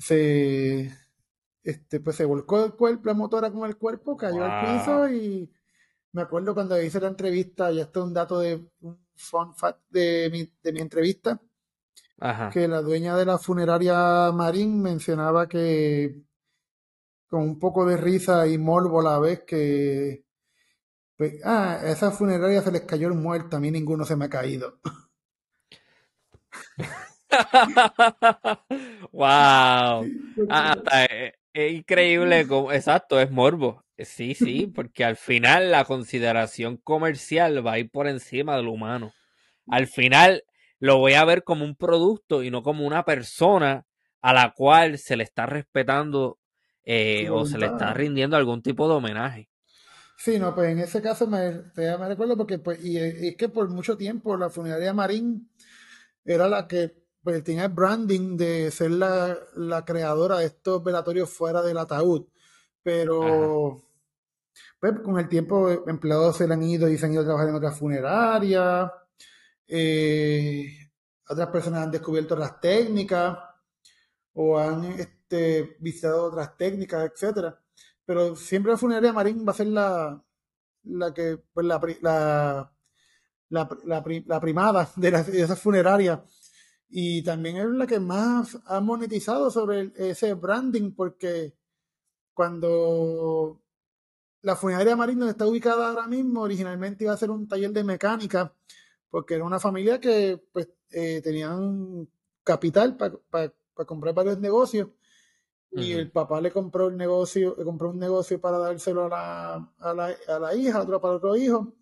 Se, 0.00 0.90
este, 1.62 2.00
pues 2.00 2.16
se 2.16 2.24
volcó 2.24 2.64
el 2.64 2.72
cuerpo, 2.72 3.06
la 3.06 3.14
motora 3.14 3.50
con 3.52 3.68
el 3.68 3.76
cuerpo, 3.76 4.16
cayó 4.16 4.44
al 4.44 4.64
piso 4.64 5.08
y 5.08 5.52
me 6.12 6.22
acuerdo 6.22 6.54
cuando 6.54 6.80
hice 6.82 7.00
la 7.00 7.08
entrevista, 7.08 7.70
ya 7.70 7.82
está 7.82 8.02
un 8.02 8.14
dato 8.14 8.40
de 8.40 8.66
un 8.80 8.98
fun 9.14 9.54
fact 9.54 9.80
de 9.90 10.28
mi, 10.32 10.50
de 10.62 10.72
mi 10.72 10.80
entrevista, 10.80 11.40
que 12.52 12.66
la 12.66 12.82
dueña 12.82 13.16
de 13.16 13.26
la 13.26 13.38
funeraria 13.38 14.32
Marín 14.32 14.82
mencionaba 14.82 15.48
que 15.48 16.22
con 17.28 17.42
un 17.42 17.58
poco 17.58 17.86
de 17.86 17.96
risa 17.96 18.46
y 18.48 18.58
morbo 18.58 19.00
a 19.00 19.04
la 19.04 19.18
vez 19.20 19.44
que 19.44 20.24
pues, 21.16 21.34
ah, 21.44 21.78
a 21.80 21.90
esa 21.90 22.10
funeraria 22.10 22.62
se 22.62 22.72
les 22.72 22.82
cayó 22.82 23.06
el 23.08 23.14
muerto, 23.14 23.56
a 23.56 23.60
mí 23.60 23.70
ninguno 23.70 24.06
se 24.06 24.16
me 24.16 24.24
ha 24.24 24.30
caído. 24.30 24.80
wow. 29.12 30.06
Ah, 30.48 30.76
es, 31.52 31.72
increíble, 31.72 32.46
como, 32.48 32.72
exacto, 32.72 33.20
es 33.20 33.30
morbo. 33.30 33.84
Sí, 33.98 34.34
sí, 34.34 34.66
porque 34.66 35.04
al 35.04 35.16
final 35.16 35.70
la 35.70 35.84
consideración 35.84 36.78
comercial 36.78 37.66
va 37.66 37.72
a 37.72 37.78
ir 37.78 37.90
por 37.90 38.08
encima 38.08 38.56
del 38.56 38.68
humano. 38.68 39.12
Al 39.66 39.86
final 39.86 40.42
lo 40.78 40.98
voy 40.98 41.12
a 41.14 41.24
ver 41.24 41.44
como 41.44 41.64
un 41.64 41.76
producto 41.76 42.42
y 42.42 42.50
no 42.50 42.62
como 42.62 42.86
una 42.86 43.04
persona 43.04 43.84
a 44.22 44.32
la 44.32 44.52
cual 44.52 44.98
se 44.98 45.16
le 45.16 45.24
está 45.24 45.46
respetando 45.46 46.38
eh, 46.84 47.28
o 47.30 47.44
se 47.44 47.58
le 47.58 47.66
está 47.66 47.92
rindiendo 47.92 48.36
algún 48.36 48.62
tipo 48.62 48.88
de 48.88 48.94
homenaje. 48.94 49.50
Sí, 50.16 50.38
no, 50.38 50.54
pues 50.54 50.70
en 50.70 50.78
ese 50.78 51.00
caso 51.00 51.26
me, 51.26 51.62
me 51.76 52.08
recuerdo 52.08 52.36
porque, 52.36 52.58
pues, 52.58 52.82
y 52.84 52.98
es 52.98 53.36
que 53.36 53.48
por 53.48 53.68
mucho 53.68 53.96
tiempo 53.96 54.36
la 54.36 54.50
funeraria 54.50 54.92
Marín 54.92 55.50
era 56.24 56.48
la 56.48 56.68
que 56.68 56.99
pues, 57.22 57.44
tenía 57.44 57.64
el 57.64 57.72
branding 57.72 58.36
de 58.36 58.70
ser 58.70 58.92
la, 58.92 59.84
creadora 59.86 60.38
de 60.38 60.46
estos 60.46 60.82
velatorios 60.82 61.30
fuera 61.30 61.62
del 61.62 61.78
ataúd. 61.78 62.26
Pero, 62.82 63.82
pues, 64.80 65.00
con 65.00 65.18
el 65.18 65.28
tiempo, 65.28 65.70
empleados 65.86 66.36
se 66.38 66.48
le 66.48 66.54
han 66.54 66.62
ido 66.62 66.88
y 66.88 66.98
se 66.98 67.06
han 67.06 67.12
ido 67.12 67.22
a 67.22 67.24
trabajar 67.24 67.48
en 67.48 67.54
otras 67.56 67.78
funerarias. 67.78 68.90
Eh, 69.66 70.66
otras 71.28 71.48
personas 71.48 71.84
han 71.84 71.90
descubierto 71.90 72.36
las 72.36 72.60
técnicas 72.60 73.38
o 74.34 74.58
han 74.58 74.84
este, 74.84 75.76
visitado 75.80 76.24
otras 76.24 76.56
técnicas, 76.56 77.10
etcétera. 77.12 77.58
Pero 78.04 78.34
siempre 78.34 78.72
la 78.72 78.78
funeraria 78.78 79.12
Marín 79.12 79.44
va 79.46 79.52
a 79.52 79.54
ser 79.54 79.68
la, 79.68 80.22
la 80.84 81.14
que, 81.14 81.38
pues 81.52 81.66
la, 81.66 81.80
la, 82.00 82.72
la, 83.84 84.04
la 84.26 84.40
primada 84.40 84.90
de, 84.96 85.10
de 85.10 85.42
esa 85.42 85.56
funeraria. 85.56 86.24
Y 86.90 87.22
también 87.22 87.56
es 87.56 87.66
la 87.66 87.86
que 87.86 88.00
más 88.00 88.58
ha 88.66 88.80
monetizado 88.80 89.50
sobre 89.50 89.92
ese 89.96 90.34
branding, 90.34 90.92
porque 90.92 91.54
cuando 92.34 93.60
la 94.42 94.56
funeraria 94.56 94.96
Marín 94.96 95.20
donde 95.20 95.32
está 95.32 95.46
ubicada 95.46 95.88
ahora 95.88 96.08
mismo, 96.08 96.42
originalmente 96.42 97.04
iba 97.04 97.12
a 97.12 97.16
ser 97.16 97.30
un 97.30 97.46
taller 97.46 97.70
de 97.70 97.84
mecánica, 97.84 98.52
porque 99.08 99.34
era 99.34 99.44
una 99.44 99.60
familia 99.60 100.00
que 100.00 100.42
pues 100.52 100.68
eh, 100.90 101.20
tenían 101.22 102.08
capital 102.42 102.96
para 102.96 103.52
comprar 103.86 104.14
varios 104.14 104.40
negocios 104.40 104.88
y 105.72 105.92
el 105.92 106.10
papá 106.10 106.40
le 106.40 106.50
compró 106.50 106.88
el 106.88 106.96
negocio, 106.96 107.54
le 107.56 107.64
compró 107.64 107.90
un 107.90 107.98
negocio 107.98 108.40
para 108.40 108.58
dárselo 108.58 109.04
a 109.04 109.08
la, 109.08 109.72
a 109.78 109.94
la, 109.94 110.16
a 110.26 110.38
la 110.40 110.54
hija, 110.54 110.82
otro 110.82 111.00
para 111.00 111.14
otro 111.14 111.36
hijo, 111.36 111.72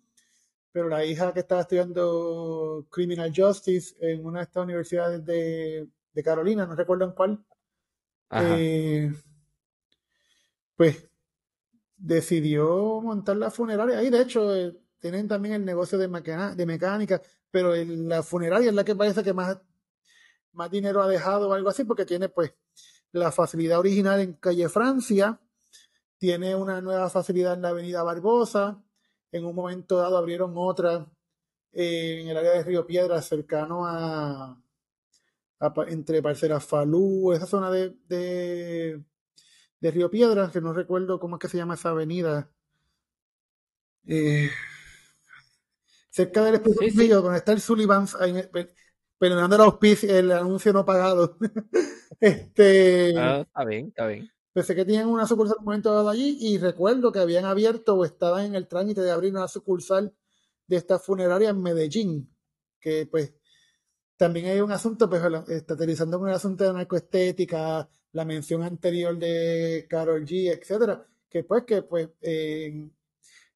pero 0.71 0.87
la 0.87 1.03
hija 1.05 1.33
que 1.33 1.39
estaba 1.39 1.61
estudiando 1.61 2.85
Criminal 2.89 3.31
Justice 3.35 3.95
en 3.99 4.25
una 4.25 4.39
de 4.39 4.43
estas 4.45 4.63
universidades 4.63 5.25
de, 5.25 5.87
de 6.13 6.23
Carolina, 6.23 6.65
no 6.65 6.75
recuerdo 6.75 7.05
en 7.05 7.11
cuál, 7.11 7.45
eh, 8.31 9.11
pues 10.75 11.09
decidió 11.97 13.01
montar 13.01 13.37
la 13.37 13.51
funeraria. 13.51 14.01
Y 14.03 14.09
de 14.09 14.21
hecho, 14.21 14.55
eh, 14.55 14.77
tienen 14.99 15.27
también 15.27 15.55
el 15.55 15.65
negocio 15.65 15.97
de, 15.97 16.07
de 16.55 16.65
mecánica, 16.65 17.21
pero 17.51 17.73
la 17.75 18.23
funeraria 18.23 18.69
es 18.69 18.75
la 18.75 18.83
que 18.83 18.95
parece 18.95 19.23
que 19.23 19.33
más, 19.33 19.57
más 20.51 20.69
dinero 20.69 21.01
ha 21.01 21.07
dejado 21.07 21.49
o 21.49 21.53
algo 21.53 21.69
así, 21.69 21.83
porque 21.83 22.05
tiene 22.05 22.29
pues 22.29 22.53
la 23.11 23.31
facilidad 23.31 23.79
original 23.79 24.19
en 24.19 24.33
calle 24.33 24.69
Francia, 24.69 25.39
tiene 26.17 26.55
una 26.55 26.81
nueva 26.81 27.09
facilidad 27.09 27.53
en 27.53 27.61
la 27.61 27.69
avenida 27.69 28.03
Barbosa, 28.03 28.83
en 29.31 29.45
un 29.45 29.55
momento 29.55 29.97
dado 29.97 30.17
abrieron 30.17 30.53
otra 30.55 31.07
eh, 31.71 32.21
en 32.21 32.29
el 32.29 32.37
área 32.37 32.51
de 32.53 32.63
Río 32.63 32.85
Piedra, 32.85 33.21
cercano 33.21 33.85
a, 33.85 34.59
entre 35.87 36.21
Parceras 36.21 36.65
Falú, 36.65 37.33
esa 37.33 37.45
zona 37.45 37.69
de, 37.69 37.95
de, 38.07 39.91
Río 39.91 40.09
Piedra, 40.09 40.49
que 40.51 40.61
no 40.61 40.73
recuerdo 40.73 41.19
cómo 41.19 41.35
es 41.35 41.41
que 41.41 41.47
se 41.47 41.57
llama 41.57 41.75
esa 41.75 41.89
avenida. 41.89 42.49
Eh, 44.07 44.49
cerca 46.09 46.43
del 46.43 46.55
espectáculo 46.55 47.21
donde 47.21 47.37
está 47.37 47.51
el 47.51 47.61
Sullivan, 47.61 48.07
perdonando 49.17 49.55
el 49.55 49.61
auspicio, 49.61 50.09
el 50.17 50.31
anuncio 50.31 50.73
no 50.73 50.85
pagado. 50.85 51.37
este, 52.19 53.13
ah, 53.17 53.41
está 53.41 53.65
bien, 53.65 53.87
está 53.89 54.07
bien. 54.07 54.31
Pensé 54.59 54.75
que 54.75 54.83
tenían 54.83 55.07
una 55.07 55.25
sucursal 55.25 55.59
un 55.59 55.63
momento 55.63 55.93
dado 55.93 56.09
allí 56.09 56.37
y 56.41 56.57
recuerdo 56.57 57.13
que 57.13 57.19
habían 57.19 57.45
abierto 57.45 57.95
o 57.95 58.03
estaban 58.03 58.47
en 58.47 58.55
el 58.55 58.67
trámite 58.67 58.99
de 58.99 59.09
abrir 59.09 59.31
una 59.31 59.47
sucursal 59.47 60.13
de 60.67 60.75
esta 60.75 60.99
funeraria 60.99 61.51
en 61.51 61.61
Medellín, 61.61 62.35
que 62.77 63.07
pues 63.09 63.33
también 64.17 64.47
hay 64.47 64.59
un 64.59 64.73
asunto, 64.73 65.09
pues 65.09 65.23
estatalizando 65.47 66.19
con 66.19 66.27
el 66.27 66.35
asunto 66.35 66.65
de 66.65 66.73
narcoestética, 66.73 67.87
la 68.11 68.25
mención 68.25 68.61
anterior 68.61 69.17
de 69.17 69.87
Carol 69.89 70.25
G, 70.25 70.51
etcétera, 70.51 71.07
que 71.29 71.45
pues 71.45 71.63
que 71.63 71.83
pues 71.83 72.09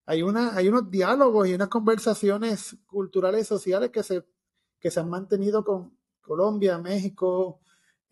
hay 0.06 0.22
una, 0.22 0.56
hay 0.56 0.70
unos 0.70 0.90
diálogos 0.90 1.50
y 1.50 1.54
unas 1.54 1.68
conversaciones 1.68 2.78
culturales 2.86 3.42
y 3.42 3.46
sociales 3.46 3.90
que 3.90 4.04
se 4.04 4.24
que 4.80 4.90
se 4.90 5.02
han 5.02 5.10
mantenido 5.10 5.66
con 5.66 5.98
Colombia, 6.22 6.78
México, 6.78 7.60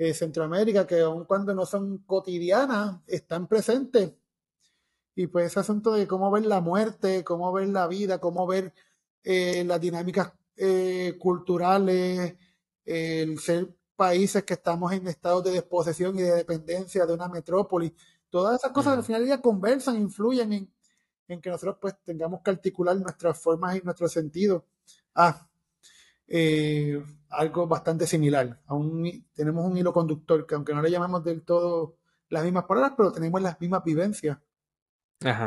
eh, 0.01 0.15
Centroamérica, 0.15 0.87
que 0.87 1.01
aun 1.01 1.25
cuando 1.25 1.53
no 1.53 1.63
son 1.63 1.99
cotidianas, 1.99 3.01
están 3.05 3.47
presentes. 3.47 4.11
Y 5.15 5.27
pues 5.27 5.47
ese 5.47 5.59
asunto 5.59 5.93
de 5.93 6.07
cómo 6.07 6.31
ver 6.31 6.45
la 6.47 6.59
muerte, 6.59 7.23
cómo 7.23 7.53
ver 7.53 7.67
la 7.67 7.87
vida, 7.87 8.19
cómo 8.19 8.47
ver 8.47 8.73
eh, 9.23 9.63
las 9.63 9.79
dinámicas 9.79 10.33
eh, 10.57 11.17
culturales, 11.19 12.35
el 12.83 13.37
ser 13.37 13.75
países 13.95 14.43
que 14.43 14.55
estamos 14.55 14.91
en 14.91 15.07
estados 15.07 15.43
de 15.43 15.51
desposesión 15.51 16.17
y 16.17 16.23
de 16.23 16.31
dependencia 16.31 17.05
de 17.05 17.13
una 17.13 17.27
metrópoli, 17.27 17.93
todas 18.31 18.59
esas 18.59 18.71
cosas 18.71 18.97
al 18.97 19.03
final 19.03 19.27
ya 19.27 19.39
conversan, 19.39 19.97
influyen 19.97 20.53
en, 20.53 20.73
en 21.27 21.41
que 21.41 21.51
nosotros 21.51 21.77
pues 21.79 21.95
tengamos 22.03 22.41
que 22.41 22.49
articular 22.49 22.95
nuestras 22.97 23.37
formas 23.39 23.75
y 23.75 23.81
nuestros 23.81 24.11
sentidos. 24.11 24.63
Ah, 25.13 25.47
eh, 26.33 27.03
algo 27.29 27.67
bastante 27.67 28.07
similar. 28.07 28.57
Aún 28.67 29.27
tenemos 29.33 29.65
un 29.65 29.77
hilo 29.77 29.91
conductor 29.91 30.47
que 30.47 30.55
aunque 30.55 30.73
no 30.73 30.81
le 30.81 30.89
llamemos 30.89 31.21
del 31.25 31.41
todo 31.41 31.97
las 32.29 32.45
mismas 32.45 32.63
palabras, 32.63 32.93
pero 32.95 33.11
tenemos 33.11 33.41
las 33.41 33.59
mismas 33.59 33.83
vivencias. 33.83 34.37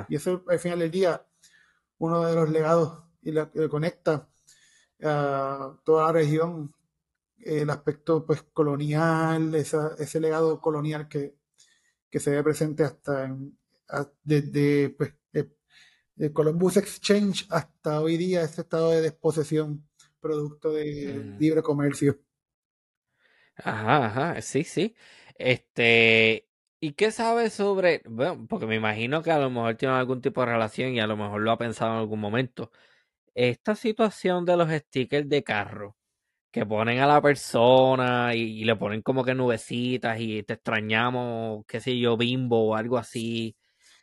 Y 0.08 0.14
eso 0.14 0.44
al 0.46 0.58
final 0.58 0.80
del 0.80 0.90
día, 0.90 1.26
uno 1.98 2.24
de 2.26 2.34
los 2.34 2.50
legados 2.50 3.02
y 3.22 3.32
la, 3.32 3.50
que 3.50 3.68
conecta 3.68 4.28
a 5.02 5.74
toda 5.84 6.06
la 6.06 6.12
región, 6.12 6.74
el 7.38 7.70
aspecto 7.70 8.26
pues 8.26 8.42
colonial, 8.52 9.54
ese 9.54 10.20
legado 10.20 10.60
colonial 10.60 11.08
que, 11.08 11.34
que 12.10 12.20
se 12.20 12.30
ve 12.30 12.42
presente 12.42 12.84
hasta 12.84 13.34
desde 14.22 14.90
pues, 14.90 15.14
el 16.16 16.32
Columbus 16.32 16.76
Exchange 16.76 17.46
hasta 17.50 18.00
hoy 18.00 18.18
día, 18.18 18.42
ese 18.42 18.60
estado 18.60 18.90
de 18.90 19.00
desposesión 19.00 19.84
producto 20.24 20.72
de 20.72 21.22
mm. 21.22 21.38
libre 21.38 21.62
comercio. 21.62 22.18
Ajá, 23.56 24.06
ajá, 24.06 24.40
sí, 24.40 24.64
sí. 24.64 24.94
Este, 25.36 26.48
¿y 26.80 26.92
qué 26.94 27.10
sabes 27.12 27.52
sobre, 27.52 28.02
bueno, 28.06 28.46
porque 28.48 28.66
me 28.66 28.76
imagino 28.76 29.22
que 29.22 29.30
a 29.30 29.38
lo 29.38 29.50
mejor 29.50 29.76
tiene 29.76 29.94
algún 29.94 30.22
tipo 30.22 30.40
de 30.40 30.46
relación 30.52 30.94
y 30.94 31.00
a 31.00 31.06
lo 31.06 31.16
mejor 31.16 31.42
lo 31.42 31.52
ha 31.52 31.58
pensado 31.58 31.92
en 31.92 31.98
algún 31.98 32.20
momento. 32.20 32.70
Esta 33.34 33.76
situación 33.76 34.44
de 34.46 34.56
los 34.56 34.70
stickers 34.70 35.28
de 35.28 35.44
carro 35.44 35.96
que 36.52 36.66
ponen 36.66 37.00
a 37.00 37.06
la 37.06 37.22
persona 37.22 38.34
y, 38.34 38.64
le 38.64 38.76
ponen 38.76 39.02
como 39.02 39.24
que 39.24 39.34
nubecitas 39.34 40.20
y 40.20 40.42
te 40.44 40.54
extrañamos, 40.54 41.64
qué 41.66 41.80
sé 41.80 41.98
yo, 41.98 42.16
bimbo 42.16 42.68
o 42.70 42.76
algo 42.76 42.98
así. 42.98 43.56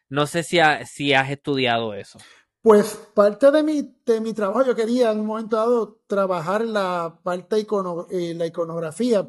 No 0.09 0.27
sé 0.27 0.43
si, 0.43 0.59
si 0.85 1.13
has 1.13 1.31
estudiado 1.31 1.93
eso. 1.95 2.19
Pues 2.61 2.95
parte 3.15 3.49
de 3.49 3.63
mi, 3.63 3.95
de 4.05 4.21
mi 4.21 4.33
trabajo, 4.33 4.63
yo 4.63 4.75
quería 4.75 5.11
en 5.11 5.21
un 5.21 5.25
momento 5.25 5.55
dado 5.55 5.99
trabajar 6.05 6.63
la 6.63 7.19
parte 7.23 7.59
icono, 7.59 8.05
eh, 8.11 8.35
la 8.35 8.45
iconografía 8.45 9.27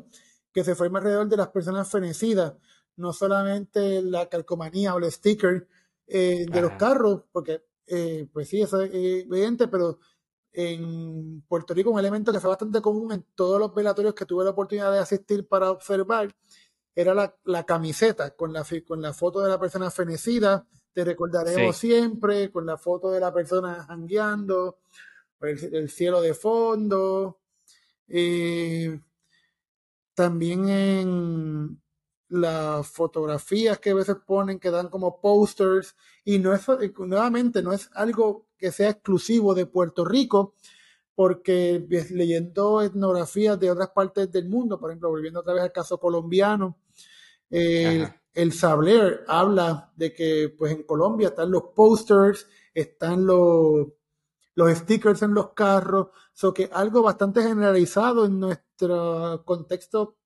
que 0.52 0.62
se 0.62 0.74
forma 0.74 0.98
alrededor 0.98 1.28
de 1.28 1.38
las 1.38 1.48
personas 1.48 1.90
fenecidas, 1.90 2.54
no 2.96 3.14
solamente 3.14 4.02
la 4.02 4.28
calcomanía 4.28 4.94
o 4.94 4.98
el 4.98 5.10
sticker 5.10 5.66
eh, 6.06 6.44
de 6.46 6.60
los 6.60 6.72
carros, 6.72 7.22
porque 7.32 7.64
eh, 7.86 8.28
pues 8.34 8.48
sí, 8.50 8.60
eso 8.60 8.82
es 8.82 8.92
evidente, 8.92 9.66
pero 9.68 9.98
en 10.52 11.40
Puerto 11.48 11.72
Rico 11.72 11.90
un 11.90 11.98
elemento 11.98 12.32
que 12.32 12.40
fue 12.40 12.50
bastante 12.50 12.82
común 12.82 13.12
en 13.12 13.24
todos 13.34 13.58
los 13.58 13.74
velatorios 13.74 14.14
que 14.14 14.26
tuve 14.26 14.44
la 14.44 14.50
oportunidad 14.50 14.92
de 14.92 14.98
asistir 14.98 15.48
para 15.48 15.70
observar 15.70 16.28
era 16.94 17.14
la, 17.14 17.34
la 17.44 17.64
camiseta 17.64 18.36
con 18.36 18.52
la, 18.52 18.66
con 18.86 19.00
la 19.00 19.14
foto 19.14 19.40
de 19.40 19.48
la 19.48 19.58
persona 19.58 19.90
fenecida, 19.90 20.66
te 20.92 21.04
recordaremos 21.04 21.76
siempre 21.76 22.50
con 22.50 22.66
la 22.66 22.76
foto 22.76 23.10
de 23.10 23.20
la 23.20 23.32
persona 23.32 23.84
jangueando, 23.84 24.78
el, 25.40 25.88
cielo 25.88 26.20
de 26.20 26.34
fondo. 26.34 27.40
Eh, 28.08 29.00
también 30.14 30.68
en 30.68 31.82
las 32.28 32.86
fotografías 32.86 33.78
que 33.78 33.90
a 33.90 33.94
veces 33.94 34.16
ponen 34.26 34.58
que 34.58 34.70
dan 34.70 34.88
como 34.88 35.20
posters 35.20 35.96
y 36.24 36.38
no 36.38 36.54
es 36.54 36.66
nuevamente 36.98 37.62
no 37.62 37.72
es 37.72 37.90
algo 37.92 38.46
que 38.56 38.72
sea 38.72 38.90
exclusivo 38.90 39.54
de 39.54 39.66
Puerto 39.66 40.04
Rico 40.04 40.54
porque 41.14 41.84
leyendo 42.10 42.82
etnografías 42.82 43.58
de 43.60 43.70
otras 43.70 43.90
partes 43.90 44.30
del 44.32 44.48
mundo, 44.48 44.78
por 44.78 44.90
ejemplo, 44.90 45.10
volviendo 45.10 45.40
otra 45.40 45.54
vez 45.54 45.62
al 45.62 45.72
caso 45.72 45.98
colombiano, 45.98 46.78
eh, 47.50 48.08
el 48.34 48.52
Sabler 48.52 49.24
habla 49.28 49.92
de 49.96 50.12
que 50.12 50.54
pues 50.56 50.72
en 50.72 50.84
Colombia 50.84 51.28
están 51.28 51.50
los 51.50 51.64
posters, 51.74 52.48
están 52.74 53.26
los, 53.26 53.88
los 54.54 54.70
stickers 54.78 55.22
en 55.22 55.34
los 55.34 55.50
carros, 55.50 56.08
so 56.32 56.54
que 56.54 56.70
algo 56.72 57.02
bastante 57.02 57.42
generalizado 57.42 58.24
en 58.24 58.40
nuestro 58.40 59.42
contexto 59.44 60.16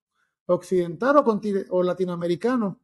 occidental 0.46 1.24
o, 1.70 1.82
latinoamericano, 1.82 2.80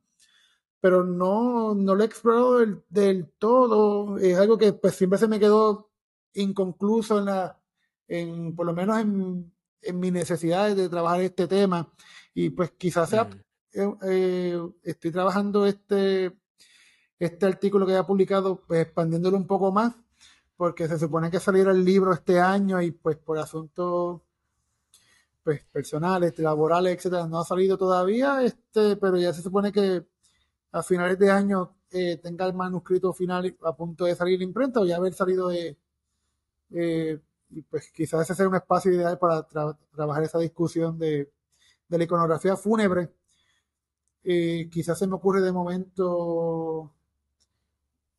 pero 0.81 1.05
no, 1.05 1.75
no 1.75 1.95
lo 1.95 2.03
he 2.03 2.07
explorado 2.07 2.59
del, 2.89 3.29
todo. 3.39 4.19
Es 4.19 4.37
algo 4.39 4.59
que 4.59 4.73
pues 4.73 4.97
siempre 4.97 5.19
se 5.19 5.29
me 5.29 5.39
quedó 5.39 5.93
inconcluso 6.35 7.19
en 7.19 7.27
la, 7.27 7.61
en, 8.09 8.57
por 8.57 8.67
lo 8.67 8.73
menos 8.73 8.99
en, 8.99 9.53
en 9.81 10.01
mis 10.01 10.13
necesidades 10.13 10.77
de 10.77 10.89
trabajar 10.89 11.21
este 11.21 11.47
tema. 11.47 11.93
Y 12.35 12.51
pues 12.51 12.73
quizás 12.73 13.11
sea, 13.11 13.29
eh, 13.31 13.43
eh, 13.75 14.61
estoy 14.83 15.11
trabajando 15.11 15.67
este, 15.67 16.33
este 17.19 17.47
artículo 17.47 17.87
que 17.87 17.97
he 17.97 18.05
publicado, 18.05 18.63
pues 18.67 18.83
expandiéndolo 18.83 19.37
un 19.37 19.47
poco 19.47 19.73
más, 19.73 19.95
porque 20.57 20.89
se 20.89 20.99
supone 20.99 21.31
que 21.31 21.41
saliera 21.41 21.73
el 21.73 21.85
libro 21.85 22.13
este 22.13 22.41
año 22.41 22.81
y 22.83 22.93
pues 22.93 23.17
por 23.17 23.39
asuntos 23.39 24.23
pues, 25.43 25.65
personales, 25.73 26.39
laborales, 26.39 26.97
etcétera, 26.97 27.27
no 27.27 27.41
ha 27.41 27.45
salido 27.45 27.77
todavía, 27.77 28.43
este, 28.43 28.97
pero 28.97 29.17
ya 29.17 29.33
se 29.33 29.43
supone 29.43 29.73
que 29.73 30.07
a 30.73 30.83
finales 30.83 31.19
de 31.19 31.31
año 31.31 31.77
eh, 31.91 32.19
tenga 32.19 32.47
el 32.47 32.55
manuscrito 32.55 33.13
final 33.13 33.57
a 33.63 33.77
punto 33.77 34.05
de 34.05 34.15
salir 34.15 34.41
imprenta 34.41 34.81
o 34.81 34.87
ya 34.87 34.97
haber 34.97 35.13
salido 35.15 35.49
de 35.49 35.77
eh, 36.71 37.21
pues 37.69 37.91
quizás 37.93 38.23
ese 38.23 38.35
sea 38.35 38.49
un 38.49 38.55
espacio 38.55 38.93
ideal 38.93 39.19
para 39.19 39.47
trabajar 39.95 40.23
esa 40.23 40.39
discusión 40.39 40.99
de, 40.99 41.31
de 41.89 41.99
la 41.99 42.05
iconografía 42.05 42.57
fúnebre. 42.57 43.11
Eh, 44.25 44.69
quizás 44.71 44.99
se 44.99 45.07
me 45.07 45.15
ocurre 45.17 45.41
de 45.41 45.53
momento, 45.53 46.93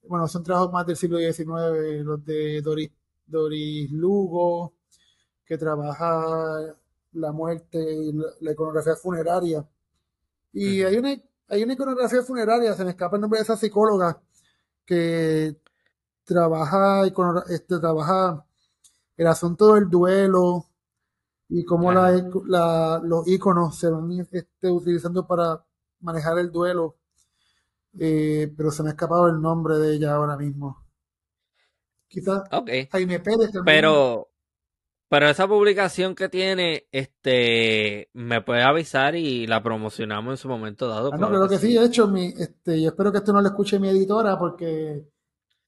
bueno, 0.07 0.27
son 0.27 0.43
trabajos 0.43 0.71
más 0.71 0.85
del 0.85 0.97
siglo 0.97 1.17
XIX, 1.17 2.03
los 2.03 2.25
de 2.25 2.61
Doris, 2.61 2.91
Doris 3.25 3.91
Lugo, 3.91 4.73
que 5.45 5.57
trabaja 5.57 6.75
la 7.13 7.31
muerte 7.31 7.79
y 7.79 8.13
la, 8.41 8.51
iconografía 8.51 8.95
funeraria. 8.95 9.67
Y 10.51 10.83
hay, 10.83 10.97
una, 10.97 11.15
hay 11.47 11.63
una 11.63 11.73
iconografía 11.73 12.21
funeraria, 12.23 12.73
se 12.73 12.83
me 12.83 12.91
escapa 12.91 13.15
el 13.17 13.21
nombre 13.21 13.39
de 13.39 13.43
esa 13.43 13.57
psicóloga, 13.57 14.21
que 14.85 15.57
trabaja, 16.25 17.05
este, 17.49 17.79
trabaja 17.79 18.45
el 19.17 19.27
asunto 19.27 19.75
del 19.75 19.89
duelo 19.89 20.65
y 21.49 21.63
cómo 21.65 21.91
la, 21.91 23.01
los 23.03 23.27
iconos 23.27 23.77
se 23.77 23.89
van 23.89 24.27
este, 24.31 24.71
utilizando 24.71 25.27
para 25.27 25.63
manejar 26.03 26.37
el 26.37 26.51
duelo. 26.51 26.97
Eh, 27.99 28.51
pero 28.55 28.71
se 28.71 28.83
me 28.83 28.89
ha 28.89 28.93
escapado 28.93 29.27
el 29.27 29.39
nombre 29.41 29.77
de 29.77 29.95
ella 29.95 30.15
ahora 30.15 30.35
mismo. 30.37 30.83
Quizás 32.07 32.43
Jaime 32.91 33.19
Pérez 33.19 33.51
Pero, 33.65 34.29
pero 35.09 35.29
esa 35.29 35.47
publicación 35.47 36.13
que 36.15 36.29
tiene, 36.29 36.87
este, 36.91 38.09
me 38.13 38.41
puede 38.41 38.61
avisar 38.63 39.15
y 39.15 39.47
la 39.47 39.63
promocionamos 39.63 40.33
en 40.33 40.37
su 40.37 40.47
momento 40.47 40.87
dado. 40.87 41.11
Ah, 41.13 41.17
no, 41.17 41.47
que, 41.47 41.57
sí. 41.57 41.73
De 41.73 41.85
hecho, 41.85 42.07
mi, 42.07 42.33
este, 42.37 42.77
y 42.77 42.85
espero 42.85 43.11
que 43.11 43.19
esto 43.19 43.33
no 43.33 43.41
lo 43.41 43.47
escuche 43.47 43.79
mi 43.79 43.89
editora 43.89 44.37
porque 44.37 45.07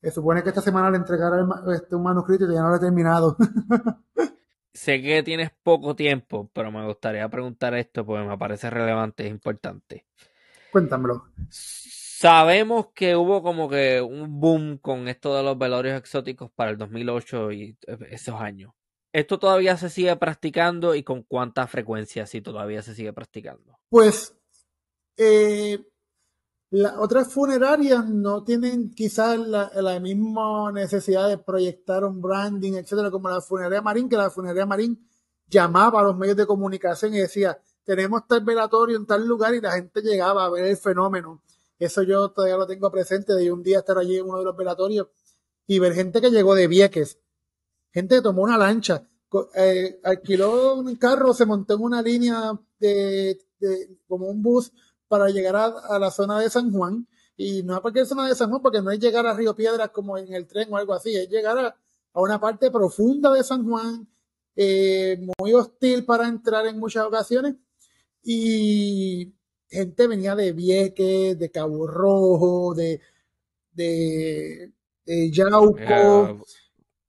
se 0.02 0.12
supone 0.12 0.44
que 0.44 0.50
esta 0.50 0.62
semana 0.62 0.92
le 0.92 0.98
entregará 0.98 1.48
este, 1.74 1.96
un 1.96 2.04
manuscrito 2.04 2.46
y 2.46 2.54
ya 2.54 2.62
no 2.62 2.70
lo 2.70 2.76
he 2.76 2.80
terminado. 2.80 3.38
sé 4.76 5.02
que 5.02 5.24
tienes 5.24 5.52
poco 5.64 5.96
tiempo, 5.96 6.50
pero 6.54 6.72
me 6.72 6.86
gustaría 6.86 7.28
preguntar 7.30 7.74
esto 7.74 8.06
porque 8.06 8.28
me 8.28 8.38
parece 8.38 8.70
relevante 8.70 9.24
e 9.24 9.30
importante. 9.30 10.06
Cuéntamelo. 10.72 11.26
Sabemos 11.50 12.88
que 12.94 13.16
hubo 13.16 13.42
como 13.42 13.70
que 13.70 14.02
un 14.02 14.40
boom 14.40 14.78
con 14.78 15.08
esto 15.08 15.36
de 15.36 15.44
los 15.44 15.58
velorios 15.58 15.98
exóticos 15.98 16.52
para 16.52 16.72
el 16.72 16.78
2008 16.78 17.52
y 17.54 17.78
esos 18.10 18.40
años. 18.40 18.74
¿Esto 19.14 19.40
todavía 19.40 19.78
se 19.78 19.90
sigue 19.90 20.16
practicando 20.18 20.94
y 20.94 21.04
con 21.04 21.24
cuánta 21.24 21.68
frecuencia 21.68 22.26
si 22.26 22.42
todavía 22.42 22.82
se 22.82 22.94
sigue 22.94 23.14
practicando? 23.14 23.80
Pues 23.90 24.36
eh, 25.16 25.80
las 26.72 26.94
otras 26.98 27.32
funerarias 27.32 28.10
no 28.10 28.44
tienen 28.44 28.92
quizás 28.92 29.40
la, 29.40 30.00
misma 30.00 30.72
necesidad 30.72 31.30
de 31.30 31.38
proyectar 31.38 32.04
un 32.04 32.22
branding, 32.22 32.74
etcétera, 32.74 33.12
como 33.12 33.30
la 33.30 33.42
funeraria 33.42 33.82
Marín, 33.82 34.10
que 34.10 34.18
la 34.18 34.30
funeraria 34.30 34.66
Marín 34.66 35.08
llamaba 35.48 36.02
a 36.02 36.04
los 36.04 36.18
medios 36.18 36.38
de 36.38 36.46
comunicación 36.46 37.14
y 37.14 37.20
decía, 37.20 37.60
tenemos 37.84 38.28
tal 38.28 38.44
velatorio 38.44 38.98
en 38.98 39.06
tal 39.06 39.28
lugar 39.28 39.54
y 39.54 39.62
la 39.62 39.74
gente 39.74 40.02
llegaba 40.02 40.46
a 40.46 40.50
ver 40.50 40.66
el 40.66 40.78
fenómeno. 40.78 41.44
Eso 41.78 42.04
yo 42.04 42.32
todavía 42.32 42.58
lo 42.58 42.66
tengo 42.66 42.92
presente 42.92 43.34
de 43.34 43.52
un 43.52 43.62
día 43.62 43.80
estar 43.80 43.98
allí 43.98 44.18
en 44.18 44.26
uno 44.26 44.40
de 44.40 44.46
los 44.46 44.58
velatorios 44.58 45.08
y 45.68 45.80
ver 45.80 45.94
gente 45.94 46.22
que 46.22 46.32
llegó 46.32 46.56
de 46.56 46.68
Vieques, 46.68 47.20
gente 47.92 48.22
tomó 48.22 48.44
una 48.44 48.58
lancha, 48.58 49.08
eh, 49.56 50.00
alquiló 50.04 50.76
un 50.76 50.96
carro, 50.96 51.34
se 51.34 51.46
montó 51.46 51.76
en 51.76 51.82
una 51.82 52.02
línea 52.02 52.60
de, 52.80 53.38
como 54.08 54.28
un 54.28 54.42
bus 54.42 54.72
para 55.08 55.30
llegar 55.30 55.56
a, 55.56 56.00
la 56.00 56.12
zona 56.12 56.40
de 56.40 56.50
San 56.50 56.72
Juan. 56.72 57.08
Y 57.38 57.64
no 57.64 57.76
es 57.76 57.82
porque 57.82 58.06
zona 58.06 58.28
de 58.28 58.36
San 58.36 58.50
Juan, 58.50 58.62
porque 58.62 58.82
no 58.82 58.92
es 58.92 59.00
llegar 59.00 59.26
a 59.26 59.34
Río 59.34 59.56
Piedras 59.56 59.90
como 59.90 60.18
en 60.18 60.34
el 60.34 60.48
tren 60.48 60.72
o 60.72 60.78
algo 60.78 60.94
así, 60.94 61.16
es 61.16 61.30
llegar 61.30 61.58
a, 61.58 61.76
una 62.14 62.40
parte 62.40 62.72
profunda 62.72 63.32
de 63.34 63.44
San 63.44 63.68
Juan, 63.68 64.08
eh, 64.56 65.20
muy 65.38 65.54
hostil 65.54 66.06
para 66.06 66.28
entrar 66.28 66.66
en 66.66 66.80
muchas 66.80 67.06
ocasiones. 67.06 67.56
Y 68.24 69.36
gente 69.70 70.08
venía 70.08 70.36
de 70.36 70.54
Vieques, 70.54 71.38
de 71.38 71.52
Cabo 71.52 71.88
Rojo, 71.88 72.74
de, 72.74 73.02
de, 73.74 74.72
Yauco. 75.32 76.46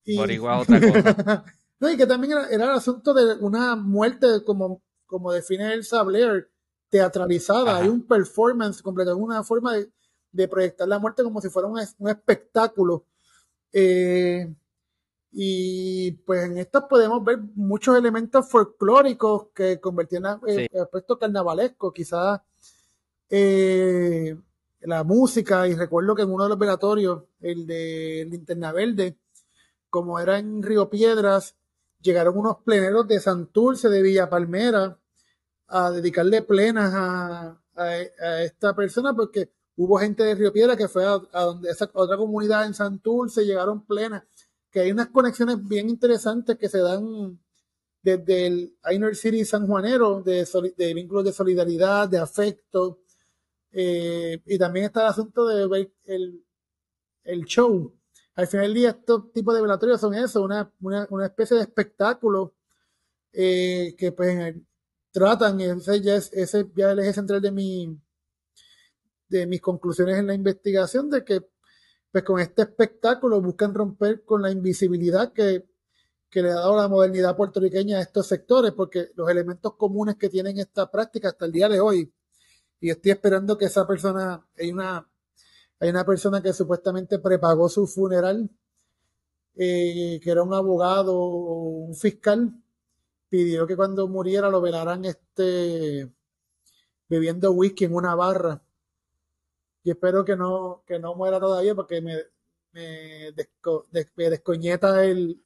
No, 1.78 1.90
y 1.90 1.96
que 1.98 2.06
también 2.06 2.32
era, 2.32 2.48
el 2.48 2.62
asunto 2.62 3.12
de 3.12 3.34
una 3.44 3.76
muerte, 3.76 4.42
como, 4.46 4.82
como 5.04 5.30
define 5.30 5.74
el 5.74 5.84
Sabler, 5.84 6.50
teatralizada. 6.88 7.76
Hay 7.76 7.88
un 7.88 8.06
performance 8.06 8.82
completo, 8.82 9.16
una 9.16 9.42
forma 9.42 9.74
de, 9.74 10.48
proyectar 10.48 10.86
la 10.86 10.98
muerte 10.98 11.22
como 11.22 11.40
si 11.40 11.48
fuera 11.48 11.68
un, 11.68 11.78
espectáculo. 11.78 13.04
Eh, 13.72 14.54
y 15.32 16.12
pues 16.12 16.44
en 16.44 16.58
esto 16.58 16.88
podemos 16.88 17.22
ver 17.22 17.38
muchos 17.54 17.96
elementos 17.96 18.48
folclóricos 18.48 19.48
que 19.54 19.80
convertían 19.80 20.40
en 20.46 20.60
eh, 20.60 20.68
aspecto 20.80 21.18
carnavalesco. 21.18 21.92
Quizás 21.92 22.40
eh, 23.28 24.36
la 24.80 25.04
música, 25.04 25.66
y 25.68 25.74
recuerdo 25.74 26.14
que 26.14 26.22
en 26.22 26.32
uno 26.32 26.44
de 26.44 26.50
los 26.50 26.58
velatorios, 26.58 27.24
el 27.40 27.66
de 27.66 28.26
Linterna 28.30 28.72
Verde, 28.72 29.18
como 29.90 30.18
era 30.20 30.38
en 30.38 30.62
Río 30.62 30.88
Piedras, 30.88 31.56
llegaron 32.00 32.38
unos 32.38 32.58
pleneros 32.64 33.06
de 33.08 33.20
Santurce, 33.20 33.88
de 33.88 34.02
Villa 34.02 34.30
Palmera, 34.30 34.98
a 35.68 35.90
dedicarle 35.90 36.42
plenas 36.42 36.92
a, 36.94 37.60
esta 38.42 38.74
persona 38.74 39.12
porque 39.14 39.50
hubo 39.76 39.98
gente 39.98 40.22
de 40.22 40.34
Río 40.34 40.50
Piedra 40.50 40.76
que 40.76 40.88
fue 40.88 41.04
a, 41.04 41.40
donde 41.42 41.70
esa 41.70 41.90
otra 41.92 42.16
comunidad 42.16 42.64
en 42.64 42.72
Santurce, 42.72 43.44
llegaron 43.44 43.84
plenas, 43.84 44.22
que 44.70 44.80
hay 44.80 44.92
unas 44.92 45.08
conexiones 45.08 45.62
bien 45.66 45.90
interesantes 45.90 46.56
que 46.56 46.68
se 46.68 46.78
dan 46.78 47.38
desde 48.02 48.46
el 48.46 48.76
Inner 48.90 49.14
City 49.14 49.44
sanjuanero, 49.44 50.22
de, 50.22 50.46
de 50.76 50.94
vínculos 50.94 51.24
de 51.24 51.32
solidaridad, 51.32 52.08
de 52.08 52.18
afecto, 52.18 53.00
eh, 53.72 54.40
y 54.46 54.58
también 54.58 54.86
está 54.86 55.02
el 55.02 55.08
asunto 55.08 55.46
de 55.46 55.66
ver 55.66 55.92
el, 56.04 56.42
el 57.24 57.44
show, 57.44 57.92
al 58.36 58.46
final 58.46 58.66
del 58.66 58.74
día, 58.74 58.90
estos 58.90 59.32
tipos 59.32 59.54
de 59.54 59.62
velatorios 59.62 59.98
son 59.98 60.14
eso, 60.14 60.42
una, 60.44 60.70
especie 61.24 61.56
de 61.56 61.62
espectáculo 61.62 62.54
eh, 63.32 63.94
que 63.98 64.12
pues 64.12 64.54
tratan, 65.16 65.58
ese 65.62 66.02
ya 66.02 66.16
es, 66.16 66.30
ese 66.34 66.70
ya 66.76 66.90
el 66.90 66.98
eje 66.98 67.14
central 67.14 67.40
de 67.40 67.50
mi 67.50 67.98
de 69.30 69.46
mis 69.46 69.62
conclusiones 69.62 70.18
en 70.18 70.26
la 70.26 70.34
investigación, 70.34 71.08
de 71.08 71.24
que 71.24 71.40
pues 72.12 72.22
con 72.22 72.38
este 72.38 72.62
espectáculo 72.62 73.40
buscan 73.40 73.72
romper 73.72 74.24
con 74.24 74.42
la 74.42 74.50
invisibilidad 74.50 75.32
que, 75.32 75.66
que 76.28 76.42
le 76.42 76.50
ha 76.50 76.56
dado 76.56 76.76
la 76.76 76.88
modernidad 76.88 77.34
puertorriqueña 77.34 77.96
a 77.96 78.02
estos 78.02 78.26
sectores, 78.26 78.72
porque 78.72 79.08
los 79.14 79.30
elementos 79.30 79.74
comunes 79.76 80.16
que 80.16 80.28
tienen 80.28 80.58
esta 80.58 80.90
práctica 80.90 81.28
hasta 81.28 81.46
el 81.46 81.52
día 81.52 81.70
de 81.70 81.80
hoy, 81.80 82.12
y 82.78 82.90
estoy 82.90 83.12
esperando 83.12 83.56
que 83.56 83.64
esa 83.64 83.86
persona, 83.86 84.46
hay 84.58 84.70
una 84.70 85.08
hay 85.80 85.88
una 85.90 86.04
persona 86.04 86.42
que 86.42 86.52
supuestamente 86.52 87.18
prepagó 87.18 87.70
su 87.70 87.86
funeral, 87.86 88.50
eh, 89.54 90.20
que 90.22 90.30
era 90.30 90.42
un 90.42 90.52
abogado 90.52 91.18
o 91.18 91.86
un 91.86 91.94
fiscal, 91.94 92.52
pidió 93.28 93.66
que 93.66 93.76
cuando 93.76 94.08
muriera 94.08 94.50
lo 94.50 94.60
velaran 94.60 95.04
este 95.04 96.10
bebiendo 97.08 97.52
whisky 97.52 97.84
en 97.84 97.94
una 97.94 98.14
barra. 98.14 98.62
Y 99.82 99.90
espero 99.90 100.24
que 100.24 100.36
no, 100.36 100.82
que 100.86 100.98
no 100.98 101.14
muera 101.14 101.38
todavía 101.38 101.74
porque 101.74 102.00
me, 102.00 102.16
me, 102.72 103.32
descoñeta 104.16 105.04
el, 105.04 105.40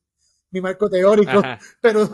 mi 0.51 0.61
marco 0.61 0.89
teórico. 0.89 1.43
Pero, 1.81 2.07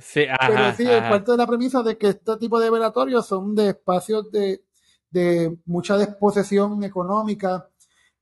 sí, 0.00 0.24
pero 0.40 0.74
sí, 0.76 0.84
parte 0.86 1.32
de 1.32 1.36
la 1.36 1.46
premisa 1.46 1.82
de 1.82 1.98
que 1.98 2.08
este 2.08 2.36
tipo 2.36 2.60
de 2.60 2.70
velatorios 2.70 3.26
son 3.26 3.54
de 3.54 3.70
espacios 3.70 4.30
de, 4.30 4.64
de 5.10 5.58
mucha 5.66 5.96
desposesión 5.96 6.82
económica, 6.84 7.68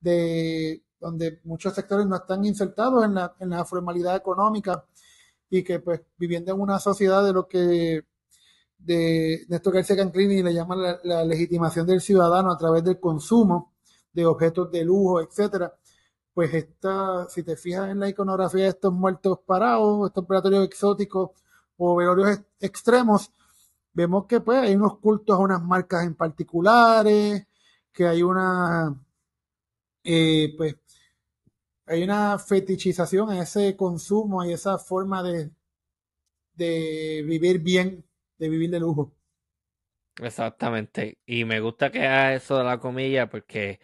de 0.01 0.83
donde 0.99 1.41
muchos 1.45 1.75
sectores 1.75 2.07
no 2.07 2.17
están 2.17 2.45
insertados 2.45 3.05
en 3.05 3.15
la, 3.15 3.35
en 3.39 3.51
la 3.51 3.65
formalidad 3.65 4.17
económica 4.17 4.85
y 5.51 5.63
que 5.65 5.81
pues 5.81 6.03
viviendo 6.17 6.53
en 6.53 6.61
una 6.61 6.79
sociedad 6.79 7.25
de 7.25 7.33
lo 7.33 7.49
que 7.49 8.05
de 8.79 9.45
Néstor 9.49 9.75
García 9.75 9.97
Canclini 9.97 10.43
le 10.43 10.55
llaman 10.55 10.99
la, 11.03 11.25
legitimación 11.25 11.87
del 11.87 12.01
ciudadano 12.01 12.53
a 12.53 12.59
través 12.59 12.85
del 12.85 13.01
consumo 13.01 13.75
de 14.13 14.27
objetos 14.27 14.71
de 14.71 14.85
lujo, 14.85 15.21
etcétera. 15.21 15.75
Pues 16.33 16.55
esta, 16.55 17.29
si 17.29 17.43
te 17.43 17.57
fijas 17.57 17.91
en 17.91 17.99
la 18.01 18.09
iconografía 18.09 18.65
de 18.65 18.69
estos 18.71 18.93
muertos 18.93 19.41
parados, 19.45 20.09
estos 20.09 20.25
operatorios 20.25 20.65
exóticos 20.65 21.31
o 21.77 21.97
velorios 21.97 22.41
extremos, 22.61 23.33
vemos 23.93 24.27
que 24.27 24.41
pues 24.41 24.59
hay 24.59 24.75
unos 24.77 24.99
cultos 24.99 25.37
a 25.37 25.41
unas 25.41 25.63
marcas 25.63 26.05
en 26.05 26.15
particulares, 26.15 27.47
que 27.93 28.07
hay 28.07 28.23
una 28.23 28.95
eh, 30.05 30.55
pues 30.57 30.77
hay 31.89 32.03
una 32.05 32.39
fetichización 32.39 33.31
a 33.31 33.43
ese 33.43 33.77
consumo 33.77 34.45
y 34.45 34.53
esa 34.53 34.79
forma 34.79 35.23
de, 35.23 35.51
de 36.55 37.25
vivir 37.27 37.61
bien, 37.61 38.05
de 38.39 38.49
vivir 38.51 38.71
de 38.71 38.81
lujo. 38.81 39.15
Exactamente. 40.21 41.19
Y 41.27 41.45
me 41.45 41.61
gusta 41.61 41.91
que 41.93 42.01
haga 42.07 42.35
eso 42.35 42.59
de 42.59 42.65
la 42.65 42.79
comilla 42.81 43.29
porque, 43.29 43.81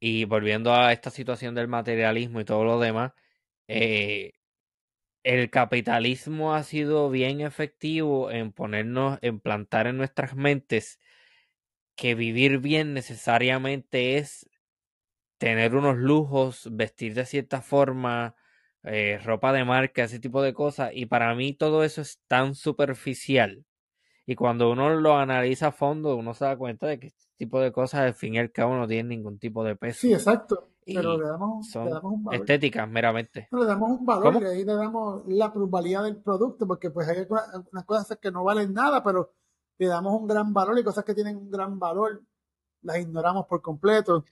y 0.00 0.24
volviendo 0.24 0.74
a 0.74 0.92
esta 0.92 1.10
situación 1.10 1.54
del 1.54 1.68
materialismo 1.68 2.40
y 2.40 2.44
todo 2.44 2.64
lo 2.64 2.80
demás, 2.80 3.12
eh, 3.68 4.32
el 5.24 5.50
capitalismo 5.50 6.54
ha 6.54 6.64
sido 6.64 7.10
bien 7.10 7.40
efectivo 7.42 8.30
en 8.32 8.52
ponernos, 8.52 9.18
en 9.22 9.40
plantar 9.40 9.86
en 9.88 9.98
nuestras 9.98 10.36
mentes 10.36 11.00
que 11.96 12.14
vivir 12.16 12.58
bien 12.58 12.94
necesariamente 12.94 14.18
es 14.18 14.49
tener 15.40 15.74
unos 15.74 15.96
lujos, 15.96 16.68
vestir 16.70 17.14
de 17.14 17.24
cierta 17.24 17.62
forma, 17.62 18.34
eh, 18.82 19.18
ropa 19.24 19.54
de 19.54 19.64
marca, 19.64 20.04
ese 20.04 20.20
tipo 20.20 20.42
de 20.42 20.52
cosas. 20.52 20.90
Y 20.92 21.06
para 21.06 21.34
mí 21.34 21.54
todo 21.54 21.82
eso 21.82 22.02
es 22.02 22.20
tan 22.28 22.54
superficial. 22.54 23.64
Y 24.26 24.34
cuando 24.34 24.70
uno 24.70 24.90
lo 24.90 25.16
analiza 25.16 25.68
a 25.68 25.72
fondo, 25.72 26.14
uno 26.14 26.34
se 26.34 26.44
da 26.44 26.58
cuenta 26.58 26.86
de 26.86 27.00
que 27.00 27.06
este 27.06 27.24
tipo 27.38 27.58
de 27.58 27.72
cosas, 27.72 28.02
al 28.02 28.12
fin 28.12 28.34
y 28.34 28.38
al 28.38 28.52
cabo, 28.52 28.76
no 28.76 28.86
tienen 28.86 29.08
ningún 29.08 29.38
tipo 29.38 29.64
de 29.64 29.76
peso. 29.76 30.00
Sí, 30.00 30.12
exacto. 30.12 30.68
Pero 30.84 31.16
le 31.16 31.26
damos, 31.26 31.70
son 31.70 31.88
un 32.02 32.22
valor. 32.22 32.40
estéticas 32.42 32.86
meramente. 32.86 33.48
Pero 33.50 33.62
le 33.62 33.68
damos 33.68 33.98
un 33.98 34.04
valor 34.04 34.42
y 34.42 34.44
ahí 34.44 34.64
le 34.64 34.74
damos 34.74 35.22
la 35.26 35.50
plusvalía 35.50 36.02
del 36.02 36.16
producto, 36.16 36.66
porque 36.66 36.90
pues 36.90 37.08
hay 37.08 37.26
unas 37.72 37.84
cosas 37.86 38.18
que 38.20 38.30
no 38.30 38.44
valen 38.44 38.74
nada, 38.74 39.02
pero 39.02 39.32
le 39.78 39.86
damos 39.86 40.20
un 40.20 40.28
gran 40.28 40.52
valor 40.52 40.78
y 40.78 40.84
cosas 40.84 41.02
que 41.02 41.14
tienen 41.14 41.38
un 41.38 41.50
gran 41.50 41.78
valor 41.78 42.22
las 42.82 42.98
ignoramos 42.98 43.46
por 43.46 43.62
completo. 43.62 44.24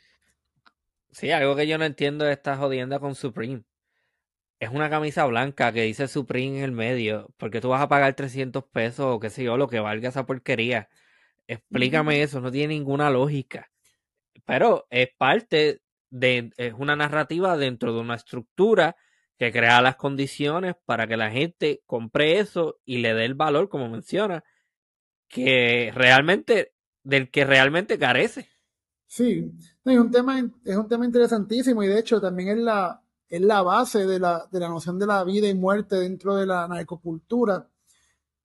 Sí, 1.10 1.30
algo 1.30 1.56
que 1.56 1.66
yo 1.66 1.78
no 1.78 1.84
entiendo 1.84 2.26
es 2.26 2.36
esta 2.36 2.56
jodienda 2.56 2.98
con 3.00 3.14
Supreme. 3.14 3.64
Es 4.60 4.70
una 4.70 4.90
camisa 4.90 5.24
blanca 5.26 5.72
que 5.72 5.82
dice 5.82 6.08
Supreme 6.08 6.58
en 6.58 6.64
el 6.64 6.72
medio. 6.72 7.28
porque 7.36 7.60
tú 7.60 7.68
vas 7.70 7.82
a 7.82 7.88
pagar 7.88 8.14
300 8.14 8.64
pesos 8.64 9.06
o 9.06 9.20
qué 9.20 9.30
sé 9.30 9.44
yo, 9.44 9.56
lo 9.56 9.68
que 9.68 9.80
valga 9.80 10.08
esa 10.08 10.26
porquería? 10.26 10.88
Explícame 11.46 12.22
eso, 12.22 12.40
no 12.40 12.50
tiene 12.52 12.74
ninguna 12.74 13.10
lógica. 13.10 13.70
Pero 14.46 14.86
es 14.90 15.08
parte 15.16 15.82
de, 16.10 16.50
es 16.56 16.74
una 16.74 16.96
narrativa 16.96 17.56
dentro 17.56 17.94
de 17.94 18.00
una 18.00 18.16
estructura 18.16 18.96
que 19.38 19.52
crea 19.52 19.80
las 19.82 19.96
condiciones 19.96 20.74
para 20.84 21.06
que 21.06 21.16
la 21.16 21.30
gente 21.30 21.82
compre 21.86 22.38
eso 22.40 22.80
y 22.84 22.98
le 22.98 23.14
dé 23.14 23.24
el 23.24 23.34
valor, 23.34 23.68
como 23.68 23.88
menciona, 23.88 24.44
que 25.28 25.92
realmente, 25.94 26.74
del 27.04 27.30
que 27.30 27.44
realmente 27.44 27.98
carece. 27.98 28.48
Sí, 29.10 29.50
es 29.84 29.98
un 29.98 30.10
tema, 30.10 30.38
es 30.64 30.76
un 30.76 30.86
tema 30.86 31.06
interesantísimo 31.06 31.82
y 31.82 31.88
de 31.88 31.98
hecho 31.98 32.20
también 32.20 32.50
es 32.50 32.58
la, 32.58 33.02
es 33.26 33.40
la 33.40 33.62
base 33.62 34.06
de 34.06 34.18
la, 34.18 34.46
de 34.52 34.60
la 34.60 34.68
noción 34.68 34.98
de 34.98 35.06
la 35.06 35.24
vida 35.24 35.48
y 35.48 35.54
muerte 35.54 35.96
dentro 35.96 36.36
de 36.36 36.44
la 36.46 36.68
narcocultura. 36.68 37.66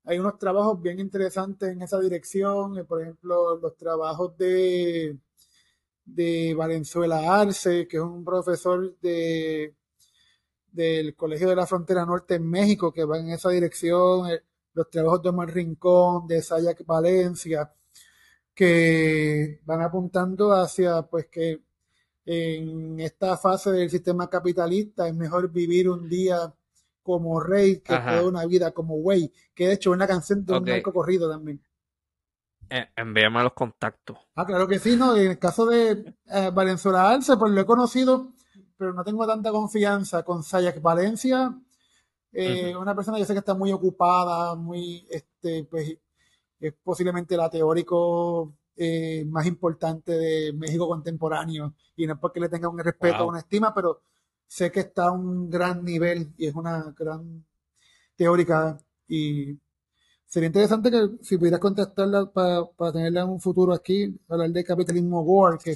Hay 0.05 0.19
unos 0.19 0.37
trabajos 0.39 0.81
bien 0.81 0.99
interesantes 0.99 1.69
en 1.69 1.81
esa 1.81 1.99
dirección, 1.99 2.77
eh, 2.77 2.85
por 2.85 3.01
ejemplo, 3.01 3.57
los 3.57 3.75
trabajos 3.75 4.37
de, 4.37 5.17
de 6.05 6.53
Valenzuela 6.55 7.41
Arce, 7.41 7.85
que 7.87 7.97
es 7.97 8.03
un 8.03 8.23
profesor 8.23 8.97
de, 9.01 9.75
del 10.71 11.15
Colegio 11.15 11.49
de 11.49 11.55
la 11.57 11.67
Frontera 11.67 12.05
Norte 12.05 12.35
en 12.35 12.49
México, 12.49 12.93
que 12.93 13.03
va 13.05 13.19
en 13.19 13.29
esa 13.29 13.49
dirección, 13.49 14.29
eh, 14.31 14.41
los 14.73 14.89
trabajos 14.89 15.21
de 15.23 15.29
Omar 15.29 15.53
Rincón, 15.53 16.25
de 16.27 16.41
Sayak 16.41 16.85
Valencia, 16.85 17.71
que 18.53 19.61
van 19.65 19.81
apuntando 19.81 20.53
hacia 20.53 21.01
pues 21.03 21.27
que 21.27 21.63
en 22.25 22.99
esta 22.99 23.37
fase 23.37 23.71
del 23.71 23.89
sistema 23.89 24.29
capitalista 24.29 25.07
es 25.07 25.15
mejor 25.15 25.51
vivir 25.51 25.89
un 25.89 26.07
día 26.07 26.53
como 27.01 27.39
rey 27.39 27.81
que 27.81 27.93
toda 27.93 28.23
una 28.23 28.45
vida 28.45 28.71
como 28.71 28.95
güey, 28.95 29.31
que 29.53 29.67
de 29.67 29.73
hecho 29.73 29.91
es 29.91 29.95
una 29.95 30.07
canción 30.07 30.45
de 30.45 30.57
un 30.57 30.63
narco 30.63 30.93
corrido 30.93 31.29
también. 31.29 31.61
Eh, 32.69 32.87
envíame 32.95 33.43
los 33.43 33.53
contactos. 33.53 34.17
Ah, 34.35 34.45
claro 34.45 34.67
que 34.67 34.79
sí, 34.79 34.95
¿no? 34.95 35.15
En 35.15 35.31
el 35.31 35.39
caso 35.39 35.65
de 35.65 36.15
eh, 36.27 36.49
Valenzuela 36.53 37.09
Arce, 37.09 37.35
pues 37.37 37.51
lo 37.51 37.61
he 37.61 37.65
conocido, 37.65 38.31
pero 38.77 38.93
no 38.93 39.03
tengo 39.03 39.27
tanta 39.27 39.51
confianza 39.51 40.23
con 40.23 40.43
Sayak 40.43 40.81
Valencia. 40.81 41.53
Eh, 42.31 42.75
Una 42.75 42.95
persona 42.95 43.19
yo 43.19 43.25
sé 43.25 43.33
que 43.33 43.39
está 43.39 43.53
muy 43.53 43.71
ocupada, 43.71 44.55
muy, 44.55 45.05
este, 45.11 45.65
pues 45.65 45.97
es 46.67 46.73
posiblemente 46.81 47.35
la 47.35 47.49
teórico 47.49 48.55
eh, 48.77 49.25
más 49.25 49.45
importante 49.45 50.13
de 50.13 50.53
México 50.53 50.87
contemporáneo. 50.87 51.75
Y 51.97 52.07
no 52.07 52.13
es 52.13 52.19
porque 52.19 52.39
le 52.39 52.47
tenga 52.47 52.69
un 52.69 52.79
respeto 52.79 53.25
o 53.25 53.29
una 53.29 53.39
estima, 53.39 53.73
pero 53.73 54.01
sé 54.47 54.71
que 54.71 54.79
está 54.79 55.07
a 55.07 55.11
un 55.11 55.49
gran 55.49 55.83
nivel 55.83 56.33
y 56.37 56.47
es 56.47 56.55
una 56.55 56.93
gran 56.97 57.45
teórica. 58.15 58.77
Y 59.09 59.59
sería 60.25 60.47
interesante 60.47 60.89
que 60.89 61.09
si 61.21 61.37
pudieras 61.37 61.59
contactarla 61.59 62.31
para, 62.31 62.91
tenerla 62.93 63.23
en 63.23 63.29
un 63.29 63.41
futuro 63.41 63.73
aquí, 63.73 64.17
hablar 64.29 64.49
de 64.51 64.63
capitalismo 64.63 65.21
Gore, 65.21 65.57
que 65.61 65.71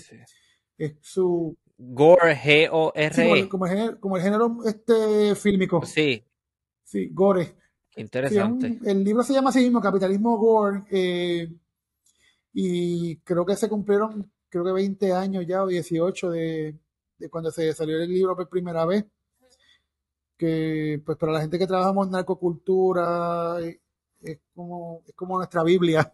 es 0.77 0.95
su. 1.01 1.57
Gore, 1.77 2.33
G-O-R-E. 2.33 3.49
como, 3.49 3.67
el, 3.67 3.99
como, 3.99 4.15
el, 4.15 4.23
género 4.23 4.57
este 4.65 5.35
fílmico. 5.35 5.85
Sí. 5.85 6.23
Sí, 6.83 7.09
Gore. 7.11 7.55
Interesante. 7.97 8.79
el 8.85 9.03
libro 9.03 9.23
se 9.23 9.33
llama 9.33 9.49
así 9.49 9.59
mismo, 9.59 9.81
Capitalismo 9.81 10.37
Gore, 10.37 10.83
eh, 10.91 11.51
y 12.53 13.17
creo 13.17 13.45
que 13.45 13.55
se 13.55 13.67
cumplieron, 13.67 14.31
creo 14.49 14.63
que 14.63 14.71
20 14.71 15.13
años 15.13 15.45
ya 15.47 15.63
o 15.63 15.67
18 15.67 16.31
de, 16.31 16.79
cuando 17.29 17.51
se 17.51 17.73
salió 17.73 18.01
el 18.01 18.09
libro 18.09 18.35
por 18.35 18.49
primera 18.49 18.85
vez. 18.85 19.05
Que 20.37 21.01
pues 21.03 21.17
para 21.17 21.33
la 21.33 21.41
gente 21.41 21.57
que 21.57 21.65
trabajamos 21.65 22.05
en 22.05 22.11
narcocultura 22.11 23.57
eh, 23.61 23.79
es 24.21 24.39
como, 24.53 25.01
es 25.07 25.15
como 25.15 25.37
nuestra 25.37 25.63
Biblia. 25.63 26.13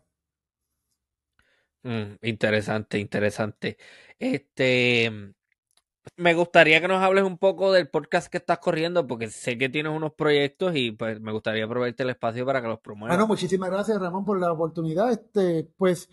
Mm, 1.83 2.15
interesante, 2.21 2.97
interesante. 2.97 3.77
Este, 4.17 5.11
me 6.17 6.33
gustaría 6.33 6.81
que 6.81 6.87
nos 6.87 7.01
hables 7.01 7.23
un 7.23 7.37
poco 7.37 7.71
del 7.71 7.89
podcast 7.89 8.27
que 8.27 8.37
estás 8.37 8.59
corriendo, 8.59 9.07
porque 9.07 9.29
sé 9.29 9.57
que 9.57 9.69
tienes 9.69 9.95
unos 9.95 10.13
proyectos 10.13 10.75
y 10.75 10.91
pues 10.91 11.19
me 11.19 11.31
gustaría 11.31 11.67
proveerte 11.67 12.03
el 12.03 12.09
espacio 12.11 12.45
para 12.45 12.61
que 12.61 12.67
los 12.67 12.79
promuevas. 12.79 13.15
Bueno, 13.15 13.27
muchísimas 13.27 13.69
gracias 13.69 13.99
Ramón 13.99 14.25
por 14.25 14.39
la 14.39 14.51
oportunidad. 14.51 15.11
Este, 15.11 15.69
pues 15.77 16.09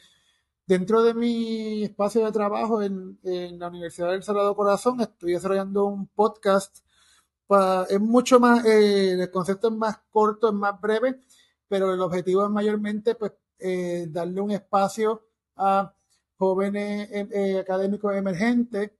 dentro 0.66 1.03
de 1.03 1.14
mi 1.14 1.84
espacio 1.84 2.24
de 2.24 2.32
trabajo 2.32 2.82
en, 2.82 3.18
la 3.59 3.68
Universidad 3.68 4.11
del 4.12 4.22
Sagrado 4.22 4.55
Corazón 4.55 5.01
estoy 5.01 5.32
desarrollando 5.32 5.86
un 5.86 6.07
podcast. 6.07 6.78
es 7.88 8.01
mucho 8.01 8.38
más, 8.38 8.64
eh, 8.64 9.12
el 9.12 9.30
concepto 9.30 9.68
es 9.68 9.74
más 9.74 9.99
corto, 10.11 10.49
es 10.49 10.55
más 10.55 10.80
breve, 10.80 11.20
pero 11.68 11.93
el 11.93 12.01
objetivo 12.01 12.45
es 12.45 12.51
mayormente 12.51 13.16
pues 13.16 13.32
eh, 13.59 14.07
darle 14.09 14.41
un 14.41 14.53
espacio 14.53 15.26
a 15.57 15.93
jóvenes 16.38 17.09
eh, 17.12 17.59
académicos 17.59 18.14
emergentes 18.14 18.93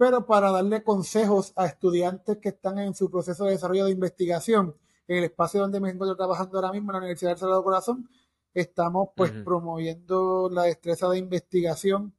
pero 0.00 0.24
para 0.24 0.50
darle 0.50 0.82
consejos 0.82 1.52
a 1.56 1.66
estudiantes 1.66 2.38
que 2.38 2.48
están 2.48 2.78
en 2.78 2.94
su 2.94 3.10
proceso 3.10 3.44
de 3.44 3.50
desarrollo 3.50 3.84
de 3.84 3.90
investigación. 3.90 4.74
En 5.06 5.18
el 5.18 5.24
espacio 5.24 5.60
donde 5.60 5.78
me 5.78 5.90
encuentro 5.90 6.16
trabajando 6.16 6.56
ahora 6.56 6.72
mismo 6.72 6.90
en 6.90 6.94
la 6.94 6.98
Universidad 7.00 7.32
del 7.32 7.38
Salvador 7.38 7.64
Corazón, 7.64 8.08
estamos 8.54 9.10
pues 9.14 9.30
promoviendo 9.44 10.48
la 10.50 10.62
destreza 10.62 11.06
de 11.10 11.18
investigación 11.18 12.14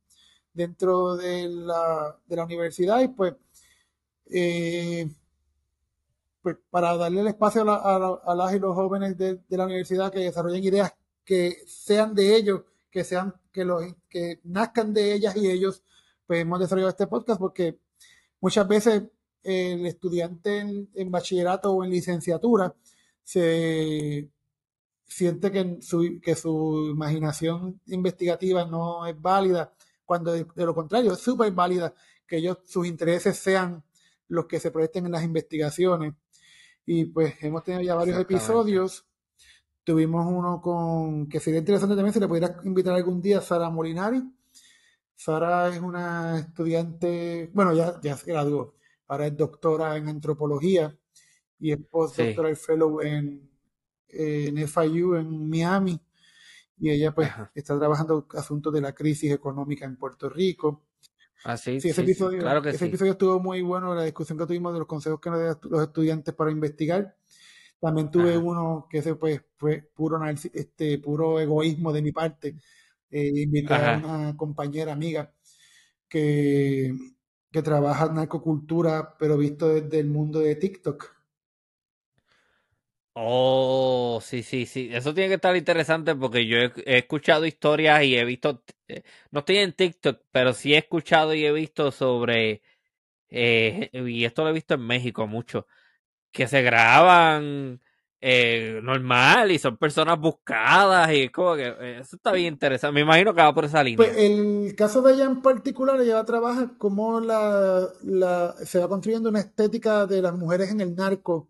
dentro 0.53 1.15
de 1.15 1.49
la, 1.49 2.19
de 2.27 2.35
la 2.35 2.45
universidad 2.45 3.01
y 3.01 3.07
pues, 3.07 3.33
eh, 4.27 5.09
pues 6.43 6.57
para 6.69 6.95
darle 6.97 7.21
el 7.21 7.27
espacio 7.29 7.63
a, 7.67 8.35
las 8.35 8.53
y 8.53 8.59
los 8.59 8.75
jóvenes 8.75 9.17
de, 9.17 9.39
de, 9.49 9.57
la 9.57 9.65
universidad 9.65 10.11
que 10.11 10.19
desarrollen 10.19 10.63
ideas 10.63 10.93
que 11.25 11.57
sean 11.65 12.13
de 12.13 12.35
ellos, 12.35 12.61
que 12.91 13.03
sean, 13.03 13.33
que 13.51 13.65
los, 13.65 13.83
que 14.07 14.39
nazcan 14.43 14.93
de 14.93 15.15
ellas 15.15 15.35
y 15.35 15.49
ellos 15.49 15.81
pues 16.31 16.43
hemos 16.43 16.61
desarrollado 16.61 16.91
este 16.91 17.07
podcast 17.07 17.41
porque 17.41 17.77
muchas 18.39 18.65
veces 18.65 19.03
el 19.43 19.85
estudiante 19.85 20.59
en, 20.93 21.11
bachillerato 21.11 21.73
o 21.73 21.83
en 21.83 21.89
licenciatura 21.89 22.73
se 23.21 24.29
siente 25.03 25.51
que 25.51 25.81
su, 25.81 26.21
que 26.23 26.35
su 26.35 26.87
imaginación 26.89 27.81
investigativa 27.87 28.63
no 28.63 29.05
es 29.05 29.21
válida, 29.21 29.73
cuando 30.05 30.31
de, 30.31 30.45
lo 30.55 30.73
contrario 30.73 31.11
es 31.11 31.19
súper 31.19 31.51
válida 31.51 31.93
que 32.25 32.37
ellos, 32.37 32.59
sus 32.63 32.87
intereses 32.87 33.37
sean 33.37 33.83
los 34.29 34.45
que 34.45 34.61
se 34.61 34.71
proyecten 34.71 35.07
en 35.07 35.11
las 35.11 35.25
investigaciones. 35.25 36.13
Y 36.85 37.03
pues 37.03 37.33
hemos 37.41 37.61
tenido 37.65 37.83
ya 37.83 37.95
varios 37.95 38.17
episodios 38.17 39.05
Tuvimos 39.83 40.25
uno 40.25 40.61
con, 40.61 41.27
que 41.27 41.41
sería 41.41 41.59
interesante 41.59 41.95
también 41.95 42.13
si 42.13 42.21
le 42.21 42.27
pudiera 42.29 42.55
invitar 42.63 42.93
algún 42.93 43.21
día, 43.21 43.41
Sara 43.41 43.69
Molinari. 43.69 44.23
Sara 45.15 45.69
es 45.69 45.79
una 45.79 46.39
estudiante, 46.39 47.49
bueno, 47.53 47.73
ya, 47.73 47.99
ya 48.01 48.17
se 48.17 48.31
graduó, 48.31 48.75
ahora 49.07 49.27
es 49.27 49.37
doctora 49.37 49.95
en 49.97 50.09
antropología 50.09 50.97
y 51.59 51.71
es 51.71 51.77
postdoctoral 51.77 52.55
fellow 52.55 53.01
en, 53.01 53.49
en 54.07 54.67
FIU 54.67 55.15
en 55.15 55.49
Miami. 55.49 56.01
Y 56.79 56.89
ella 56.89 57.13
pues 57.13 57.29
está 57.53 57.77
trabajando 57.77 58.27
asuntos 58.35 58.73
de 58.73 58.81
la 58.81 58.93
crisis 58.93 59.31
económica 59.31 59.85
en 59.85 59.97
Puerto 59.97 60.27
Rico. 60.27 60.87
Ah, 61.43 61.57
sí, 61.57 61.77
ese, 61.77 62.01
episodio, 62.01 62.39
claro 62.39 62.61
que 62.61 62.69
ese 62.69 62.85
episodio 62.85 63.13
estuvo 63.13 63.39
muy 63.39 63.61
bueno, 63.61 63.93
la 63.95 64.03
discusión 64.03 64.37
que 64.37 64.45
tuvimos 64.45 64.73
de 64.73 64.79
los 64.79 64.87
consejos 64.87 65.19
que 65.19 65.29
nos 65.29 65.39
dan 65.39 65.57
los 65.69 65.81
estudiantes 65.83 66.33
para 66.33 66.51
investigar. 66.51 67.15
También 67.79 68.11
tuve 68.11 68.37
uno 68.37 68.87
que 68.89 68.99
ese 68.99 69.15
pues 69.15 69.41
fue 69.57 69.81
puro, 69.95 70.19
este, 70.53 70.99
puro 70.99 71.39
egoísmo 71.39 71.91
de 71.91 72.01
mi 72.01 72.11
parte. 72.11 72.55
Eh, 73.11 73.43
invité 73.43 73.73
a 73.73 73.97
una 73.97 74.37
compañera 74.37 74.93
amiga 74.93 75.33
que, 76.07 76.93
que 77.51 77.61
trabaja 77.61 78.05
en 78.05 78.15
narcocultura, 78.15 79.15
pero 79.19 79.37
visto 79.37 79.67
desde 79.69 79.99
el 79.99 80.07
mundo 80.07 80.39
de 80.39 80.55
TikTok. 80.55 81.21
Oh, 83.13 84.19
sí, 84.21 84.41
sí, 84.41 84.65
sí. 84.65 84.89
Eso 84.91 85.13
tiene 85.13 85.27
que 85.29 85.35
estar 85.35 85.55
interesante 85.55 86.15
porque 86.15 86.47
yo 86.47 86.57
he, 86.57 86.71
escuchado 86.97 87.45
historias 87.45 88.03
y 88.03 88.15
he 88.17 88.23
visto, 88.23 88.63
eh, 88.87 89.03
no 89.31 89.39
estoy 89.39 89.57
en 89.57 89.73
TikTok, 89.73 90.21
pero 90.31 90.53
sí 90.53 90.73
he 90.73 90.77
escuchado 90.77 91.33
y 91.33 91.45
he 91.45 91.51
visto 91.51 91.91
sobre, 91.91 92.61
eh, 93.29 93.89
y 93.93 94.25
esto 94.25 94.43
lo 94.43 94.49
he 94.51 94.53
visto 94.53 94.75
en 94.75 94.81
México 94.87 95.27
mucho, 95.27 95.67
que 96.31 96.47
se 96.47 96.61
graban 96.63 97.81
eh, 98.23 98.79
normal 98.83 99.51
y 99.51 99.57
son 99.57 99.77
personas 99.77 100.19
buscadas 100.19 101.11
y 101.11 101.29
como 101.29 101.55
que 101.55 101.67
eh, 101.67 101.99
eso 102.01 102.15
está 102.15 102.31
bien 102.31 102.53
interesante. 102.53 102.93
Me 102.93 103.01
imagino 103.01 103.33
que 103.33 103.41
va 103.41 103.53
por 103.53 103.65
esa 103.65 103.83
línea. 103.83 103.97
Pues 103.97 104.15
el 104.15 104.75
caso 104.77 105.01
de 105.01 105.13
ella 105.13 105.25
en 105.25 105.41
particular, 105.41 105.99
ella 105.99 106.23
trabaja 106.23 106.71
cómo 106.77 107.19
la, 107.19 107.89
la, 108.03 108.53
se 108.63 108.77
va 108.77 108.87
construyendo 108.87 109.29
una 109.29 109.39
estética 109.39 110.05
de 110.05 110.21
las 110.21 110.35
mujeres 110.35 110.69
en 110.69 110.81
el 110.81 110.95
narco, 110.95 111.49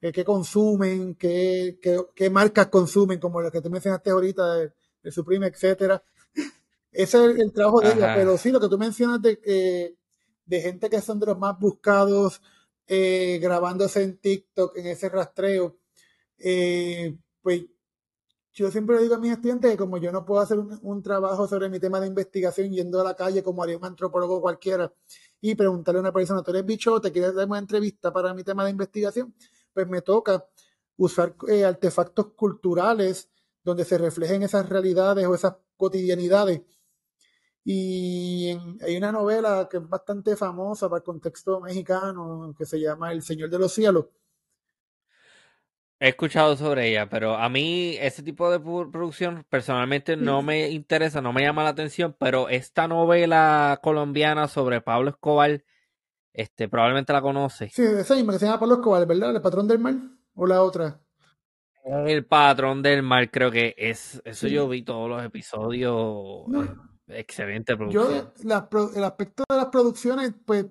eh, 0.00 0.10
qué 0.10 0.24
consumen, 0.24 1.16
qué, 1.16 1.78
qué, 1.82 2.00
qué, 2.14 2.30
marcas 2.30 2.68
consumen, 2.68 3.20
como 3.20 3.42
la 3.42 3.50
que 3.50 3.60
tú 3.60 3.68
mencionaste 3.68 4.08
ahorita 4.08 4.54
de, 4.54 4.72
de 5.02 5.10
Supreme, 5.12 5.48
etcétera. 5.48 6.02
Ese 6.90 7.30
es 7.30 7.38
el, 7.38 7.52
trabajo 7.52 7.82
de 7.82 7.92
ella, 7.92 8.14
pero 8.16 8.38
sí, 8.38 8.50
lo 8.50 8.58
que 8.58 8.68
tú 8.68 8.78
mencionas 8.78 9.20
de, 9.20 9.94
de 10.46 10.60
gente 10.62 10.88
que 10.88 11.02
son 11.02 11.20
de 11.20 11.26
los 11.26 11.38
más 11.38 11.58
buscados, 11.58 12.40
eh, 12.86 13.38
grabándose 13.42 14.02
en 14.02 14.18
TikTok, 14.18 14.76
en 14.76 14.86
ese 14.86 15.08
rastreo. 15.08 15.76
Eh, 16.38 17.16
pues 17.42 17.64
yo 18.52 18.70
siempre 18.70 18.96
le 18.96 19.02
digo 19.02 19.14
a 19.14 19.18
mis 19.18 19.32
estudiantes 19.32 19.70
que 19.70 19.76
como 19.76 19.98
yo 19.98 20.12
no 20.12 20.24
puedo 20.24 20.40
hacer 20.40 20.58
un, 20.58 21.02
trabajo 21.02 21.46
sobre 21.46 21.68
mi 21.68 21.78
tema 21.78 22.00
de 22.00 22.06
investigación 22.06 22.72
yendo 22.72 23.00
a 23.00 23.04
la 23.04 23.14
calle 23.14 23.42
como 23.42 23.62
haría 23.62 23.76
un 23.76 23.84
antropólogo 23.84 24.40
cualquiera 24.40 24.92
y 25.40 25.54
preguntarle 25.54 25.98
a 25.98 26.02
una 26.02 26.12
persona, 26.12 26.42
tú 26.42 26.50
eres 26.50 26.64
bichote, 26.64 27.12
quieres 27.12 27.34
darme 27.34 27.52
una 27.52 27.58
entrevista 27.60 28.12
para 28.12 28.34
mi 28.34 28.44
tema 28.44 28.64
de 28.64 28.70
investigación, 28.70 29.34
pues 29.72 29.86
me 29.88 30.02
toca 30.02 30.46
usar 30.96 31.36
eh, 31.48 31.64
artefactos 31.64 32.32
culturales 32.34 33.30
donde 33.62 33.84
se 33.84 33.98
reflejen 33.98 34.42
esas 34.42 34.68
realidades 34.68 35.26
o 35.26 35.34
esas 35.34 35.56
cotidianidades 35.76 36.62
y 37.68 38.56
hay 38.80 38.96
una 38.96 39.10
novela 39.10 39.66
que 39.68 39.78
es 39.78 39.88
bastante 39.88 40.36
famosa 40.36 40.88
para 40.88 40.98
el 40.98 41.02
contexto 41.02 41.60
mexicano 41.60 42.54
que 42.56 42.64
se 42.64 42.78
llama 42.78 43.10
El 43.10 43.22
Señor 43.22 43.50
de 43.50 43.58
los 43.58 43.72
Cielos. 43.72 44.06
He 45.98 46.10
escuchado 46.10 46.56
sobre 46.56 46.90
ella, 46.90 47.08
pero 47.08 47.36
a 47.36 47.48
mí 47.48 47.96
ese 47.98 48.22
tipo 48.22 48.50
de 48.50 48.60
producción 48.60 49.46
personalmente 49.48 50.14
no 50.14 50.42
me 50.42 50.68
interesa, 50.68 51.22
no 51.22 51.32
me 51.32 51.40
llama 51.40 51.64
la 51.64 51.70
atención, 51.70 52.14
pero 52.18 52.50
esta 52.50 52.86
novela 52.86 53.80
colombiana 53.82 54.46
sobre 54.46 54.82
Pablo 54.82 55.08
Escobar, 55.08 55.64
este, 56.34 56.68
probablemente 56.68 57.14
la 57.14 57.22
conoce. 57.22 57.70
Sí, 57.70 57.82
esa 57.82 58.14
misma 58.14 58.34
que 58.34 58.38
se 58.40 58.44
llama 58.44 58.60
Pablo 58.60 58.74
Escobar, 58.74 59.06
¿verdad? 59.06 59.34
¿El 59.34 59.40
patrón 59.40 59.66
del 59.66 59.78
mal? 59.78 60.18
¿O 60.34 60.46
la 60.46 60.62
otra? 60.62 61.00
El 61.86 62.26
patrón 62.26 62.82
del 62.82 63.02
mal, 63.02 63.30
creo 63.30 63.50
que 63.50 63.74
es. 63.78 64.20
Eso 64.24 64.48
yo 64.48 64.68
vi 64.68 64.82
todos 64.82 65.08
los 65.08 65.24
episodios. 65.24 66.44
Excelente 67.06 67.74
producción. 67.74 68.32
Yo, 68.42 68.90
el 68.94 69.04
aspecto 69.04 69.44
de 69.48 69.56
las 69.56 69.66
producciones, 69.66 70.34
pues, 70.44 70.66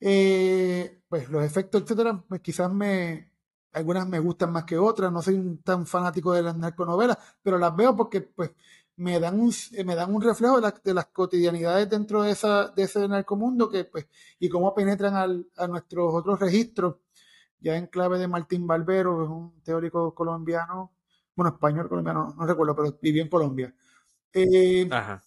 eh, 0.00 1.00
pues 1.08 1.30
los 1.30 1.42
efectos, 1.42 1.82
etcétera, 1.82 2.22
pues 2.28 2.40
quizás 2.40 2.70
me, 2.70 3.30
algunas 3.78 4.06
me 4.08 4.18
gustan 4.18 4.52
más 4.52 4.64
que 4.64 4.78
otras, 4.78 5.12
no 5.12 5.22
soy 5.22 5.58
tan 5.64 5.86
fanático 5.86 6.32
de 6.32 6.42
las 6.42 6.56
narconovelas, 6.56 7.18
pero 7.42 7.58
las 7.58 7.74
veo 7.74 7.96
porque, 7.96 8.20
pues, 8.22 8.50
me 8.96 9.20
dan 9.20 9.40
un, 9.40 9.52
me 9.84 9.94
dan 9.94 10.12
un 10.14 10.20
reflejo 10.20 10.60
de, 10.60 10.94
las 10.94 11.06
cotidianidades 11.06 11.88
dentro 11.88 12.22
de, 12.22 12.32
esa, 12.32 12.68
de 12.68 12.82
ese 12.82 13.06
narcomundo 13.08 13.68
que, 13.70 13.84
pues, 13.84 14.08
y 14.40 14.48
cómo 14.48 14.74
penetran 14.74 15.14
al, 15.14 15.46
a 15.56 15.68
nuestros 15.68 16.12
otros 16.14 16.40
registros, 16.40 16.96
ya 17.60 17.76
en 17.76 17.86
clave 17.86 18.18
de 18.18 18.28
Martín 18.28 18.66
Barbero, 18.66 19.22
es 19.24 19.30
un 19.30 19.62
teórico 19.62 20.14
colombiano, 20.14 20.92
bueno, 21.36 21.50
español 21.52 21.88
colombiano, 21.88 22.34
no, 22.36 22.46
recuerdo, 22.46 22.74
pero 22.74 22.98
vivió 23.00 23.22
en 23.22 23.28
Colombia. 23.28 23.74
Eh, 24.32 24.88
Ajá. 24.90 25.22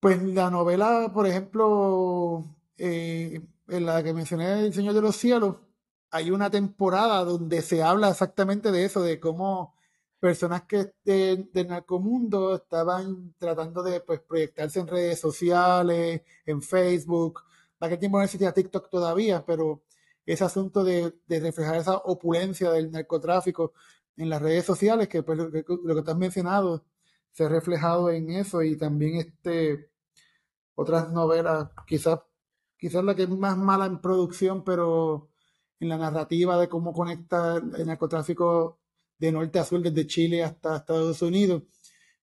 Pues 0.00 0.22
la 0.22 0.50
novela, 0.50 1.10
por 1.12 1.26
ejemplo, 1.26 2.44
eh, 2.78 3.40
en 3.68 3.86
la 3.86 4.02
que 4.02 4.14
mencioné 4.14 4.64
El 4.66 4.72
Señor 4.72 4.94
de 4.94 5.02
los 5.02 5.16
Cielos, 5.16 5.56
hay 6.10 6.30
una 6.30 6.50
temporada 6.50 7.24
donde 7.24 7.62
se 7.62 7.82
habla 7.82 8.10
exactamente 8.10 8.72
de 8.72 8.84
eso, 8.84 9.02
de 9.02 9.20
cómo 9.20 9.74
personas 10.20 10.64
que 10.64 10.92
del 11.04 11.68
narcomundo 11.68 12.56
estaban 12.56 13.34
tratando 13.38 13.82
de 13.82 14.00
pues, 14.00 14.20
proyectarse 14.20 14.80
en 14.80 14.88
redes 14.88 15.20
sociales, 15.20 16.22
en 16.46 16.62
Facebook. 16.62 17.42
Para 17.78 17.90
qué 17.90 17.98
tiempo 17.98 18.18
no 18.18 18.24
existía 18.24 18.52
TikTok 18.52 18.90
todavía, 18.90 19.44
pero 19.46 19.82
ese 20.26 20.44
asunto 20.44 20.84
de, 20.84 21.14
reflejar 21.28 21.76
esa 21.76 21.96
opulencia 21.98 22.70
del 22.70 22.90
narcotráfico 22.90 23.72
en 24.16 24.30
las 24.30 24.42
redes 24.42 24.64
sociales, 24.64 25.08
que 25.08 25.22
pues, 25.22 25.38
lo, 25.38 25.50
que, 25.50 25.64
lo 25.68 26.02
tú 26.04 26.10
has 26.10 26.16
mencionado, 26.18 26.84
se 27.32 27.44
ha 27.44 27.48
reflejado 27.48 28.10
en 28.10 28.30
eso 28.30 28.62
y 28.62 28.76
también 28.76 29.16
este 29.16 29.90
otras 30.74 31.10
novelas, 31.12 31.70
quizás 31.86 32.20
quizás 32.78 33.04
la 33.04 33.14
que 33.14 33.24
es 33.24 33.28
más 33.28 33.56
mala 33.58 33.86
en 33.86 34.00
producción, 34.00 34.64
pero 34.64 35.27
en 35.80 35.88
la 35.88 35.96
narrativa 35.96 36.58
de 36.60 36.68
cómo 36.68 36.92
conecta 36.92 37.56
el 37.56 37.86
narcotráfico 37.86 38.80
de 39.18 39.32
norte 39.32 39.58
a 39.58 39.64
sur 39.64 39.80
desde 39.82 40.06
Chile 40.06 40.44
hasta 40.44 40.76
Estados 40.76 41.22
Unidos, 41.22 41.62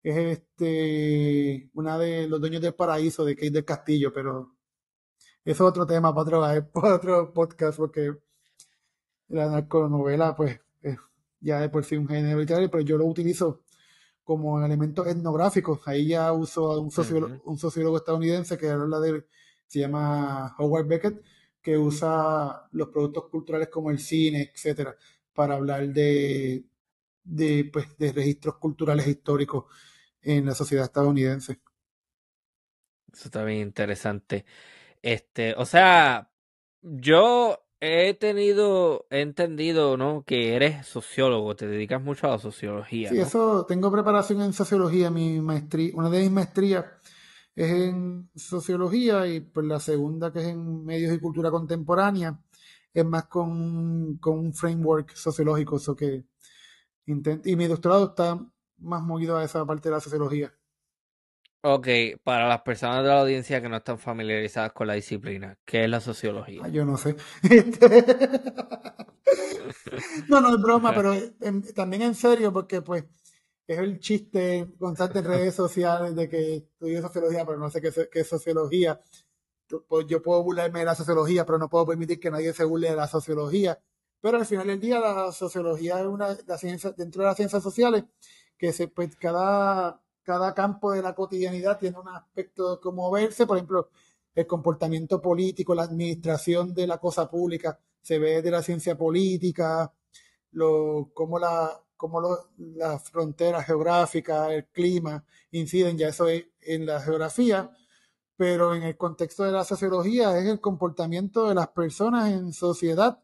es 0.02 0.16
este 0.16 1.70
una 1.74 1.98
de 1.98 2.28
los 2.28 2.40
dueños 2.40 2.62
del 2.62 2.74
paraíso 2.74 3.24
de 3.24 3.34
Kate 3.34 3.50
del 3.50 3.64
Castillo, 3.64 4.12
pero 4.12 4.54
eso 5.44 5.64
es 5.64 5.70
otro 5.70 5.86
tema 5.86 6.14
para 6.14 6.22
otro, 6.38 6.70
para 6.72 6.94
otro 6.94 7.32
podcast, 7.32 7.78
porque 7.78 8.14
la 9.28 9.48
narconovela, 9.48 10.34
pues, 10.34 10.60
ya 11.40 11.60
de 11.60 11.68
por 11.68 11.84
sí 11.84 11.96
un 11.96 12.08
género 12.08 12.40
literario, 12.40 12.70
pero 12.70 12.82
yo 12.82 12.98
lo 12.98 13.06
utilizo 13.06 13.62
como 14.24 14.62
elementos 14.64 15.06
etnográficos. 15.06 15.80
Ahí 15.86 16.08
ya 16.08 16.32
uso 16.32 16.72
a 16.72 16.78
un 16.78 16.90
sociólogo, 16.90 17.40
un 17.44 17.58
sociólogo 17.58 17.96
estadounidense 17.96 18.58
que 18.58 18.68
habla 18.68 19.00
de, 19.00 19.24
se 19.66 19.80
llama 19.80 20.54
Howard 20.58 20.86
Beckett, 20.86 21.22
que 21.68 21.76
usa 21.76 22.66
los 22.72 22.88
productos 22.88 23.28
culturales 23.28 23.68
como 23.68 23.90
el 23.90 23.98
cine, 23.98 24.52
etcétera, 24.54 24.96
para 25.34 25.56
hablar 25.56 25.86
de, 25.88 26.64
de, 27.22 27.68
pues, 27.70 27.94
de 27.98 28.10
registros 28.10 28.56
culturales 28.56 29.06
históricos 29.06 29.66
en 30.22 30.46
la 30.46 30.54
sociedad 30.54 30.86
estadounidense. 30.86 31.60
Eso 33.12 33.24
está 33.26 33.44
bien 33.44 33.58
interesante. 33.58 34.46
Este, 35.02 35.54
o 35.58 35.66
sea, 35.66 36.32
yo 36.80 37.62
he 37.80 38.14
tenido, 38.14 39.06
he 39.10 39.20
entendido, 39.20 39.98
¿no? 39.98 40.24
Que 40.24 40.56
eres 40.56 40.86
sociólogo, 40.86 41.54
te 41.54 41.66
dedicas 41.66 42.02
mucho 42.02 42.28
a 42.28 42.30
la 42.30 42.38
sociología. 42.38 43.10
Sí, 43.10 43.20
eso, 43.20 43.66
tengo 43.66 43.92
preparación 43.92 44.40
en 44.40 44.54
sociología, 44.54 45.10
mi 45.10 45.38
maestría, 45.42 45.92
una 45.92 46.08
de 46.08 46.22
mis 46.22 46.30
maestrías 46.30 46.86
es 47.58 47.72
en 47.72 48.30
sociología 48.36 49.26
y 49.26 49.40
pues 49.40 49.66
la 49.66 49.80
segunda 49.80 50.32
que 50.32 50.40
es 50.40 50.46
en 50.46 50.84
medios 50.84 51.12
y 51.12 51.18
cultura 51.18 51.50
contemporánea 51.50 52.38
es 52.94 53.04
más 53.04 53.26
con, 53.26 54.16
con 54.18 54.38
un 54.38 54.54
framework 54.54 55.14
sociológico, 55.14 55.76
eso 55.76 55.96
que 55.96 56.24
y 57.06 57.56
mi 57.56 57.66
doctorado 57.66 58.10
está 58.10 58.38
más 58.78 59.02
movido 59.02 59.36
a 59.36 59.44
esa 59.44 59.64
parte 59.66 59.88
de 59.88 59.94
la 59.94 60.00
sociología. 60.00 60.52
Ok, 61.62 61.88
para 62.22 62.46
las 62.46 62.62
personas 62.62 63.02
de 63.02 63.08
la 63.08 63.22
audiencia 63.22 63.60
que 63.60 63.68
no 63.68 63.78
están 63.78 63.98
familiarizadas 63.98 64.72
con 64.72 64.86
la 64.86 64.94
disciplina, 64.94 65.58
¿qué 65.64 65.84
es 65.84 65.90
la 65.90 66.00
sociología? 66.00 66.60
Ah, 66.62 66.68
yo 66.68 66.84
no 66.84 66.96
sé. 66.96 67.16
no, 70.28 70.40
no 70.40 70.54
es 70.54 70.62
broma, 70.62 70.92
pero 70.96 71.12
también 71.74 72.02
en 72.02 72.14
serio, 72.14 72.52
porque 72.52 72.82
pues 72.82 73.04
es 73.68 73.78
el 73.78 74.00
chiste 74.00 74.66
constante 74.78 75.18
en 75.20 75.26
redes 75.26 75.54
sociales 75.54 76.16
de 76.16 76.28
que 76.28 76.56
estudio 76.56 77.02
sociología, 77.02 77.44
pero 77.44 77.58
no 77.58 77.70
sé 77.70 77.80
qué, 77.82 78.20
es 78.20 78.28
sociología. 78.28 79.00
Pues, 79.88 80.06
yo 80.06 80.22
puedo 80.22 80.42
burlarme 80.42 80.80
de 80.80 80.86
la 80.86 80.94
sociología, 80.94 81.44
pero 81.44 81.58
no 81.58 81.68
puedo 81.68 81.86
permitir 81.86 82.18
que 82.18 82.30
nadie 82.30 82.52
se 82.54 82.64
burle 82.64 82.90
de 82.90 82.96
la 82.96 83.06
sociología. 83.08 83.78
pero 84.20 84.38
al 84.38 84.46
final 84.46 84.66
del 84.66 84.80
día 84.80 84.98
la 85.00 85.32
sociología 85.32 86.00
es 86.00 86.06
una 86.06 86.36
la 86.46 86.58
ciencia 86.58 86.92
dentro 86.92 87.22
de 87.22 87.28
las 87.28 87.36
ciencias 87.36 87.62
sociales 87.62 88.04
que 88.56 88.72
se 88.72 88.88
pues 88.88 89.14
cada 89.16 90.02
cada 90.28 90.54
campo 90.54 90.92
de 90.92 91.02
la 91.02 91.14
cotidianidad 91.14 91.78
tiene 91.78 91.98
un 91.98 92.08
aspecto 92.08 92.76
de 92.76 92.80
cómo 92.82 93.10
verse, 93.10 93.46
por 93.46 93.56
ejemplo, 93.56 93.90
el 94.34 94.46
comportamiento 94.46 95.22
político, 95.22 95.74
la 95.74 95.84
administración 95.84 96.74
de 96.74 96.86
la 96.86 96.98
cosa 96.98 97.30
pública 97.30 97.78
se 98.02 98.18
ve 98.18 98.42
de 98.42 98.50
la 98.50 98.62
ciencia 98.62 98.96
política, 98.96 99.92
lo, 100.52 101.10
cómo, 101.14 101.38
la, 101.38 101.82
cómo 101.98 102.20
lo, 102.20 102.48
las 102.56 103.02
fronteras 103.10 103.66
geográficas, 103.66 104.50
el 104.50 104.66
clima 104.68 105.22
inciden, 105.50 105.98
ya 105.98 106.08
eso 106.08 106.28
es 106.28 106.46
en 106.62 106.86
la 106.86 107.00
geografía, 107.00 107.70
pero 108.36 108.74
en 108.74 108.84
el 108.84 108.96
contexto 108.96 109.44
de 109.44 109.52
la 109.52 109.64
sociología 109.64 110.38
es 110.38 110.46
el 110.46 110.60
comportamiento 110.60 111.48
de 111.48 111.54
las 111.56 111.68
personas 111.68 112.32
en 112.32 112.52
sociedad 112.54 113.20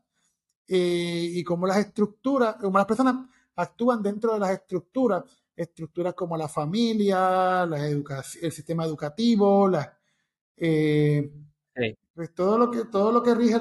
eh, 0.68 1.30
y 1.32 1.44
cómo 1.44 1.66
las 1.66 1.78
estructuras, 1.78 2.56
cómo 2.60 2.78
las 2.78 2.86
personas 2.86 3.28
actúan 3.56 4.02
dentro 4.02 4.34
de 4.34 4.40
las 4.40 4.50
estructuras, 4.50 5.24
estructuras 5.56 6.14
como 6.14 6.36
la 6.36 6.48
familia, 6.48 7.64
la 7.66 7.86
el 7.86 8.52
sistema 8.52 8.84
educativo, 8.84 9.68
la, 9.68 9.96
eh, 10.56 11.30
pues 12.14 12.34
todo 12.34 12.58
lo 12.58 12.70
que 12.70 12.84
todo 12.86 13.12
lo 13.12 13.22
que 13.22 13.34
rige 13.34 13.58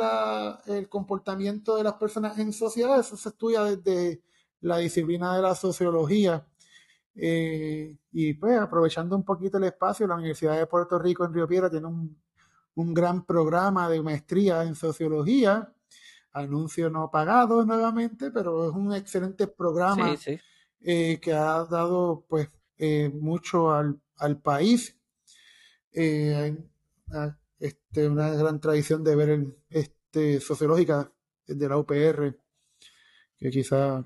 el 0.67 0.89
comportamiento 0.89 1.75
de 1.75 1.83
las 1.83 1.93
personas 1.93 2.37
en 2.39 2.53
sociedad, 2.53 2.99
eso 2.99 3.17
se 3.17 3.29
estudia 3.29 3.63
desde 3.63 4.21
la 4.63 4.77
disciplina 4.77 5.35
de 5.35 5.41
la 5.41 5.55
sociología. 5.55 6.45
Eh, 7.15 7.95
y 8.11 8.33
pues 8.33 8.59
aprovechando 8.59 9.15
un 9.15 9.23
poquito 9.23 9.57
el 9.57 9.65
espacio, 9.65 10.07
la 10.07 10.15
Universidad 10.15 10.57
de 10.57 10.65
Puerto 10.65 10.97
Rico 10.97 11.25
en 11.25 11.33
Río 11.33 11.47
Piedra 11.47 11.69
tiene 11.69 11.87
un, 11.87 12.17
gran 12.93 13.25
programa 13.25 13.89
de 13.89 14.01
maestría 14.01 14.63
en 14.63 14.73
sociología, 14.73 15.71
anuncio 16.31 16.89
no 16.89 17.11
pagado 17.11 17.63
nuevamente, 17.65 18.31
pero 18.31 18.69
es 18.69 18.75
un 18.75 18.93
excelente 18.93 19.47
programa 19.47 20.15
eh, 20.81 21.19
que 21.21 21.33
ha 21.33 21.65
dado 21.65 22.25
pues 22.27 22.49
eh, 22.77 23.11
mucho 23.13 23.71
al, 23.71 23.99
país. 24.41 24.97
este, 25.91 26.57
una 28.07 28.31
gran 28.31 28.59
tradición 28.59 29.03
de 29.03 29.15
ver 29.15 29.29
el, 29.29 29.55
este, 29.69 30.39
sociológica 30.39 31.11
de 31.45 31.69
la 31.69 31.77
UPR, 31.77 32.35
que 33.37 33.49
quizá 33.51 34.03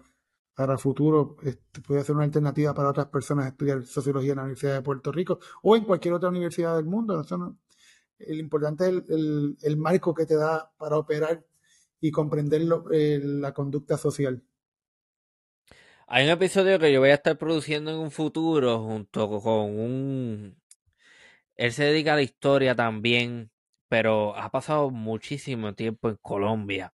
para 0.58 0.76
futuro 0.80 1.38
este, 1.43 1.82
puede 1.82 2.03
ser 2.03 2.16
una 2.16 2.24
alternativa 2.24 2.74
para 2.74 2.89
otras 2.89 3.05
personas 3.10 3.45
estudiar 3.45 3.84
sociología 3.84 4.32
en 4.32 4.38
la 4.38 4.41
Universidad 4.41 4.74
de 4.74 4.82
Puerto 4.82 5.12
Rico 5.12 5.39
o 5.62 5.76
en 5.76 5.84
cualquier 5.84 6.16
otra 6.16 6.30
universidad 6.30 6.76
del 6.76 6.86
mundo. 6.86 7.24
el 8.18 8.39
importante 8.39 8.89
es 8.89 9.03
el, 9.62 9.78
marco 9.78 10.16
que 10.16 10.26
te 10.26 10.36
da 10.36 10.74
para 10.80 10.97
operar 10.97 11.45
y 12.01 12.10
comprender 12.10 12.64
eh, 12.91 13.20
la 13.24 13.53
conducta 13.53 13.99
social. 13.99 14.41
Hay 16.08 16.26
un 16.26 16.32
episodio 16.32 16.80
que 16.80 16.91
yo 16.91 17.01
voy 17.01 17.12
a 17.12 17.16
estar 17.16 17.38
produciendo 17.38 17.91
en 17.91 17.97
un 17.97 18.10
futuro 18.10 18.80
junto 18.80 19.39
con 19.39 19.80
un... 19.80 20.60
Él 21.55 21.72
se 21.72 21.84
dedica 21.84 22.14
a 22.14 22.16
la 22.16 22.24
historia 22.24 22.74
también, 22.74 23.51
pero 23.89 24.36
ha 24.36 24.49
pasado 24.49 24.89
muchísimo 24.89 25.76
tiempo 25.76 26.10
en 26.10 26.16
Colombia. 26.16 26.95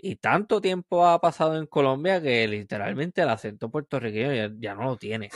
Y 0.00 0.16
tanto 0.16 0.60
tiempo 0.60 1.06
ha 1.06 1.20
pasado 1.20 1.58
en 1.58 1.66
Colombia 1.66 2.22
que 2.22 2.46
literalmente 2.46 3.22
el 3.22 3.28
acento 3.30 3.68
puertorriqueño 3.70 4.56
ya, 4.60 4.74
no 4.74 4.84
lo 4.84 4.96
tiene. 4.96 5.28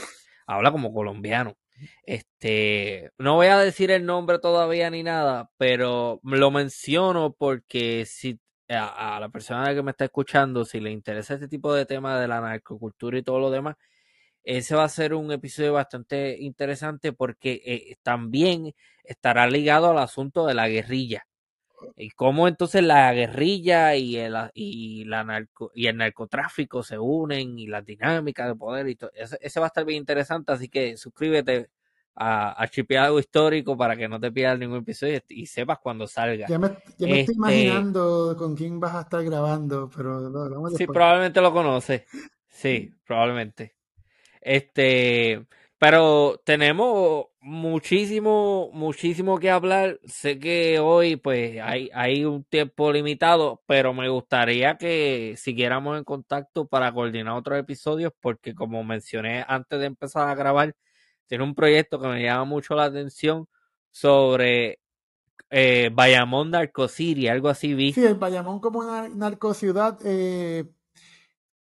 Habla 0.47 0.71
como 0.71 0.95
colombiano. 0.95 1.57
Este, 2.05 3.11
no 3.19 3.37
voy 3.37 3.49
a 3.49 3.59
decir 3.59 3.91
el 3.91 4.07
nombre 4.07 4.39
todavía 4.39 4.89
ni 4.91 5.03
nada, 5.03 5.51
pero 5.57 6.21
lo 6.23 6.51
menciono 6.53 7.35
porque 7.37 8.05
si 8.07 8.39
a, 8.69 9.19
la 9.21 9.29
persona 9.31 9.75
que 9.75 9.83
me 9.83 9.91
está 9.91 10.05
escuchando, 10.05 10.65
si 10.65 10.81
le 10.81 10.93
interesa 10.93 11.35
este 11.35 11.49
tipo 11.49 11.75
de 11.75 11.87
tema 11.87 12.21
de 12.21 12.29
la 12.29 12.41
narcocultura 12.41 13.19
y 13.19 13.23
todo 13.23 13.41
lo 13.41 13.51
demás, 13.51 13.77
ese 14.45 14.77
va 14.77 14.85
a 14.85 14.89
ser 14.89 15.15
un 15.15 15.33
episodio 15.33 15.73
bastante 15.73 16.37
interesante 16.39 17.13
porque 17.13 17.63
eh, 17.65 17.97
también 18.03 18.75
estará 19.05 19.47
ligado 19.49 19.91
al 19.91 19.99
asunto 19.99 20.47
de 20.47 20.55
la 20.55 20.69
guerrilla 20.69 21.27
y 21.97 22.11
cómo 22.11 22.49
entonces 22.49 22.83
la 22.83 23.13
guerrilla 23.13 23.95
y 23.97 24.17
el, 24.17 24.35
y 24.55 25.05
la 25.05 25.25
narco, 25.25 25.71
y 25.75 25.87
el 25.87 25.97
narcotráfico 25.97 26.83
se 26.83 26.99
unen 26.99 27.59
y 27.59 27.67
las 27.67 27.85
dinámicas 27.85 28.49
de 28.49 28.55
poder 28.55 28.89
y 28.89 28.97
todo. 28.97 29.11
Ese, 29.15 29.61
va 29.61 29.67
a 29.67 29.69
estar 29.69 29.85
bien 29.85 29.99
interesante, 29.99 30.53
así 30.53 30.69
que 30.69 30.97
suscríbete 30.97 31.71
a, 32.15 32.63
a 32.63 33.19
Histórico 33.19 33.77
para 33.77 33.97
que 33.97 34.09
no 34.09 34.21
te 34.21 34.31
pierdas 34.31 34.59
ningún 34.59 34.79
episodio 34.79 35.21
y, 35.29 35.47
sepas 35.47 35.79
cuando 35.79 36.07
salga. 36.07 36.47
Ya 36.49 36.59
me, 36.59 36.69
estoy 36.69 37.13
este 37.13 37.33
imaginando 37.33 38.37
con 38.39 38.55
quién 38.55 38.79
vas 38.79 38.95
a 38.95 39.01
estar 39.03 39.25
grabando, 39.25 39.91
pero 39.95 40.71
Sí, 40.71 40.87
probablemente 40.87 41.41
lo 41.41 41.53
conoces. 41.53 42.03
Sí, 42.55 42.95
probablemente. 43.07 43.75
Este, 44.39 45.47
pero 45.79 46.41
tenemos 46.45 47.27
muchísimo, 47.43 48.71
muchísimo 48.73 49.39
que 49.39 49.51
hablar. 49.51 49.99
Sé 50.05 50.39
que 50.39 50.79
hoy 50.79 51.17
pues 51.17 51.61
hay, 51.63 51.91
hay 51.93 52.25
un 52.25 52.45
tiempo 52.45 52.93
limitado, 52.93 53.63
pero 53.67 53.93
me 53.93 54.09
gustaría 54.09 54.79
que 54.79 55.35
siguiéramos 55.37 55.99
en 55.99 56.05
contacto 56.05 56.67
para 56.67 56.93
coordinar 56.93 57.35
otros 57.35 57.59
episodios 57.59 58.13
porque 58.21 58.55
como 58.55 58.83
mencioné 58.85 59.45
antes 59.47 59.79
de 59.81 59.87
empezar 59.87 60.29
a 60.29 60.35
grabar, 60.35 60.75
tiene 61.27 61.45
un 61.45 61.55
proyecto 61.55 62.01
que 62.01 62.09
me 62.09 62.23
llama 62.23 62.45
mucho 62.45 62.75
la 62.75 62.85
atención 62.85 63.49
sobre 63.91 64.81
eh, 65.51 65.91
Bayamón 65.93 66.51
Narcocity, 66.51 67.29
algo 67.29 67.49
así 67.49 67.75
vi. 67.75 67.93
Sí, 67.93 68.05
el 68.05 68.15
Bayamón 68.15 68.61
como 68.61 68.79
una 68.79 69.09
narcociudad. 69.09 69.99
Eh, 70.05 70.65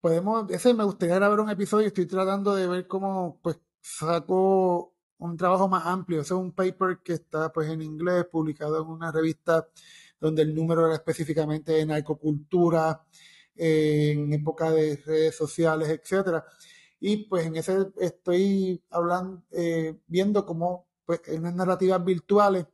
podemos, 0.00 0.50
ese 0.50 0.74
me 0.74 0.84
gustaría 0.84 1.14
grabar 1.14 1.40
un 1.40 1.50
episodio. 1.50 1.86
Estoy 1.86 2.06
tratando 2.06 2.54
de 2.54 2.66
ver 2.66 2.86
cómo 2.86 3.40
pues 3.42 3.60
sacó 3.80 4.97
un 5.18 5.36
trabajo 5.36 5.68
más 5.68 5.86
amplio. 5.86 6.20
es 6.20 6.30
un 6.30 6.52
paper 6.52 7.00
que 7.02 7.14
está 7.14 7.52
pues 7.52 7.68
en 7.70 7.82
inglés, 7.82 8.26
publicado 8.30 8.82
en 8.82 8.88
una 8.88 9.12
revista 9.12 9.68
donde 10.20 10.42
el 10.42 10.54
número 10.54 10.86
era 10.86 10.94
específicamente 10.94 11.72
de 11.72 11.86
narcocultura, 11.86 13.04
en 13.58 14.32
época 14.32 14.70
de 14.70 14.96
redes 15.04 15.36
sociales, 15.36 15.88
etcétera. 15.88 16.44
Y 17.00 17.28
pues 17.28 17.46
en 17.46 17.56
ese 17.56 17.88
estoy 18.00 18.82
hablando, 18.90 19.44
eh, 19.52 19.98
viendo 20.06 20.46
cómo 20.46 20.88
pues, 21.04 21.20
en 21.26 21.40
unas 21.40 21.54
narrativas 21.54 22.04
virtuales 22.04 22.66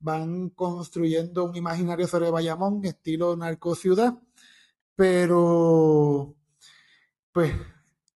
van 0.00 0.50
construyendo 0.50 1.44
un 1.44 1.56
imaginario 1.56 2.06
sobre 2.08 2.30
Bayamón, 2.30 2.84
estilo 2.84 3.36
narcociudad, 3.36 4.18
pero 4.96 6.34
pues 7.32 7.52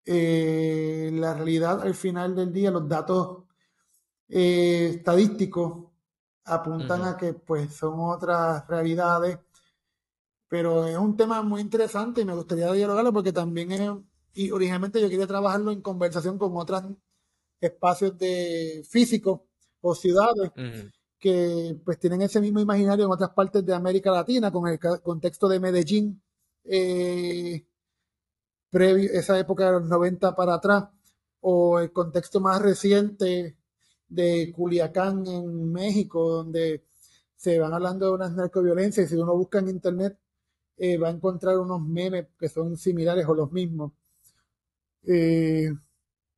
eh, 0.05 1.11
la 1.13 1.33
realidad 1.33 1.81
al 1.81 1.95
final 1.95 2.36
del 2.36 2.53
día, 2.53 2.71
los 2.71 2.88
datos 2.88 3.44
eh, 4.30 4.93
estadísticos 4.95 5.86
apuntan 6.45 7.03
a 7.03 7.17
que 7.17 7.34
pues 7.34 7.73
son 7.73 7.99
otras 7.99 8.67
realidades, 8.67 9.39
pero 10.47 10.86
es 10.86 10.97
un 10.97 11.17
tema 11.17 11.41
muy 11.41 11.61
interesante 11.61 12.21
y 12.21 12.26
me 12.26 12.36
gustaría 12.36 12.71
dialogarlo 12.71 13.11
porque 13.13 13.34
también 13.34 13.71
es, 13.71 13.91
y 14.34 14.51
originalmente 14.51 15.01
yo 15.01 15.09
quería 15.09 15.28
trabajarlo 15.28 15.71
en 15.71 15.82
conversación 15.82 16.38
con 16.38 16.55
otros 16.55 16.84
espacios 17.59 18.17
de 18.17 18.86
físicos 18.88 19.41
o 19.82 19.95
ciudades 19.95 20.51
que 21.19 21.80
pues 21.84 21.99
tienen 21.99 22.21
ese 22.21 22.39
mismo 22.41 22.59
imaginario 22.59 23.05
en 23.05 23.11
otras 23.11 23.32
partes 23.32 23.65
de 23.65 23.73
América 23.73 24.11
Latina, 24.11 24.51
con 24.51 24.67
el 24.67 24.80
contexto 24.80 25.47
de 25.47 25.59
Medellín. 25.59 26.21
Eh, 26.63 27.65
previo, 28.69 29.09
esa 29.11 29.39
época 29.39 29.65
de 29.65 29.71
los 29.80 29.89
90 29.89 30.36
para 30.36 30.55
atrás, 30.55 30.86
o 31.41 31.80
el 31.80 31.91
contexto 31.91 32.39
más 32.41 32.61
reciente 32.61 33.57
de 34.08 34.51
Culiacán 34.56 35.26
en 35.28 35.72
México, 35.72 36.30
donde 36.30 36.84
se 37.36 37.60
van 37.60 37.74
hablando 37.74 38.08
de 38.08 38.14
unas 38.14 38.34
narcoviolencias 38.34 39.08
y 39.08 39.16
si 39.16 39.22
uno 39.22 39.36
busca 39.36 39.60
en 39.60 39.70
internet 39.70 40.18
eh, 40.78 40.97
va 40.97 41.10
a 41.10 41.12
encontrar 41.12 41.58
unos 41.58 41.82
memes 41.82 42.28
que 42.39 42.49
son 42.49 42.78
similares 42.78 43.26
o 43.28 43.36
los 43.36 43.51
mismos. 43.51 43.91
Eh, 45.08 45.72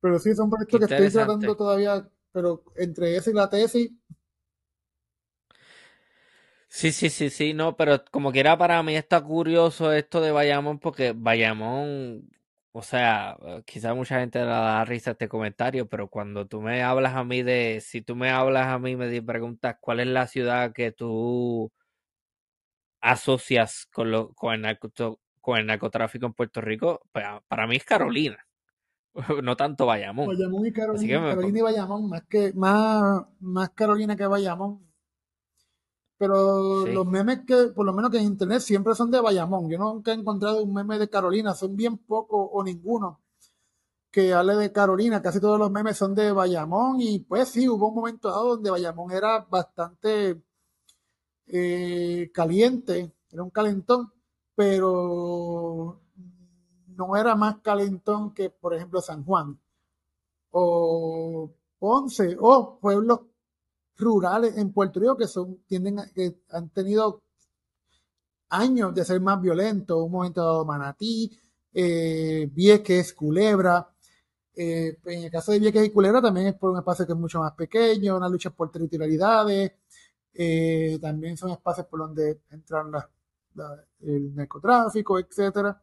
pero 0.00 0.18
sí, 0.18 0.34
son 0.34 0.50
proyectos 0.50 0.80
que 0.88 0.94
estoy 0.94 1.10
tratando 1.10 1.56
todavía, 1.56 2.08
pero 2.32 2.62
entre 2.76 3.16
ese 3.16 3.30
y 3.30 3.34
la 3.34 3.48
tesis. 3.50 3.90
Sí, 6.68 6.92
sí, 6.92 7.08
sí, 7.10 7.30
sí, 7.30 7.54
no, 7.54 7.76
pero 7.76 8.04
como 8.10 8.30
quiera 8.30 8.56
para 8.58 8.82
mí 8.82 8.94
está 8.94 9.22
curioso 9.22 9.92
esto 9.92 10.20
de 10.20 10.32
Bayamón 10.32 10.78
porque 10.78 11.12
Bayamón 11.16 12.28
o 12.78 12.82
sea, 12.82 13.36
eh, 13.42 13.62
quizá 13.66 13.92
mucha 13.92 14.20
gente 14.20 14.38
le 14.38 14.44
da 14.44 14.84
risa 14.84 15.10
este 15.10 15.28
comentario, 15.28 15.88
pero 15.88 16.08
cuando 16.08 16.46
tú 16.46 16.60
me 16.60 16.84
hablas 16.84 17.16
a 17.16 17.24
mí 17.24 17.42
de, 17.42 17.80
si 17.80 18.02
tú 18.02 18.14
me 18.14 18.30
hablas 18.30 18.68
a 18.68 18.78
mí, 18.78 18.94
me 18.94 19.20
preguntas 19.20 19.78
cuál 19.80 19.98
es 19.98 20.06
la 20.06 20.28
ciudad 20.28 20.72
que 20.72 20.92
tú 20.92 21.72
asocias 23.00 23.86
con, 23.92 24.12
lo, 24.12 24.32
con, 24.34 24.54
el, 24.54 24.62
narcotráfico 25.66 26.26
en 26.26 26.34
Puerto 26.34 26.60
Rico, 26.60 27.02
pues, 27.10 27.24
para 27.48 27.66
mí 27.66 27.74
es 27.74 27.84
Carolina, 27.84 28.46
no 29.42 29.56
tanto 29.56 29.84
Bayamón. 29.84 30.28
Bayamón 30.28 30.64
y 30.64 30.72
Carolina, 30.72 31.20
Carolina 31.30 31.58
y 31.58 31.62
Bayamón, 31.62 32.08
más, 32.08 32.22
que, 32.28 32.52
más, 32.54 33.26
más 33.40 33.70
Carolina 33.70 34.14
que 34.14 34.24
Bayamón. 34.24 34.87
Pero 36.18 36.84
los 36.86 37.06
memes 37.06 37.40
que, 37.46 37.68
por 37.74 37.86
lo 37.86 37.92
menos 37.92 38.10
que 38.10 38.18
en 38.18 38.24
internet, 38.24 38.60
siempre 38.60 38.94
son 38.94 39.10
de 39.10 39.20
Bayamón. 39.20 39.70
Yo 39.70 39.78
nunca 39.78 40.10
he 40.10 40.14
encontrado 40.14 40.62
un 40.62 40.74
meme 40.74 40.98
de 40.98 41.08
Carolina, 41.08 41.54
son 41.54 41.76
bien 41.76 41.96
pocos 41.98 42.48
o 42.52 42.62
ninguno 42.64 43.20
que 44.10 44.34
hable 44.34 44.56
de 44.56 44.72
Carolina. 44.72 45.22
Casi 45.22 45.40
todos 45.40 45.58
los 45.58 45.70
memes 45.70 45.96
son 45.96 46.14
de 46.14 46.32
Bayamón 46.32 47.00
y 47.00 47.20
pues 47.20 47.48
sí, 47.50 47.68
hubo 47.68 47.88
un 47.88 47.94
momento 47.94 48.28
dado 48.28 48.56
donde 48.56 48.70
Bayamón 48.70 49.12
era 49.12 49.46
bastante 49.48 50.42
eh, 51.46 52.30
caliente, 52.34 53.12
era 53.30 53.42
un 53.42 53.50
calentón, 53.50 54.12
pero 54.54 56.00
no 56.88 57.16
era 57.16 57.36
más 57.36 57.58
calentón 57.62 58.34
que, 58.34 58.50
por 58.50 58.74
ejemplo, 58.74 59.00
San 59.00 59.24
Juan 59.24 59.58
o 60.50 61.50
Ponce 61.78 62.36
o 62.40 62.78
pueblos 62.80 63.20
rurales 63.98 64.56
en 64.56 64.72
Puerto 64.72 65.00
Rico 65.00 65.16
que 65.16 65.26
son 65.26 65.58
tienden 65.66 65.98
que 66.14 66.36
han 66.50 66.70
tenido 66.70 67.22
años 68.50 68.94
de 68.94 69.04
ser 69.04 69.20
más 69.20 69.40
violentos, 69.40 70.02
un 70.02 70.12
momento 70.12 70.42
dado 70.42 70.64
Manatí, 70.64 71.30
eh, 71.74 72.48
Vieques, 72.52 73.12
Culebra. 73.12 73.88
Eh, 74.54 74.98
en 75.04 75.24
el 75.24 75.30
caso 75.30 75.52
de 75.52 75.60
Vieques 75.60 75.86
y 75.86 75.90
Culebra 75.90 76.20
también 76.22 76.48
es 76.48 76.54
por 76.54 76.70
un 76.70 76.78
espacio 76.78 77.06
que 77.06 77.12
es 77.12 77.18
mucho 77.18 77.40
más 77.40 77.52
pequeño, 77.52 78.16
una 78.16 78.28
lucha 78.28 78.50
por 78.50 78.70
territorialidades, 78.70 79.72
eh, 80.34 80.98
también 81.00 81.36
son 81.36 81.50
espacios 81.50 81.86
por 81.86 82.00
donde 82.00 82.40
entran 82.50 82.92
el 84.00 84.34
narcotráfico, 84.34 85.18
etcétera. 85.18 85.80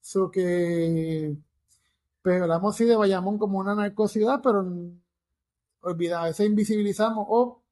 So 0.00 0.30
que 0.30 1.36
pues 2.22 2.42
hablamos 2.42 2.76
sí 2.76 2.84
de 2.86 2.96
Bayamón 2.96 3.38
como 3.38 3.58
una 3.58 3.74
narcosidad, 3.74 4.40
pero 4.42 4.66
olvida, 5.84 6.22
a 6.22 6.24
veces 6.26 6.46
invisibilizamos 6.46 7.26
o 7.28 7.62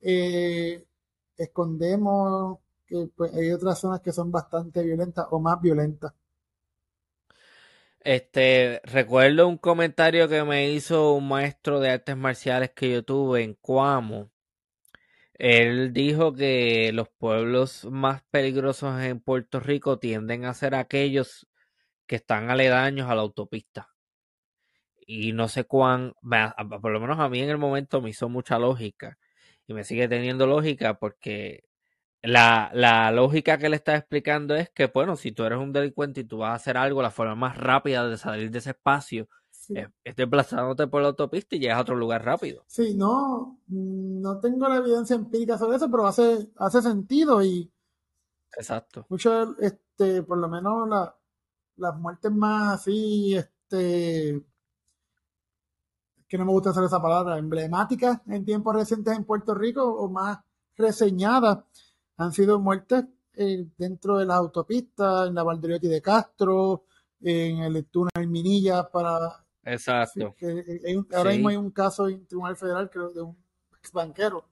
eh, 0.00 0.84
escondemos 1.36 2.58
que 2.86 3.08
pues, 3.14 3.34
hay 3.34 3.50
otras 3.52 3.80
zonas 3.80 4.00
que 4.00 4.12
son 4.12 4.30
bastante 4.30 4.82
violentas 4.82 5.26
o 5.30 5.40
más 5.40 5.60
violentas. 5.60 6.12
Este, 8.00 8.80
recuerdo 8.84 9.46
un 9.46 9.58
comentario 9.58 10.28
que 10.28 10.42
me 10.42 10.70
hizo 10.70 11.12
un 11.12 11.28
maestro 11.28 11.78
de 11.78 11.90
artes 11.90 12.16
marciales 12.16 12.70
que 12.72 12.90
yo 12.90 13.04
tuve 13.04 13.44
en 13.44 13.54
Cuamo. 13.54 14.30
Él 15.34 15.92
dijo 15.92 16.34
que 16.34 16.90
los 16.92 17.08
pueblos 17.10 17.84
más 17.86 18.22
peligrosos 18.30 19.00
en 19.02 19.20
Puerto 19.20 19.60
Rico 19.60 19.98
tienden 19.98 20.44
a 20.44 20.54
ser 20.54 20.74
aquellos 20.74 21.48
que 22.06 22.16
están 22.16 22.50
aledaños 22.50 23.08
a 23.08 23.14
la 23.14 23.22
autopista 23.22 23.91
y 25.06 25.32
no 25.32 25.48
sé 25.48 25.64
cuán, 25.64 26.14
por 26.80 26.92
lo 26.92 27.00
menos 27.00 27.18
a 27.18 27.28
mí 27.28 27.40
en 27.40 27.50
el 27.50 27.58
momento 27.58 28.00
me 28.00 28.10
hizo 28.10 28.28
mucha 28.28 28.58
lógica 28.58 29.18
y 29.66 29.74
me 29.74 29.84
sigue 29.84 30.08
teniendo 30.08 30.46
lógica 30.46 30.98
porque 30.98 31.64
la, 32.22 32.70
la 32.72 33.10
lógica 33.10 33.58
que 33.58 33.68
le 33.68 33.76
está 33.76 33.96
explicando 33.96 34.54
es 34.54 34.70
que, 34.70 34.86
bueno, 34.86 35.16
si 35.16 35.32
tú 35.32 35.44
eres 35.44 35.58
un 35.58 35.72
delincuente 35.72 36.20
y 36.20 36.24
tú 36.24 36.38
vas 36.38 36.50
a 36.50 36.54
hacer 36.54 36.76
algo, 36.76 37.02
la 37.02 37.10
forma 37.10 37.34
más 37.34 37.56
rápida 37.56 38.08
de 38.08 38.16
salir 38.16 38.50
de 38.50 38.58
ese 38.58 38.70
espacio 38.70 39.28
es, 39.68 40.16
desplazándote 40.16 40.86
por 40.86 41.02
la 41.02 41.08
autopista 41.08 41.56
y 41.56 41.60
llegas 41.60 41.78
a 41.78 41.82
otro 41.82 41.96
lugar 41.96 42.24
rápido. 42.24 42.64
Sí, 42.66 42.94
no, 42.94 43.60
no 43.68 44.40
tengo 44.40 44.68
la 44.68 44.76
evidencia 44.76 45.16
empírica 45.16 45.58
sobre 45.58 45.76
eso, 45.76 45.90
pero 45.90 46.06
hace, 46.06 46.48
hace 46.56 46.82
sentido 46.82 47.42
y... 47.42 47.70
Exacto. 48.56 49.06
Mucho, 49.08 49.56
este, 49.58 50.22
por 50.22 50.38
lo 50.38 50.48
menos 50.48 50.88
la, 50.88 51.16
las 51.76 51.96
muertes 51.98 52.30
más 52.30 52.74
así, 52.74 53.34
este, 53.34 54.42
que 56.32 56.38
no 56.38 56.46
me 56.46 56.52
gusta 56.52 56.70
hacer 56.70 56.84
esa 56.84 57.02
palabra, 57.02 57.36
emblemáticas 57.36 58.22
en 58.26 58.42
tiempos 58.46 58.74
recientes 58.74 59.14
en 59.14 59.24
Puerto 59.24 59.54
Rico 59.54 59.84
o 59.84 60.08
más 60.08 60.38
reseñadas 60.78 61.58
han 62.16 62.32
sido 62.32 62.58
muertes 62.58 63.04
eh, 63.34 63.66
dentro 63.76 64.16
de 64.16 64.24
las 64.24 64.38
autopistas, 64.38 65.28
en 65.28 65.34
la 65.34 65.42
Valderiotti 65.42 65.88
de 65.88 66.00
Castro, 66.00 66.86
en 67.20 67.58
el 67.58 67.84
túnel 67.84 68.28
Minilla 68.28 68.88
para... 68.88 69.44
Exacto. 69.62 70.34
ahora 71.14 71.32
mismo 71.32 71.50
hay 71.50 71.56
un 71.56 71.70
caso 71.70 72.08
en 72.08 72.26
Tribunal 72.26 72.56
Federal 72.56 72.88
creo, 72.88 73.10
de 73.10 73.20
un 73.20 73.36
ex 73.78 73.92
banquero. 73.92 74.48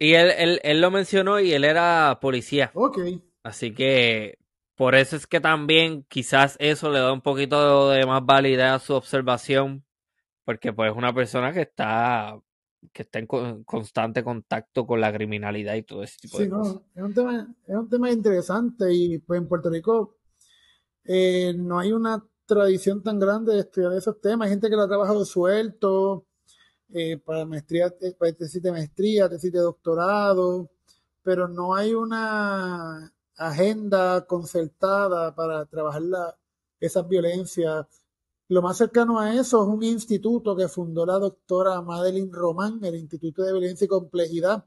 Y 0.00 0.14
él, 0.14 0.32
él, 0.36 0.60
él 0.64 0.80
lo 0.80 0.90
mencionó 0.90 1.38
y 1.38 1.52
él 1.52 1.62
era 1.62 2.18
policía. 2.20 2.72
Ok. 2.74 2.98
Así 3.44 3.72
que 3.72 4.40
por 4.74 4.96
eso 4.96 5.14
es 5.14 5.28
que 5.28 5.38
también 5.38 6.02
quizás 6.08 6.56
eso 6.58 6.90
le 6.90 6.98
da 6.98 7.12
un 7.12 7.20
poquito 7.20 7.90
de 7.90 8.04
más 8.04 8.26
validez 8.26 8.72
a 8.72 8.80
su 8.80 8.94
observación 8.94 9.84
porque 10.44 10.72
pues 10.72 10.90
es 10.90 10.96
una 10.96 11.14
persona 11.14 11.52
que 11.52 11.62
está 11.62 12.40
que 12.92 13.02
está 13.02 13.18
en 13.18 13.26
constante 13.64 14.24
contacto 14.24 14.86
con 14.86 15.00
la 15.00 15.12
criminalidad 15.12 15.74
y 15.74 15.82
todo 15.82 16.02
ese 16.02 16.18
tipo 16.18 16.38
de 16.38 16.48
cosas. 16.48 16.80
Es 16.94 17.02
un, 17.02 17.14
tema, 17.14 17.54
es 17.66 17.76
un 17.76 17.88
tema 17.88 18.10
interesante 18.10 18.92
y 18.92 19.18
pues 19.18 19.38
en 19.38 19.48
Puerto 19.48 19.68
Rico 19.68 20.16
eh, 21.04 21.52
no 21.56 21.78
hay 21.78 21.92
una 21.92 22.24
tradición 22.46 23.02
tan 23.02 23.18
grande 23.18 23.54
de 23.54 23.60
estudiar 23.60 23.92
esos 23.92 24.20
temas. 24.20 24.46
Hay 24.46 24.52
gente 24.52 24.70
que 24.70 24.76
lo 24.76 24.82
ha 24.82 24.88
trabajado 24.88 25.24
suelto 25.24 26.26
eh, 26.92 27.18
para 27.18 27.44
maestría, 27.44 27.94
eh, 28.00 28.14
para 28.18 28.32
tesis 28.32 28.62
de 28.62 28.72
maestría, 28.72 29.28
tesis 29.28 29.52
de 29.52 29.60
doctorado, 29.60 30.70
pero 31.22 31.48
no 31.48 31.74
hay 31.74 31.94
una 31.94 33.12
agenda 33.36 34.26
concertada 34.26 35.34
para 35.34 35.66
trabajar 35.66 36.02
la, 36.02 36.36
esas 36.80 37.06
violencias 37.06 37.86
lo 38.50 38.62
más 38.62 38.78
cercano 38.78 39.20
a 39.20 39.32
eso 39.32 39.62
es 39.62 39.68
un 39.68 39.84
instituto 39.84 40.56
que 40.56 40.66
fundó 40.66 41.06
la 41.06 41.20
doctora 41.20 41.80
Madeline 41.82 42.32
Román, 42.32 42.80
el 42.82 42.96
Instituto 42.96 43.44
de 43.44 43.52
Violencia 43.52 43.84
y 43.84 43.88
Complejidad, 43.88 44.64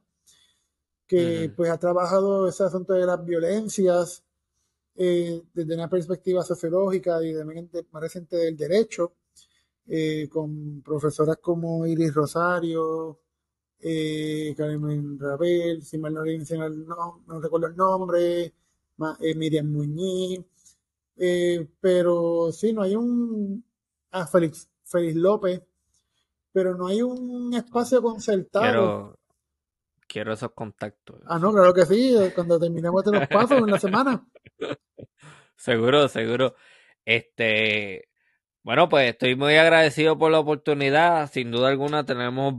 que 1.05 1.51
pues 1.53 1.69
ha 1.69 1.77
trabajado 1.77 2.47
ese 2.47 2.63
asunto 2.63 2.93
de 2.93 3.05
las 3.05 3.23
violencias 3.25 4.23
eh, 4.95 5.43
desde 5.53 5.75
una 5.75 5.89
perspectiva 5.89 6.43
sociológica 6.43 7.21
y 7.21 7.33
de 7.33 7.43
más 7.43 8.01
reciente 8.01 8.37
del 8.37 8.55
derecho, 8.55 9.15
eh, 9.87 10.29
con 10.31 10.81
profesoras 10.81 11.37
como 11.41 11.85
Iris 11.85 12.13
Rosario, 12.13 13.19
eh, 13.81 14.53
Carmen 14.55 15.19
Rabel, 15.19 15.83
si 15.83 15.97
mal 15.97 16.13
no, 16.13 17.21
no, 17.27 17.41
recuerdo 17.41 17.67
el 17.67 17.75
nombre, 17.75 18.53
Miriam 19.35 19.67
Muñiz, 19.69 20.39
pero 21.81 22.49
sí, 22.53 22.71
no 22.71 22.81
hay 22.83 22.95
un 22.95 23.63
a 24.13 24.25
Félix, 24.27 24.69
Félix 24.85 25.15
López, 25.15 25.61
pero 26.51 26.75
no 26.75 26.87
hay 26.87 27.01
un 27.01 27.53
espacio 27.53 28.01
concertado. 28.01 28.63
Quiero, 28.63 29.19
quiero 30.07 30.33
esos 30.33 30.51
contactos. 30.51 31.19
Ah, 31.25 31.39
no, 31.39 31.51
claro 31.51 31.73
que 31.73 31.85
sí, 31.85 32.15
cuando 32.35 32.59
terminemos 32.59 33.03
de 33.03 33.19
los 33.19 33.27
pasos 33.27 33.57
en 33.57 33.71
la 33.71 33.79
semana. 33.79 34.25
Seguro, 35.55 36.09
seguro. 36.09 36.55
Este, 37.05 38.09
bueno, 38.63 38.89
pues 38.89 39.09
estoy 39.09 39.37
muy 39.37 39.55
agradecido 39.55 40.17
por 40.17 40.29
la 40.29 40.39
oportunidad. 40.39 41.31
Sin 41.31 41.51
duda 41.51 41.69
alguna 41.69 42.05
tenemos, 42.05 42.55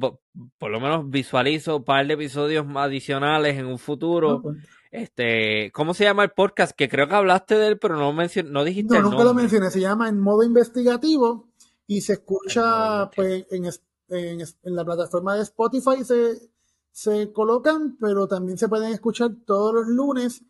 por 0.57 0.71
lo 0.71 0.81
menos 0.81 1.11
visualizo 1.11 1.77
un 1.77 1.85
par 1.85 2.07
de 2.07 2.15
episodios 2.15 2.65
adicionales 2.75 3.59
en 3.59 3.67
un 3.67 3.79
futuro. 3.79 4.41
Pues. 4.41 4.57
Este, 4.95 5.73
¿cómo 5.73 5.93
se 5.93 6.05
llama 6.05 6.23
el 6.23 6.31
podcast? 6.31 6.71
Que 6.71 6.89
creo 6.89 7.09
que 7.09 7.17
hablaste 7.17 7.57
de 7.57 7.67
él, 7.67 7.79
pero 7.81 7.97
no, 7.97 8.13
no 8.13 8.65
dijiste. 8.65 8.95
No, 8.95 9.11
nunca 9.11 9.25
lo 9.25 9.35
mencioné. 9.35 9.69
Se 9.73 9.81
llama 9.81 10.09
En 10.09 10.21
modo 10.21 10.45
investigativo 10.45 11.49
y 11.89 12.01
se 12.01 12.13
escucha 12.13 13.11
pues 13.11 13.45
en, 13.51 13.65
en, 14.09 14.47
la 14.63 14.85
plataforma 14.85 15.35
de 15.35 15.43
Spotify 15.43 16.05
se, 16.05 16.49
se 16.93 17.33
colocan, 17.33 17.97
pero 17.99 18.29
también 18.29 18.57
se 18.57 18.69
pueden 18.69 18.93
escuchar 18.93 19.33
todos 19.45 19.75
los 19.75 19.89
lunes 19.89 20.45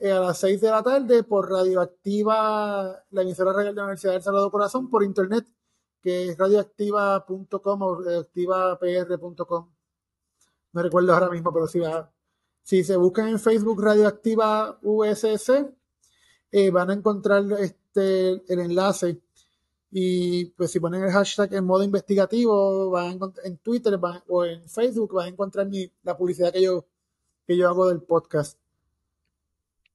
eh, 0.00 0.10
a 0.10 0.18
las 0.18 0.38
6 0.38 0.60
de 0.60 0.70
la 0.70 0.82
tarde 0.82 1.22
por 1.22 1.48
Radioactiva, 1.48 3.00
la 3.10 3.22
emisora 3.22 3.52
radial 3.52 3.76
de 3.76 3.78
la 3.78 3.84
Universidad 3.84 4.14
del 4.14 4.22
Salvador 4.22 4.50
Corazón, 4.50 4.90
por 4.90 5.04
internet, 5.04 5.46
que 6.02 6.30
es 6.30 6.36
radioactiva.com 6.36 7.82
o 7.82 7.94
radioactivapr.com. 8.02 9.70
No 10.72 10.82
recuerdo 10.82 11.14
ahora 11.14 11.30
mismo, 11.30 11.52
pero 11.52 11.68
sí 11.68 11.78
va 11.78 12.10
si 12.64 12.82
se 12.82 12.96
buscan 12.96 13.28
en 13.28 13.38
Facebook 13.38 13.80
Radioactiva 13.84 14.78
USS, 14.82 15.66
eh, 16.50 16.70
van 16.70 16.90
a 16.90 16.94
encontrar 16.94 17.44
este, 17.60 18.42
el 18.52 18.58
enlace. 18.58 19.20
Y 19.90 20.46
pues 20.46 20.72
si 20.72 20.80
ponen 20.80 21.04
el 21.04 21.10
hashtag 21.10 21.52
en 21.54 21.64
modo 21.66 21.84
investigativo, 21.84 22.90
van 22.90 23.18
en 23.44 23.58
Twitter 23.58 24.00
o 24.28 24.44
en 24.44 24.66
Facebook, 24.68 25.12
van 25.12 25.26
a 25.26 25.28
encontrar 25.28 25.68
la 26.02 26.16
publicidad 26.16 26.52
que 26.52 26.62
yo, 26.62 26.86
que 27.46 27.56
yo 27.56 27.68
hago 27.68 27.88
del 27.88 28.00
podcast. 28.00 28.58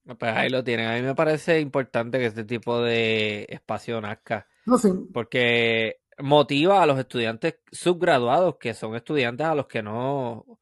Pues 0.06 0.32
ahí 0.36 0.50
lo 0.50 0.64
tienen. 0.64 0.88
A 0.88 0.94
mí 0.94 1.02
me 1.02 1.16
parece 1.16 1.60
importante 1.60 2.20
que 2.20 2.28
este 2.28 2.44
tipo 2.44 2.82
de 2.82 3.48
espacio 3.50 4.00
nazca. 4.00 4.48
No, 4.66 4.78
sé. 4.78 4.94
Porque 5.12 6.02
motiva 6.20 6.84
a 6.84 6.86
los 6.86 7.00
estudiantes 7.00 7.56
subgraduados, 7.72 8.58
que 8.58 8.76
son 8.76 8.96
estudiantes 8.96 9.48
a 9.48 9.56
los 9.56 9.66
que 9.66 9.82
no 9.82 10.59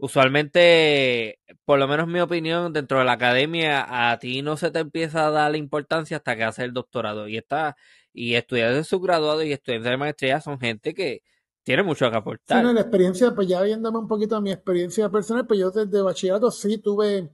usualmente, 0.00 1.38
por 1.64 1.78
lo 1.78 1.86
menos 1.86 2.08
mi 2.08 2.20
opinión, 2.20 2.72
dentro 2.72 2.98
de 2.98 3.04
la 3.04 3.12
academia, 3.12 4.10
a 4.10 4.18
ti 4.18 4.42
no 4.42 4.56
se 4.56 4.70
te 4.70 4.80
empieza 4.80 5.26
a 5.26 5.30
dar 5.30 5.50
la 5.50 5.58
importancia 5.58 6.16
hasta 6.16 6.36
que 6.36 6.44
haces 6.44 6.64
el 6.64 6.72
doctorado. 6.72 7.28
Y 7.28 7.36
está, 7.36 7.76
y 8.12 8.34
estudiantes 8.34 8.76
de 8.76 8.84
subgraduados 8.84 9.44
y 9.44 9.52
estudiantes 9.52 9.90
de 9.90 9.96
maestría 9.96 10.40
son 10.40 10.58
gente 10.58 10.94
que 10.94 11.22
tiene 11.62 11.82
mucho 11.82 12.10
que 12.10 12.16
aportar. 12.16 12.58
Sí, 12.58 12.66
no, 12.66 12.72
la 12.72 12.80
experiencia, 12.80 13.34
pues 13.34 13.46
ya 13.46 13.62
viéndome 13.62 13.98
un 13.98 14.08
poquito 14.08 14.36
a 14.36 14.40
mi 14.40 14.50
experiencia 14.50 15.08
personal, 15.10 15.46
pues 15.46 15.60
yo 15.60 15.70
desde 15.70 16.02
bachillerato 16.02 16.50
sí 16.50 16.78
tuve 16.78 17.30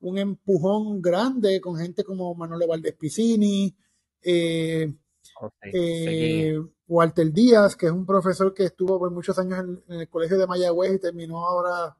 un 0.00 0.18
empujón 0.18 1.02
grande 1.02 1.60
con 1.60 1.76
gente 1.76 2.04
como 2.04 2.34
Manolo 2.34 2.66
Valdés 2.68 2.94
Piscini, 2.94 3.74
eh, 4.22 4.94
eh, 5.62 6.58
Walter 6.86 7.32
Díaz, 7.32 7.76
que 7.76 7.86
es 7.86 7.92
un 7.92 8.06
profesor 8.06 8.54
que 8.54 8.64
estuvo 8.64 8.98
por 8.98 9.10
muchos 9.10 9.38
años 9.38 9.58
en, 9.88 10.00
el 10.00 10.08
colegio 10.08 10.38
de 10.38 10.46
Mayagüez 10.46 10.94
y 10.94 10.98
terminó 10.98 11.44
ahora 11.44 11.96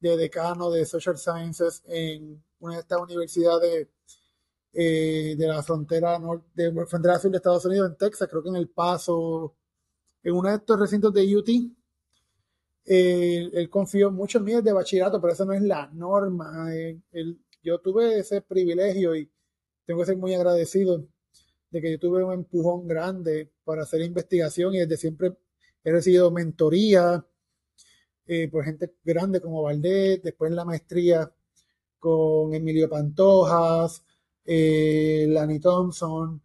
de 0.00 0.16
decano 0.16 0.70
de 0.70 0.84
Social 0.84 1.18
Sciences 1.18 1.82
en 1.86 2.42
una 2.60 2.74
de 2.74 2.80
estas 2.80 3.00
universidades 3.00 3.88
eh, 4.72 5.34
de 5.36 5.46
la 5.46 5.62
frontera 5.62 6.18
norte, 6.18 6.46
de 6.54 6.86
frontera 6.86 7.18
sur 7.18 7.30
de 7.30 7.36
Estados 7.36 7.64
Unidos, 7.64 7.90
en 7.90 7.96
Texas, 7.96 8.28
creo 8.28 8.42
que 8.42 8.48
en 8.48 8.56
El 8.56 8.68
Paso, 8.68 9.54
en 10.22 10.34
uno 10.34 10.48
de 10.48 10.56
estos 10.56 10.78
recintos 10.78 11.12
de 11.12 11.36
UT. 11.36 11.48
él 12.84 13.68
confió 13.70 14.10
mucho 14.10 14.38
en 14.38 14.44
mí 14.44 14.52
desde 14.54 14.72
bachillerato, 14.72 15.20
pero 15.20 15.32
eso 15.32 15.44
no 15.44 15.52
es 15.52 15.62
la 15.62 15.88
norma. 15.92 16.70
yo 17.62 17.78
tuve 17.80 18.18
ese 18.18 18.40
privilegio 18.42 19.14
y 19.14 19.30
tengo 19.84 20.00
que 20.00 20.06
ser 20.06 20.16
muy 20.16 20.34
agradecido 20.34 21.04
de 21.70 21.80
que 21.80 21.90
yo 21.92 21.98
tuve 21.98 22.24
un 22.24 22.32
empujón 22.32 22.86
grande 22.86 23.50
para 23.64 23.82
hacer 23.82 24.02
investigación 24.02 24.74
y 24.74 24.78
desde 24.80 24.96
siempre 24.96 25.36
he 25.84 25.92
recibido 25.92 26.30
mentoría 26.30 27.24
eh, 28.26 28.48
por 28.48 28.64
gente 28.64 28.92
grande 29.02 29.40
como 29.40 29.62
Valdés, 29.62 30.22
después 30.22 30.52
la 30.52 30.64
maestría 30.64 31.32
con 31.98 32.54
Emilio 32.54 32.88
Pantojas, 32.88 34.04
eh, 34.44 35.26
Lani 35.28 35.58
Thompson, 35.60 36.40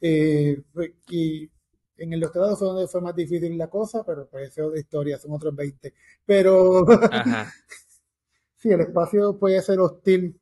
eh, 0.00 0.62
y 1.08 1.50
en 1.96 2.12
el 2.12 2.20
doctorado 2.20 2.56
fue 2.56 2.68
donde 2.68 2.88
fue 2.88 3.00
más 3.00 3.14
difícil 3.14 3.56
la 3.56 3.68
cosa, 3.68 4.04
pero 4.04 4.28
pues 4.28 4.50
eso 4.50 4.70
de 4.70 4.80
historia, 4.80 5.18
son 5.18 5.32
otros 5.32 5.54
20. 5.54 5.94
Pero 6.24 6.86
sí, 8.56 8.70
el 8.70 8.80
espacio 8.80 9.38
puede 9.38 9.60
ser 9.62 9.80
hostil. 9.80 10.40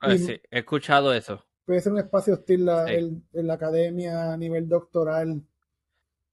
Ah, 0.00 0.16
sí, 0.16 0.40
he 0.50 0.58
escuchado 0.60 1.12
eso 1.12 1.44
puede 1.64 1.80
ser 1.80 1.92
un 1.92 1.98
espacio 1.98 2.34
hostil 2.34 2.68
en 2.68 3.46
la 3.46 3.54
academia 3.54 4.32
a 4.32 4.36
nivel 4.36 4.68
doctoral. 4.68 5.42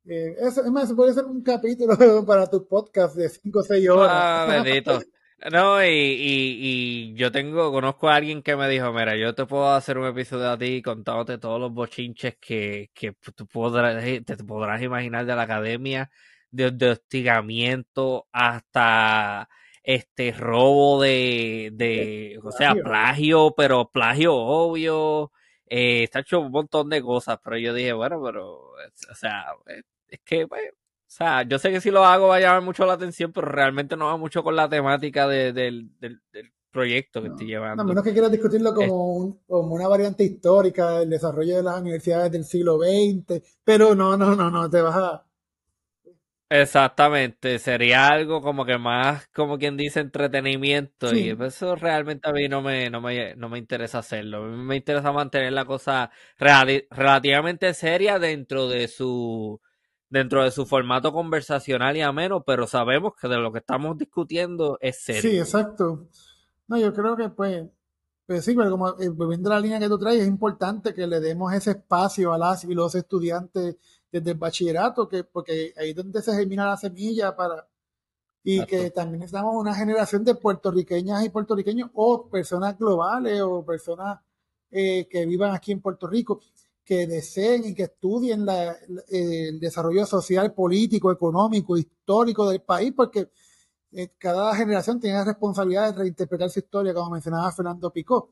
Eh, 0.05 0.35
eso, 0.39 0.63
es 0.63 0.71
más, 0.71 0.93
puede 0.93 1.13
ser 1.13 1.25
un 1.25 1.43
capítulo 1.43 1.95
para 2.25 2.49
tu 2.49 2.65
podcast 2.67 3.15
de 3.15 3.29
5 3.29 3.59
o 3.59 3.63
6 3.63 3.89
horas. 3.89 4.11
Ah, 4.11 4.47
bendito. 4.49 4.99
No, 5.51 5.83
y, 5.83 5.87
y, 5.87 7.13
yo 7.13 7.31
tengo, 7.31 7.71
conozco 7.71 8.09
a 8.09 8.15
alguien 8.15 8.41
que 8.41 8.55
me 8.55 8.67
dijo, 8.67 8.91
mira, 8.91 9.15
yo 9.15 9.35
te 9.35 9.45
puedo 9.45 9.69
hacer 9.69 9.99
un 9.99 10.07
episodio 10.07 10.49
a 10.49 10.57
ti 10.57 10.81
contándote 10.81 11.37
todos 11.37 11.61
los 11.61 11.71
bochinches 11.71 12.37
que, 12.37 12.89
que 12.91 13.13
tú 13.35 13.45
podrás, 13.45 14.03
te 14.03 14.35
podrás 14.37 14.81
imaginar 14.81 15.27
de 15.27 15.35
la 15.35 15.43
academia, 15.43 16.09
de, 16.49 16.71
de 16.71 16.89
hostigamiento 16.89 18.27
hasta 18.31 19.47
este 19.87 20.33
robo 20.33 21.01
de, 21.01 21.69
de 21.73 22.37
o 22.43 22.51
sea, 22.51 22.75
plagio, 22.75 23.53
pero 23.55 23.89
plagio 23.89 24.35
obvio, 24.35 25.31
eh, 25.65 26.03
está 26.03 26.19
hecho 26.19 26.41
un 26.41 26.51
montón 26.51 26.89
de 26.89 27.01
cosas, 27.01 27.39
pero 27.41 27.57
yo 27.57 27.73
dije, 27.73 27.93
bueno, 27.93 28.21
pero, 28.21 28.53
o 28.73 29.15
sea, 29.15 29.45
eh, 29.67 29.83
es 30.09 30.19
que, 30.25 30.45
pues, 30.45 30.61
o 30.71 30.75
sea, 31.07 31.43
yo 31.43 31.57
sé 31.57 31.71
que 31.71 31.79
si 31.79 31.89
lo 31.89 32.03
hago 32.03 32.27
va 32.27 32.35
a 32.35 32.39
llamar 32.41 32.63
mucho 32.63 32.85
la 32.85 32.93
atención, 32.93 33.31
pero 33.31 33.47
realmente 33.47 33.95
no 33.95 34.07
va 34.07 34.17
mucho 34.17 34.43
con 34.43 34.57
la 34.57 34.67
temática 34.67 35.25
de, 35.25 35.53
del, 35.53 35.89
del, 36.01 36.21
proyecto 36.69 37.21
que 37.21 37.29
estoy 37.29 37.47
llevando. 37.47 37.81
A 37.81 37.85
menos 37.85 38.03
que 38.03 38.11
quieras 38.11 38.29
discutirlo 38.29 38.75
como, 38.75 39.39
como 39.47 39.73
una 39.73 39.87
variante 39.87 40.25
histórica 40.25 40.99
del 40.99 41.09
desarrollo 41.09 41.55
de 41.55 41.63
las 41.63 41.79
universidades 41.79 42.31
del 42.31 42.43
siglo 42.43 42.77
XX, 42.77 43.41
pero 43.63 43.95
no, 43.95 44.17
no, 44.17 44.35
no, 44.35 44.51
no, 44.51 44.69
te 44.69 44.81
vas 44.81 44.95
a 44.95 45.26
Exactamente, 46.49 47.59
sería 47.59 48.07
algo 48.07 48.41
como 48.41 48.63
que 48.65 48.77
más, 48.77 49.27
como 49.35 49.57
quien 49.57 49.75
dice, 49.75 49.99
entretenimiento 49.99 51.13
y 51.13 51.35
eso 51.43 51.75
realmente 51.75 52.29
a 52.29 52.31
mí 52.31 52.47
no 52.47 52.61
me, 52.61 52.89
no 52.89 53.01
me, 53.01 53.35
no 53.35 53.49
me 53.49 53.57
interesa 53.57 53.99
hacerlo. 53.99 54.45
A 54.45 54.47
mí 54.47 54.63
me 54.63 54.77
interesa 54.77 55.11
mantener 55.11 55.51
la 55.51 55.65
cosa 55.65 56.09
relativamente 56.39 57.73
seria 57.73 58.17
dentro 58.17 58.69
de 58.69 58.87
su, 58.87 59.59
dentro 60.09 60.41
de 60.45 60.51
su 60.51 60.65
formato 60.65 61.11
conversacional 61.11 61.97
y 61.97 62.01
ameno, 62.01 62.45
pero 62.45 62.65
sabemos 62.65 63.11
que 63.19 63.27
de 63.27 63.37
lo 63.39 63.51
que 63.51 63.59
estamos 63.59 63.97
discutiendo 63.97 64.77
es 64.79 65.01
serio. 65.03 65.21
Sí, 65.21 65.37
exacto. 65.37 66.07
No, 66.69 66.77
yo 66.77 66.93
creo 66.93 67.17
que 67.17 67.27
pues, 67.29 67.65
pues 68.25 68.45
sí, 68.45 68.55
pero 68.55 68.71
como 68.71 68.89
eh, 68.99 69.09
volviendo 69.09 69.51
a 69.51 69.55
la 69.55 69.59
línea 69.59 69.79
que 69.79 69.89
tú 69.89 69.97
traes, 69.99 70.21
es 70.21 70.27
importante 70.27 70.93
que 70.93 71.07
le 71.07 71.19
demos 71.19 71.53
ese 71.53 71.71
espacio 71.71 72.31
a 72.31 72.37
las 72.37 72.63
y 72.63 72.73
los 72.73 72.95
estudiantes 72.95 73.75
desde 74.11 74.31
el 74.31 74.37
bachillerato, 74.37 75.07
que, 75.07 75.23
porque 75.23 75.73
ahí 75.77 75.89
es 75.91 75.95
donde 75.95 76.21
se 76.21 76.33
germina 76.33 76.65
la 76.65 76.77
semilla 76.77 77.35
para, 77.35 77.67
y 78.43 78.65
que 78.65 78.91
también 78.91 79.23
estamos 79.23 79.55
una 79.55 79.75
generación 79.75 80.23
de 80.23 80.35
puertorriqueñas 80.35 81.25
y 81.25 81.29
puertorriqueños 81.29 81.89
o 81.93 82.29
personas 82.29 82.77
globales 82.77 83.41
o 83.41 83.65
personas 83.65 84.19
eh, 84.71 85.07
que 85.09 85.25
vivan 85.25 85.53
aquí 85.53 85.71
en 85.71 85.81
Puerto 85.81 86.07
Rico 86.07 86.39
que 86.87 87.05
deseen 87.05 87.65
y 87.65 87.75
que 87.75 87.83
estudien 87.83 88.45
la, 88.45 88.77
el 89.09 89.59
desarrollo 89.59 90.05
social, 90.05 90.53
político, 90.53 91.11
económico, 91.11 91.75
histórico 91.75 92.49
del 92.49 92.61
país, 92.61 92.93
porque 92.95 93.29
eh, 93.91 94.13
cada 94.17 94.55
generación 94.55 94.97
tiene 94.97 95.17
la 95.17 95.25
responsabilidad 95.25 95.91
de 95.91 95.99
reinterpretar 95.99 96.49
su 96.49 96.59
historia, 96.59 96.93
como 96.93 97.09
mencionaba 97.09 97.51
Fernando 97.51 97.91
Picó. 97.91 98.31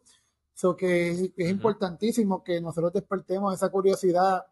So 0.53 0.73
que 0.73 1.33
es, 1.35 1.49
importantísimo 1.49 2.41
que 2.41 2.61
nosotros 2.61 2.93
despertemos 2.93 3.53
esa 3.53 3.69
curiosidad 3.69 4.45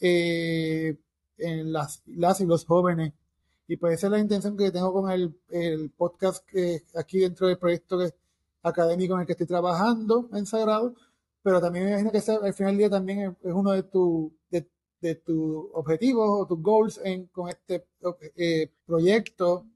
eh, 0.00 0.96
en 1.38 1.72
las, 1.72 2.02
las 2.06 2.40
y 2.40 2.46
los 2.46 2.64
jóvenes. 2.64 3.12
Y 3.66 3.76
pues 3.76 3.94
esa 3.94 4.08
es 4.08 4.10
la 4.12 4.18
intención 4.18 4.56
que 4.56 4.70
tengo 4.70 4.92
con 4.92 5.10
el, 5.10 5.34
el 5.48 5.90
podcast 5.90 6.44
que 6.46 6.82
aquí 6.94 7.20
dentro 7.20 7.48
del 7.48 7.58
proyecto 7.58 7.98
académico 8.62 9.14
en 9.14 9.20
el 9.20 9.26
que 9.26 9.32
estoy 9.32 9.46
trabajando 9.46 10.28
en 10.32 10.46
Sagrado, 10.46 10.94
pero 11.42 11.60
también 11.60 11.84
me 11.84 11.90
imagino 11.92 12.10
que 12.10 12.18
al 12.18 12.54
final 12.54 12.72
del 12.72 12.78
día 12.78 12.90
también 12.90 13.36
es, 13.42 13.52
uno 13.54 13.72
de 13.72 13.82
tus 13.84 14.32
de, 14.50 14.68
de 15.00 15.14
tus 15.16 15.66
objetivos 15.72 16.28
o 16.28 16.46
tus 16.46 16.62
goals 16.62 17.00
en, 17.04 17.26
con 17.26 17.48
este 17.48 17.86
eh, 18.36 18.70
proyecto 18.86 19.66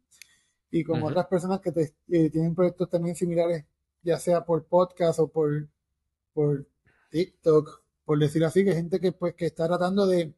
y 0.70 0.84
con 0.84 1.02
otras 1.02 1.26
personas 1.26 1.60
que 1.60 1.72
te, 1.72 1.94
eh, 2.08 2.30
tienen 2.30 2.54
proyectos 2.54 2.90
también 2.90 3.16
similares, 3.16 3.64
ya 4.02 4.18
sea 4.18 4.44
por 4.44 4.64
podcast 4.66 5.18
o 5.20 5.28
por, 5.28 5.68
por 6.32 6.66
TikTok 7.10 7.82
por 8.08 8.18
decirlo 8.18 8.46
así, 8.46 8.64
que 8.64 8.72
gente 8.72 9.00
que 9.00 9.12
pues 9.12 9.34
que 9.34 9.44
está 9.44 9.66
tratando 9.66 10.06
de, 10.06 10.32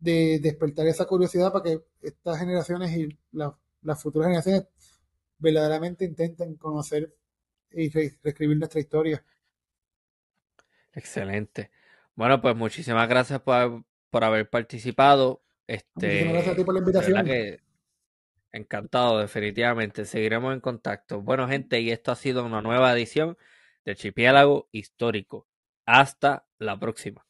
despertar 0.00 0.84
esa 0.88 1.04
curiosidad 1.04 1.52
para 1.52 1.62
que 1.62 1.80
estas 2.02 2.40
generaciones 2.40 2.90
y 2.96 3.16
las 3.30 4.02
futuras 4.02 4.26
generaciones 4.26 4.66
verdaderamente 5.38 6.04
intenten 6.04 6.56
conocer 6.56 7.14
y 7.70 7.88
reescribir 7.88 8.56
nuestra 8.56 8.80
historia. 8.80 9.24
Excelente. 10.92 11.70
Bueno, 12.16 12.42
pues 12.42 12.56
muchísimas 12.56 13.08
gracias 13.08 13.40
por, 13.42 14.24
haber 14.24 14.50
participado. 14.50 15.40
Este, 15.68 15.84
muchísimas 15.94 16.32
gracias 16.32 16.52
a 16.52 16.56
ti 16.56 16.64
por 16.64 16.74
la 16.74 16.80
invitación. 16.80 17.60
encantado, 18.50 19.20
definitivamente. 19.20 20.04
Seguiremos 20.04 20.52
en 20.52 20.58
contacto. 20.58 21.22
Bueno, 21.22 21.46
gente, 21.46 21.80
y 21.80 21.92
esto 21.92 22.10
ha 22.10 22.16
sido 22.16 22.44
una 22.44 22.60
nueva 22.60 22.92
edición 22.92 23.38
de 23.84 23.92
Archipiélago 23.92 24.68
Histórico. 24.72 25.46
Hasta 25.86 26.44
la 26.62 26.78
próxima. 26.78 27.26